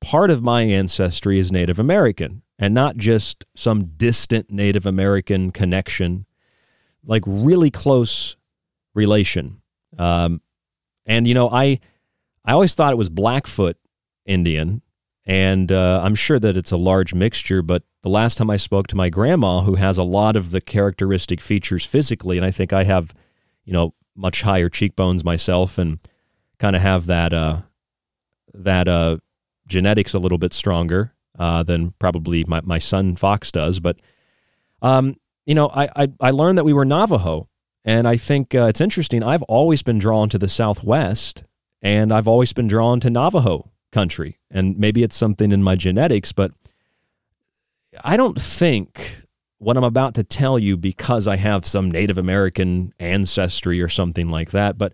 [0.01, 6.25] part of my ancestry is Native American and not just some distant Native American connection,
[7.05, 8.35] like really close
[8.93, 9.61] relation.
[9.97, 10.41] Um,
[11.05, 11.79] and you know, I
[12.43, 13.77] I always thought it was Blackfoot
[14.25, 14.81] Indian,
[15.25, 17.61] and uh, I'm sure that it's a large mixture.
[17.61, 20.61] But the last time I spoke to my grandma, who has a lot of the
[20.61, 23.13] characteristic features physically, and I think I have,
[23.65, 25.99] you know, much higher cheekbones myself, and
[26.57, 27.61] kind of have that uh,
[28.53, 29.17] that uh,
[29.67, 33.79] genetics a little bit stronger uh, than probably my, my son Fox does.
[33.79, 33.97] But,
[34.81, 37.49] um, you know, I, I, I, learned that we were Navajo.
[37.83, 39.23] And I think uh, it's interesting.
[39.23, 41.43] I've always been drawn to the Southwest
[41.81, 44.39] and I've always been drawn to Navajo country.
[44.49, 46.51] And maybe it's something in my genetics, but
[48.03, 49.21] I don't think
[49.59, 54.29] what I'm about to tell you because I have some Native American ancestry or something
[54.29, 54.77] like that.
[54.77, 54.93] But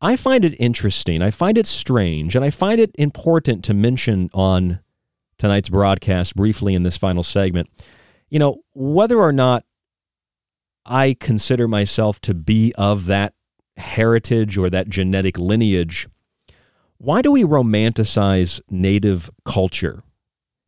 [0.00, 1.22] I find it interesting.
[1.22, 2.36] I find it strange.
[2.36, 4.80] And I find it important to mention on
[5.38, 7.68] tonight's broadcast briefly in this final segment.
[8.28, 9.64] You know, whether or not
[10.84, 13.34] I consider myself to be of that
[13.76, 16.08] heritage or that genetic lineage,
[16.98, 20.02] why do we romanticize native culture?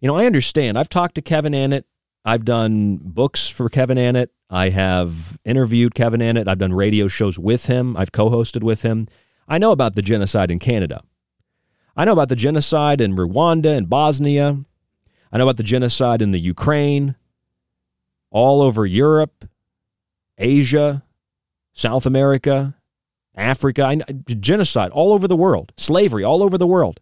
[0.00, 0.78] You know, I understand.
[0.78, 1.84] I've talked to Kevin Annett.
[2.24, 4.28] I've done books for Kevin Annett.
[4.50, 6.46] I have interviewed Kevin Annett.
[6.48, 7.96] I've done radio shows with him.
[7.96, 9.06] I've co hosted with him.
[9.48, 11.00] I know about the genocide in Canada.
[11.98, 14.64] I know about the genocide in Rwanda and Bosnia.
[15.32, 17.16] I know about the genocide in the Ukraine,
[18.30, 19.48] all over Europe,
[20.38, 21.02] Asia,
[21.72, 22.76] South America,
[23.34, 23.96] Africa, I,
[24.34, 27.00] genocide all over the world, slavery all over the world.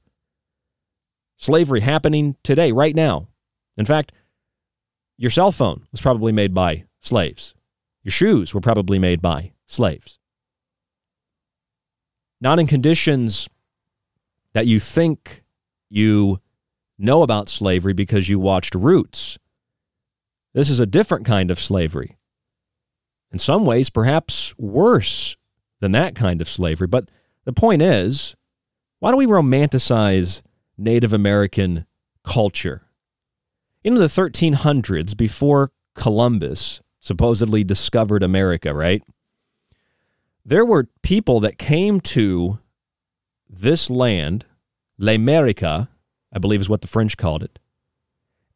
[1.36, 3.28] Slavery happening today, right now.
[3.76, 4.12] In fact,
[5.18, 7.54] Your cell phone was probably made by slaves.
[8.02, 10.18] Your shoes were probably made by slaves.
[12.40, 13.48] Not in conditions
[14.56, 15.44] that you think
[15.90, 16.40] you
[16.96, 19.36] know about slavery because you watched Roots.
[20.54, 22.16] This is a different kind of slavery.
[23.30, 25.36] In some ways, perhaps worse
[25.80, 26.86] than that kind of slavery.
[26.86, 27.10] But
[27.44, 28.34] the point is,
[28.98, 30.40] why do we romanticize
[30.78, 31.84] Native American
[32.24, 32.86] culture?
[33.84, 39.02] In the 1300s, before Columbus supposedly discovered America, right?
[40.46, 42.58] There were people that came to
[43.48, 44.44] this land,
[44.98, 45.88] L'America,
[46.32, 47.58] I believe is what the French called it,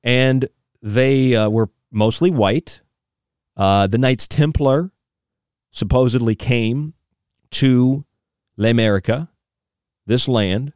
[0.03, 0.49] and
[0.83, 2.81] they uh, were mostly white.
[3.57, 4.91] Uh, the Knights Templar
[5.71, 6.95] supposedly came
[7.51, 8.05] to
[8.57, 9.29] L'America,
[10.07, 10.73] this land,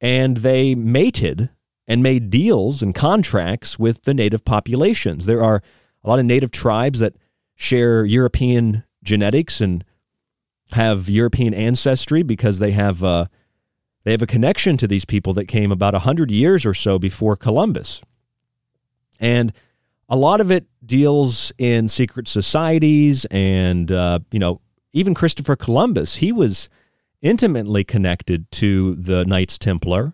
[0.00, 1.50] and they mated
[1.86, 5.26] and made deals and contracts with the native populations.
[5.26, 5.62] There are
[6.04, 7.14] a lot of native tribes that
[7.54, 9.84] share European genetics and
[10.72, 13.26] have European ancestry because they have uh,
[14.04, 17.36] they have a connection to these people that came about 100 years or so before
[17.36, 18.00] Columbus.
[19.20, 19.52] And
[20.08, 24.60] a lot of it deals in secret societies and, uh, you know,
[24.92, 26.68] even Christopher Columbus, he was
[27.22, 30.12] intimately connected to the Knights Templar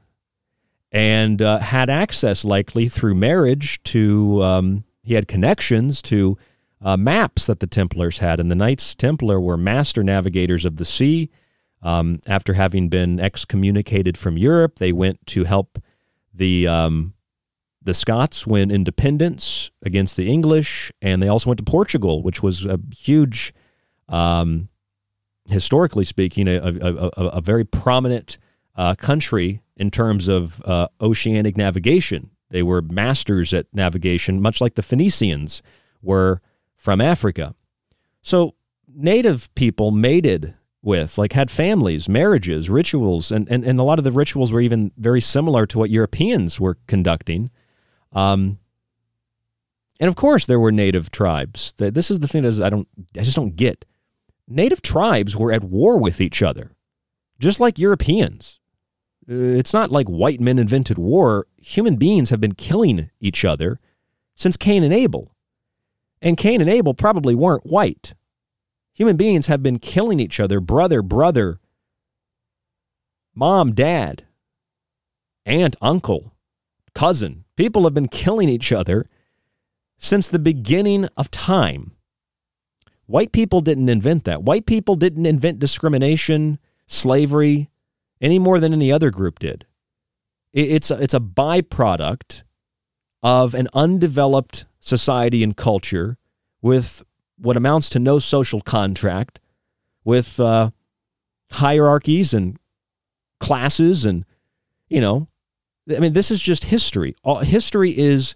[0.92, 6.38] and uh, had access likely through marriage to, um, he had connections to
[6.80, 8.38] uh, maps that the Templars had.
[8.38, 11.30] And the Knights Templar were master navigators of the sea.
[11.82, 15.78] Um, after having been excommunicated from Europe, they went to help
[16.34, 17.14] the um,
[17.82, 22.66] the Scots win independence against the English, and they also went to Portugal, which was
[22.66, 23.54] a huge,
[24.08, 24.68] um,
[25.48, 28.38] historically speaking, a, a, a, a very prominent
[28.76, 32.30] uh, country in terms of uh, oceanic navigation.
[32.50, 35.62] They were masters at navigation, much like the Phoenicians
[36.02, 36.40] were
[36.76, 37.54] from Africa.
[38.22, 38.54] So
[38.86, 44.04] native people mated with, like had families, marriages, rituals, and, and, and a lot of
[44.04, 47.50] the rituals were even very similar to what Europeans were conducting.
[48.12, 48.58] Um,
[50.00, 51.74] and of course, there were native tribes.
[51.76, 53.84] This is the thing that I don't, I just don't get.
[54.46, 56.72] Native tribes were at war with each other,
[57.38, 58.60] just like Europeans.
[59.28, 61.46] Uh, it's not like white men invented war.
[61.58, 63.80] Human beings have been killing each other
[64.34, 65.34] since Cain and Abel.
[66.22, 68.14] And Cain and Abel probably weren't white.
[68.98, 71.60] Human beings have been killing each other, brother, brother,
[73.32, 74.24] mom, dad,
[75.46, 76.34] aunt, uncle,
[76.96, 77.44] cousin.
[77.54, 79.06] People have been killing each other
[79.98, 81.92] since the beginning of time.
[83.06, 84.42] White people didn't invent that.
[84.42, 86.58] White people didn't invent discrimination,
[86.88, 87.70] slavery,
[88.20, 89.64] any more than any other group did.
[90.52, 92.42] It's a, it's a byproduct
[93.22, 96.18] of an undeveloped society and culture
[96.60, 97.04] with
[97.38, 99.40] what amounts to no social contract,
[100.04, 100.70] with uh,
[101.52, 102.58] hierarchies and
[103.40, 104.24] classes, and
[104.88, 105.28] you know,
[105.94, 107.14] I mean, this is just history.
[107.22, 108.34] All, history is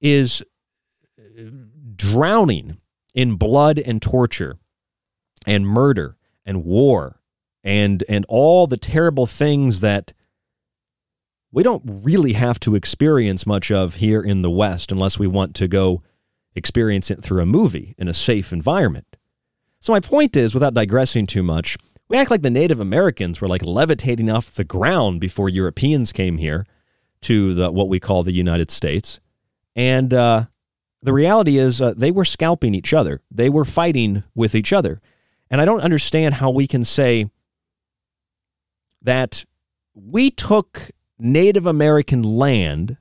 [0.00, 0.42] is
[1.96, 2.78] drowning
[3.14, 4.56] in blood and torture
[5.46, 6.16] and murder
[6.46, 7.20] and war
[7.64, 10.12] and and all the terrible things that
[11.50, 15.54] we don't really have to experience much of here in the West unless we want
[15.56, 16.02] to go
[16.58, 19.16] experience it through a movie in a safe environment.
[19.80, 21.78] So, my point is, without digressing too much,
[22.08, 26.38] we act like the Native Americans were like levitating off the ground before Europeans came
[26.38, 26.66] here
[27.22, 29.20] to the, what we call the United States.
[29.76, 30.46] And uh,
[31.02, 35.00] the reality is, uh, they were scalping each other, they were fighting with each other.
[35.50, 37.30] And I don't understand how we can say
[39.02, 39.44] that
[39.94, 42.96] we took Native American land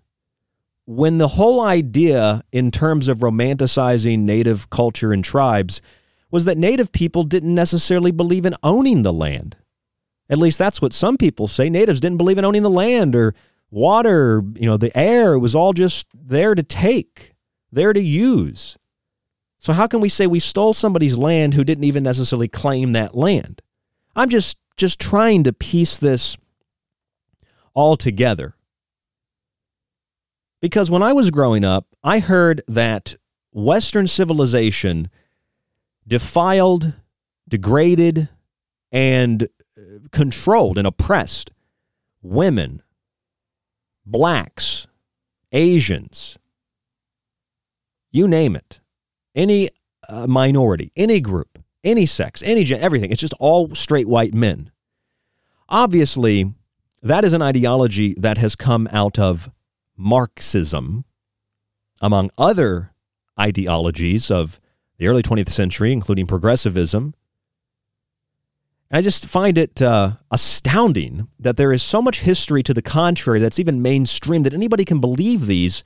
[0.87, 5.81] when the whole idea, in terms of romanticizing Native culture and tribes,
[6.31, 9.57] was that Native people didn't necessarily believe in owning the land.
[10.29, 11.69] At least that's what some people say.
[11.69, 13.35] Natives didn't believe in owning the land or
[13.69, 15.33] water, you know, the air.
[15.33, 17.35] It was all just there to take,
[17.69, 18.77] there to use.
[19.59, 23.13] So, how can we say we stole somebody's land who didn't even necessarily claim that
[23.13, 23.61] land?
[24.15, 26.37] I'm just just trying to piece this
[27.73, 28.55] all together.
[30.61, 33.15] Because when I was growing up, I heard that
[33.51, 35.09] Western civilization
[36.07, 36.93] defiled,
[37.47, 38.29] degraded,
[38.91, 39.43] and
[39.77, 41.51] uh, controlled and oppressed
[42.21, 42.81] women,
[44.05, 44.87] blacks,
[45.51, 46.37] Asians,
[48.11, 48.79] you name it,
[49.35, 49.69] any
[50.09, 53.11] uh, minority, any group, any sex, any gen- everything.
[53.11, 54.71] It's just all straight white men.
[55.69, 56.53] Obviously,
[57.03, 59.49] that is an ideology that has come out of
[59.97, 61.03] Marxism.
[61.99, 62.93] among other
[63.39, 64.59] ideologies of
[64.97, 67.13] the early 20th century, including progressivism.
[68.91, 73.39] I just find it uh, astounding that there is so much history to the contrary
[73.39, 75.83] that's even mainstream that anybody can believe these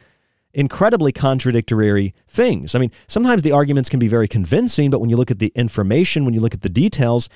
[0.53, 2.75] incredibly contradictory things.
[2.75, 5.51] I mean, sometimes the arguments can be very convincing, but when you look at the
[5.55, 7.27] information, when you look at the details,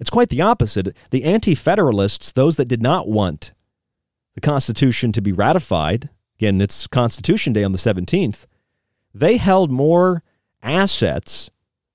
[0.00, 0.96] it's quite the opposite.
[1.10, 3.52] The Anti Federalists, those that did not want
[4.34, 8.46] the Constitution to be ratified, again, it's Constitution Day on the 17th,
[9.12, 10.22] they held more
[10.62, 11.50] assets,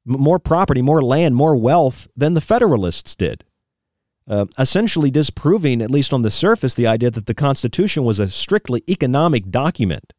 [0.05, 3.43] more property, more land, more wealth than the Federalists did.
[4.27, 8.29] Uh, essentially disproving, at least on the surface, the idea that the Constitution was a
[8.29, 10.13] strictly economic document.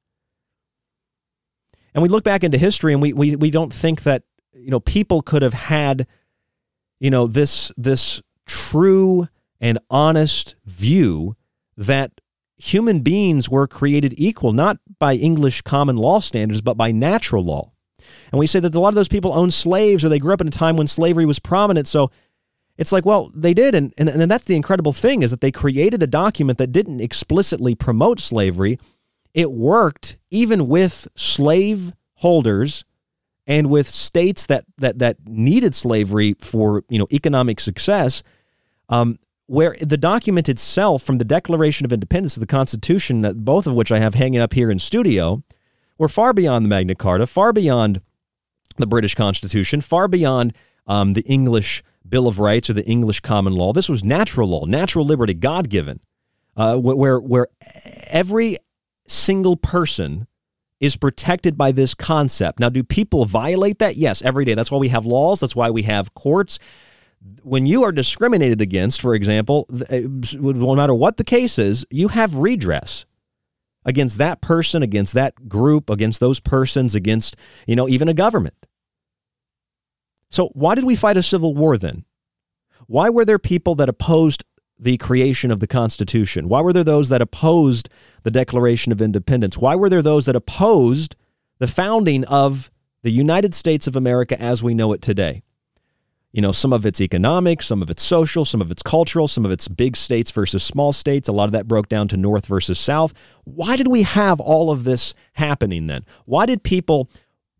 [1.94, 4.80] And we look back into history and we, we, we don't think that you know
[4.80, 6.06] people could have had
[6.98, 9.28] you know this this true
[9.60, 11.36] and honest view
[11.76, 12.20] that
[12.60, 17.72] human beings were created equal not by English common law standards but by natural law.
[18.32, 20.40] And we say that a lot of those people owned slaves or they grew up
[20.40, 21.88] in a time when slavery was prominent.
[21.88, 22.10] So
[22.76, 23.74] it's like well they did.
[23.74, 27.00] And, and and that's the incredible thing is that they created a document that didn't
[27.00, 28.78] explicitly promote slavery.
[29.32, 32.84] It worked even with slave holders
[33.46, 38.22] and with states that that that needed slavery for you know economic success,
[38.88, 39.18] um,
[39.50, 43.90] where the document itself, from the Declaration of Independence to the Constitution, both of which
[43.90, 45.42] I have hanging up here in studio,
[45.98, 48.00] were far beyond the Magna Carta, far beyond
[48.76, 50.54] the British Constitution, far beyond
[50.86, 53.72] um, the English Bill of Rights or the English common law.
[53.72, 55.98] This was natural law, natural liberty, God given,
[56.56, 57.48] uh, where where
[58.06, 58.56] every
[59.08, 60.28] single person
[60.78, 62.60] is protected by this concept.
[62.60, 63.96] Now, do people violate that?
[63.96, 64.54] Yes, every day.
[64.54, 65.40] That's why we have laws.
[65.40, 66.60] That's why we have courts.
[67.42, 70.00] When you are discriminated against, for example, uh,
[70.34, 73.04] no matter what the case is, you have redress
[73.84, 77.36] against that person, against that group, against those persons, against,
[77.66, 78.66] you know, even a government.
[80.30, 82.04] So, why did we fight a civil war then?
[82.86, 84.44] Why were there people that opposed
[84.78, 86.48] the creation of the Constitution?
[86.48, 87.88] Why were there those that opposed
[88.22, 89.58] the Declaration of Independence?
[89.58, 91.16] Why were there those that opposed
[91.58, 92.70] the founding of
[93.02, 95.42] the United States of America as we know it today?
[96.32, 99.44] You know, some of it's economic, some of it's social, some of it's cultural, some
[99.44, 101.28] of it's big states versus small states.
[101.28, 103.12] A lot of that broke down to North versus South.
[103.44, 106.04] Why did we have all of this happening then?
[106.26, 107.10] Why did people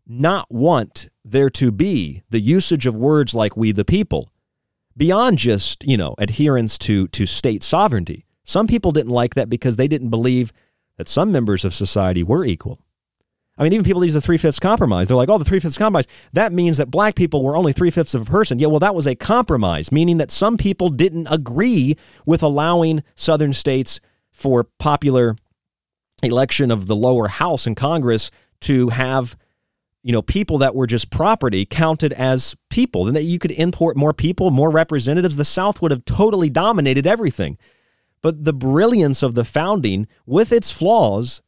[0.07, 4.31] not want there to be the usage of words like we the people?
[4.97, 8.25] beyond just, you know, adherence to, to state sovereignty.
[8.43, 10.51] Some people didn't like that because they didn't believe
[10.97, 12.79] that some members of society were equal.
[13.61, 15.07] I mean, even people use the three fifths compromise.
[15.07, 16.07] They're like, oh, the three fifths compromise.
[16.33, 18.57] That means that black people were only three fifths of a person.
[18.57, 23.53] Yeah, well, that was a compromise, meaning that some people didn't agree with allowing southern
[23.53, 23.99] states
[24.31, 25.35] for popular
[26.23, 28.31] election of the lower house in Congress
[28.61, 29.37] to have
[30.01, 33.05] you know, people that were just property counted as people.
[33.05, 35.37] and that you could import more people, more representatives.
[35.37, 37.59] The South would have totally dominated everything.
[38.23, 41.43] But the brilliance of the founding, with its flaws,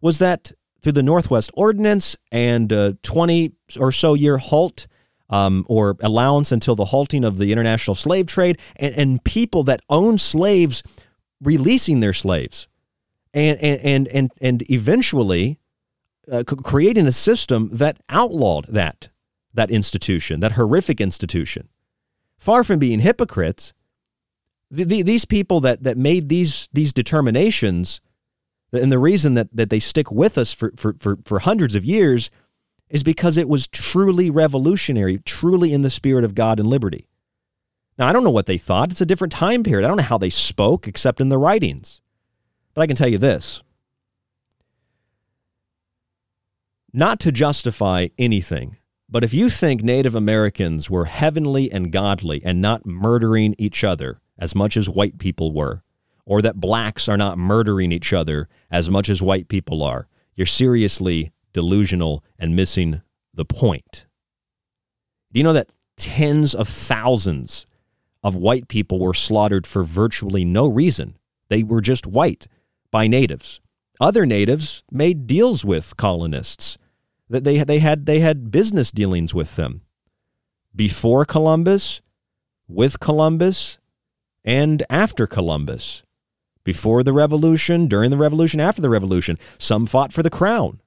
[0.00, 0.50] was that
[0.86, 3.50] through the Northwest Ordinance and a 20
[3.80, 4.86] or so year halt
[5.28, 9.80] um, or allowance until the halting of the international slave trade, and, and people that
[9.90, 10.84] owned slaves
[11.42, 12.68] releasing their slaves,
[13.34, 15.58] and and and and, and eventually
[16.30, 19.08] uh, creating a system that outlawed that
[19.54, 21.68] that institution, that horrific institution.
[22.38, 23.74] Far from being hypocrites,
[24.70, 28.00] the, the, these people that that made these these determinations,
[28.72, 31.84] and the reason that that they stick with us for for for, for hundreds of
[31.84, 32.30] years,
[32.88, 37.08] is because it was truly revolutionary, truly in the spirit of God and liberty.
[37.98, 39.84] Now I don't know what they thought; it's a different time period.
[39.84, 42.00] I don't know how they spoke, except in the writings.
[42.74, 43.62] But I can tell you this
[46.92, 48.78] not to justify anything,
[49.08, 54.20] but if you think Native Americans were heavenly and godly and not murdering each other
[54.38, 55.82] as much as white people were,
[56.26, 60.46] or that blacks are not murdering each other as much as white people are, you're
[60.46, 63.00] seriously delusional and missing
[63.32, 64.06] the point.
[65.32, 67.64] Do you know that tens of thousands
[68.22, 71.16] of white people were slaughtered for virtually no reason?
[71.48, 72.46] They were just white
[72.90, 73.60] by natives.
[74.00, 76.76] Other natives made deals with colonists
[77.28, 79.82] that they they had they had business dealings with them
[80.74, 82.02] before Columbus,
[82.68, 83.78] with Columbus,
[84.44, 86.02] and after Columbus.
[86.66, 90.80] Before the revolution, during the revolution, after the revolution, some fought for the crown.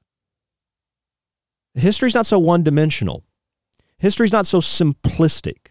[1.74, 3.24] History's not so one-dimensional.
[3.98, 5.68] History's not so simplistic.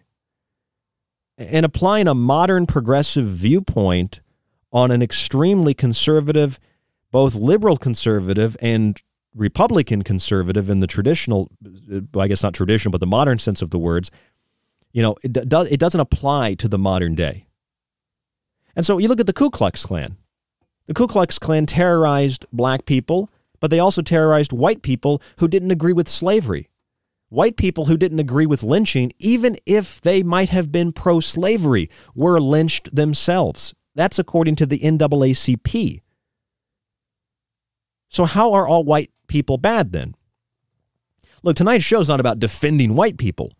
[1.37, 4.21] And applying a modern progressive viewpoint
[4.73, 6.59] on an extremely conservative,
[7.11, 8.99] both liberal conservative and
[9.35, 11.51] Republican conservative in the traditional,
[12.17, 14.09] I guess not traditional, but the modern sense of the words,
[14.91, 17.45] you know, it, do, it doesn't apply to the modern day.
[18.75, 20.17] And so you look at the Ku Klux Klan.
[20.87, 23.29] The Ku Klux Klan terrorized black people,
[23.59, 26.69] but they also terrorized white people who didn't agree with slavery.
[27.29, 31.89] White people who didn't agree with lynching, even if they might have been pro slavery,
[32.15, 33.75] were lynched themselves.
[33.93, 36.01] That's according to the NAACP.
[38.09, 40.15] So, how are all white people bad then?
[41.43, 43.53] Look, tonight's show is not about defending white people.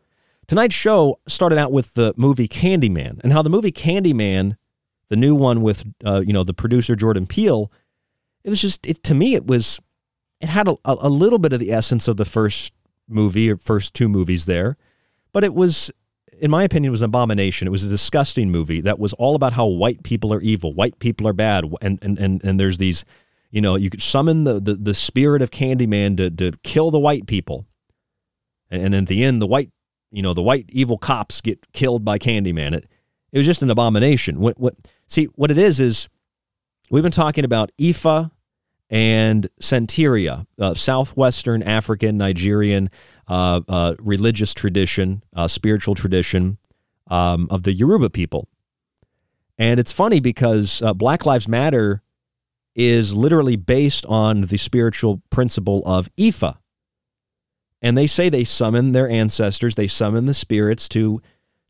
[0.48, 4.58] Tonight's show started out with the movie Candyman and how the movie Candyman,
[5.10, 7.72] the new one with uh, you know the producer Jordan Peele,
[8.44, 9.80] it was just it, to me it was
[10.40, 12.74] it had a, a little bit of the essence of the first
[13.08, 14.78] movie or first two movies there,
[15.34, 15.92] but it was
[16.42, 17.68] in my opinion, it was an abomination.
[17.68, 21.00] It was a disgusting movie that was all about how white people are evil, white
[21.00, 23.06] people are bad, and and and, and there's these,
[23.52, 27.00] you know, you could summon the the, the spirit of Candyman to to kill the
[27.00, 27.66] white people,
[28.70, 29.72] and, and at the end, the white,
[30.12, 32.74] you know, the white evil cops get killed by Candyman.
[32.74, 32.88] It
[33.32, 34.40] it was just an abomination.
[34.40, 34.76] What what
[35.08, 36.10] see what it is is
[36.90, 38.32] we've been talking about Ifa
[38.90, 42.90] and Santeria, uh, southwestern African Nigerian
[43.28, 46.58] uh, uh, religious tradition, uh, spiritual tradition
[47.08, 48.48] um, of the Yoruba people.
[49.60, 52.02] And it's funny because uh, Black Lives Matter
[52.76, 56.58] is literally based on the spiritual principle of Ifa.
[57.82, 61.22] And they say they summon their ancestors, they summon the spirits to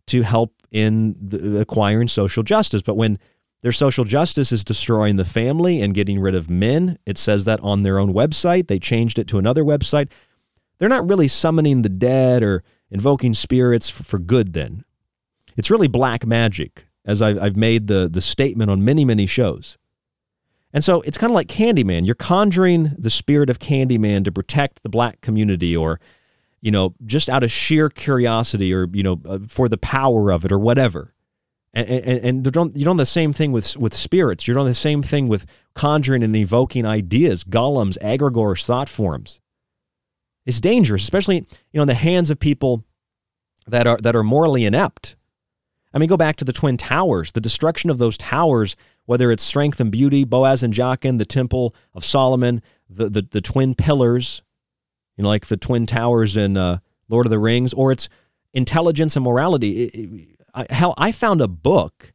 [0.08, 2.82] to help in the, acquiring social justice.
[2.82, 3.20] But when
[3.62, 6.98] their social justice is destroying the family and getting rid of men.
[7.06, 8.68] It says that on their own website.
[8.68, 10.12] They changed it to another website.
[10.78, 14.86] They're not really summoning the dead or invoking spirits for, good then.
[15.58, 19.78] It's really black magic, as I've, I've made the, the statement on many, many shows.
[20.72, 22.06] And so it's kind of like Candyman.
[22.06, 26.00] You're conjuring the spirit of Candyman to protect the black community or,
[26.62, 30.46] you know, just out of sheer curiosity or, you know, uh, for the power of
[30.46, 31.14] it or whatever.
[31.74, 34.48] And, and, and don't, you're doing the same thing with, with spirits.
[34.48, 35.46] You're doing the same thing with
[35.76, 39.40] conjuring and evoking ideas, golems, egregores, thought forms.
[40.46, 42.84] It's dangerous, especially you know in the hands of people
[43.68, 45.16] that are that are morally inept.
[45.94, 47.34] I mean, go back to the Twin Towers.
[47.34, 48.76] The destruction of those towers,
[49.06, 53.42] whether it's strength and beauty, Boaz and Jachin, the Temple of Solomon, the the, the
[53.42, 54.42] twin pillars,
[55.20, 56.80] you know, like the Twin Towers in uh,
[57.10, 58.08] Lord of the Rings, or it's
[58.54, 59.84] intelligence and morality.
[59.84, 62.14] It, it, I, hell, I found a book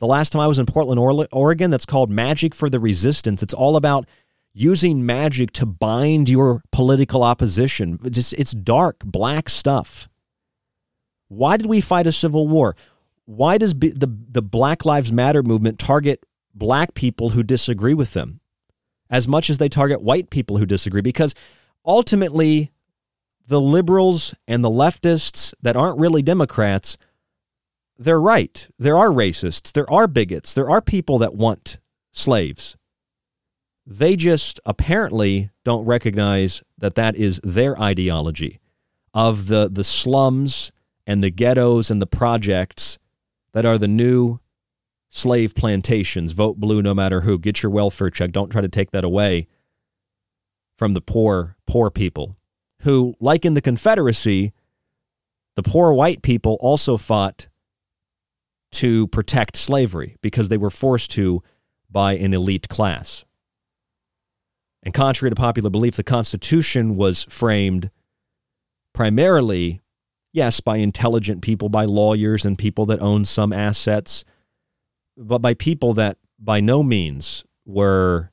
[0.00, 1.00] the last time I was in Portland,
[1.32, 3.42] Oregon that's called Magic for the Resistance.
[3.42, 4.06] It's all about
[4.52, 7.98] using magic to bind your political opposition.
[8.04, 10.10] It's, it's dark, black stuff.
[11.28, 12.76] Why did we fight a civil war?
[13.24, 18.40] Why does the, the Black Lives Matter movement target black people who disagree with them
[19.08, 21.00] as much as they target white people who disagree?
[21.00, 21.34] Because
[21.84, 22.72] ultimately,
[23.46, 26.96] the liberals and the leftists that aren't really Democrats
[27.98, 28.68] they're right.
[28.78, 31.78] There are racists, there are bigots, there are people that want
[32.12, 32.76] slaves.
[33.86, 38.60] They just apparently don't recognize that that is their ideology
[39.12, 40.72] of the, the slums
[41.06, 42.98] and the ghettos and the projects
[43.52, 44.38] that are the new
[45.10, 46.32] slave plantations.
[46.32, 47.38] Vote blue no matter who.
[47.38, 48.32] Get your welfare check.
[48.32, 49.48] Don't try to take that away
[50.82, 52.36] from the poor, poor people
[52.80, 54.52] who, like in the Confederacy,
[55.54, 57.46] the poor white people also fought
[58.72, 61.40] to protect slavery because they were forced to
[61.88, 63.24] by an elite class.
[64.82, 67.92] And contrary to popular belief, the Constitution was framed
[68.92, 69.80] primarily,
[70.32, 74.24] yes, by intelligent people, by lawyers and people that owned some assets,
[75.16, 78.31] but by people that by no means were,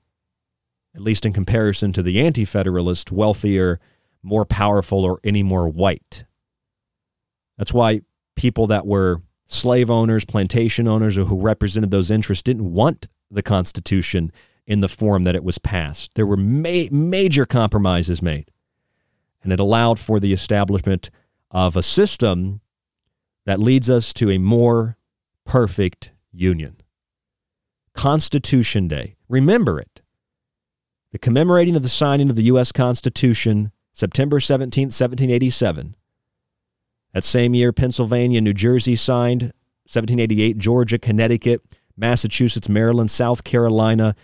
[1.00, 3.80] at least in comparison to the Anti Federalist, wealthier,
[4.22, 6.26] more powerful, or any more white.
[7.58, 8.02] That's why
[8.36, 13.42] people that were slave owners, plantation owners, or who represented those interests didn't want the
[13.42, 14.34] Constitution
[14.68, 16.16] in the form that it was passed.
[16.16, 18.52] There were ma- major compromises made,
[19.42, 21.10] and it allowed for the establishment
[21.50, 22.60] of a system
[23.46, 24.98] that leads us to a more
[25.46, 26.76] perfect union.
[27.94, 29.16] Constitution Day.
[29.30, 30.02] Remember it.
[31.11, 32.72] The commemorating of the signing of the U.S.
[32.72, 35.95] Constitution, September 17, 1787,
[37.14, 39.41] that same year, Pennsylvania, New Jersey signed,
[39.90, 41.61] 1788, Georgia, Connecticut,
[41.98, 44.15] Massachusetts, Maryland, South Carolina,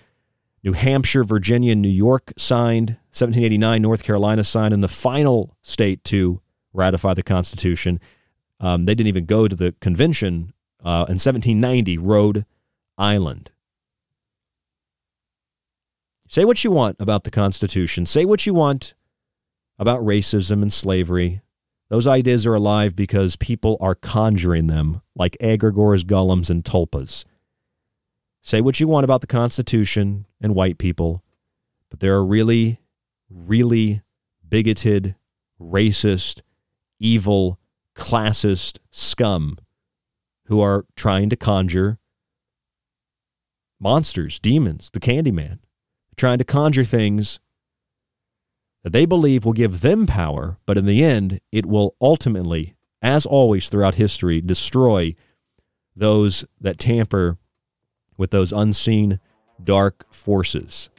[0.64, 6.42] New Hampshire, Virginia, New York signed, 1789, North Carolina signed, and the final state to
[6.74, 8.00] ratify the Constitution.
[8.60, 10.54] Um, they didn't even go to the convention
[10.84, 12.46] uh, in 1790, Rhode
[12.98, 13.52] Island.
[16.36, 18.06] Say what you want about the Constitution.
[18.06, 18.94] Say what you want
[19.80, 21.42] about racism and slavery.
[21.88, 27.24] Those ideas are alive because people are conjuring them like egregores, golems, and tulpas.
[28.42, 31.24] Say what you want about the Constitution and white people,
[31.90, 32.82] but there are really,
[33.30, 34.02] really
[34.46, 35.16] bigoted,
[35.58, 36.42] racist,
[37.00, 37.62] evil,
[37.96, 39.58] classist scum
[40.48, 41.98] who are trying to conjure
[43.80, 45.60] monsters, demons, the Candyman,
[46.16, 47.40] trying to conjure things
[48.84, 53.26] that they believe will give them power, but in the end, it will ultimately, as
[53.26, 55.16] always throughout history, destroy
[55.96, 57.38] those that tamper
[58.18, 59.20] with those unseen
[59.64, 60.90] dark forces.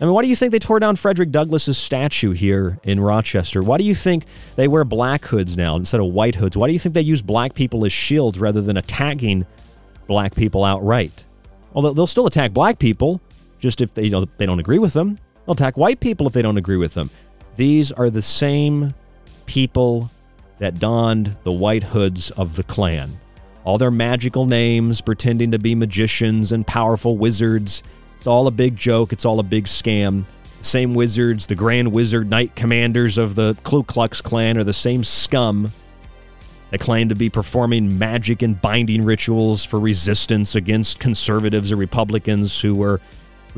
[0.00, 3.62] I mean, why do you think they tore down Frederick Douglass's statue here in Rochester?
[3.62, 6.56] Why do you think they wear black hoods now instead of white hoods?
[6.56, 9.44] Why do you think they use black people as shields rather than attacking
[10.06, 11.24] black people outright?
[11.74, 13.20] Although they'll still attack black people,
[13.58, 15.18] just if they, you know, they don't agree with them.
[15.44, 17.10] They'll attack white people if they don't agree with them.
[17.56, 18.94] These are the same
[19.46, 20.10] people
[20.58, 23.18] that donned the white hoods of the Klan.
[23.64, 27.82] All their magical names, pretending to be magicians and powerful wizards.
[28.16, 29.12] It's all a big joke.
[29.12, 30.24] It's all a big scam.
[30.58, 34.72] The same wizards, the Grand Wizard Knight Commanders of the Ku Klux Klan, are the
[34.72, 35.72] same scum
[36.70, 42.60] that claim to be performing magic and binding rituals for resistance against conservatives or Republicans
[42.60, 43.00] who were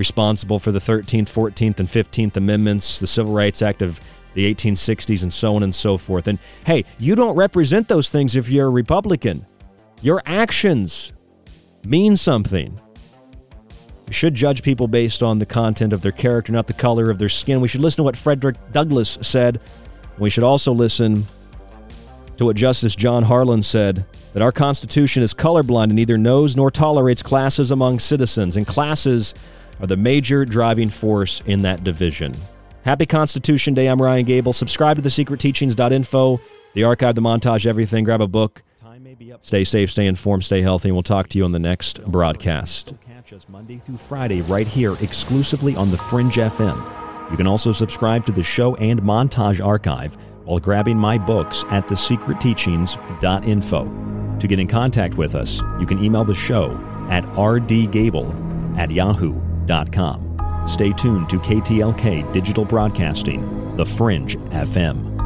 [0.00, 4.00] responsible for the 13th, 14th, and 15th Amendments, the Civil Rights Act of
[4.32, 6.26] the 1860s, and so on and so forth.
[6.26, 9.44] And hey, you don't represent those things if you're a Republican.
[10.00, 11.12] Your actions
[11.84, 12.80] mean something.
[14.06, 17.18] We should judge people based on the content of their character, not the color of
[17.18, 17.60] their skin.
[17.60, 19.60] We should listen to what Frederick Douglass said.
[20.18, 21.26] We should also listen
[22.38, 26.70] to what Justice John Harlan said that our Constitution is colorblind and neither knows nor
[26.70, 29.34] tolerates classes among citizens, and classes
[29.80, 32.36] are the major driving force in that division.
[32.84, 33.88] Happy Constitution Day.
[33.88, 34.52] I'm Ryan Gable.
[34.52, 36.40] Subscribe to the secretteachings.info,
[36.74, 38.04] the archive, the montage, everything.
[38.04, 38.62] Grab a book.
[39.42, 42.94] Stay safe, stay informed, stay healthy, and we'll talk to you on the next broadcast.
[43.06, 47.30] Catch us Monday through Friday right here exclusively on the Fringe FM.
[47.30, 51.86] You can also subscribe to the show and montage archive while grabbing my books at
[51.86, 54.36] thesecretteachings.info.
[54.38, 56.72] To get in contact with us, you can email the show
[57.10, 58.88] at rdgable at
[60.66, 65.19] Stay tuned to KTLK Digital Broadcasting, The Fringe FM.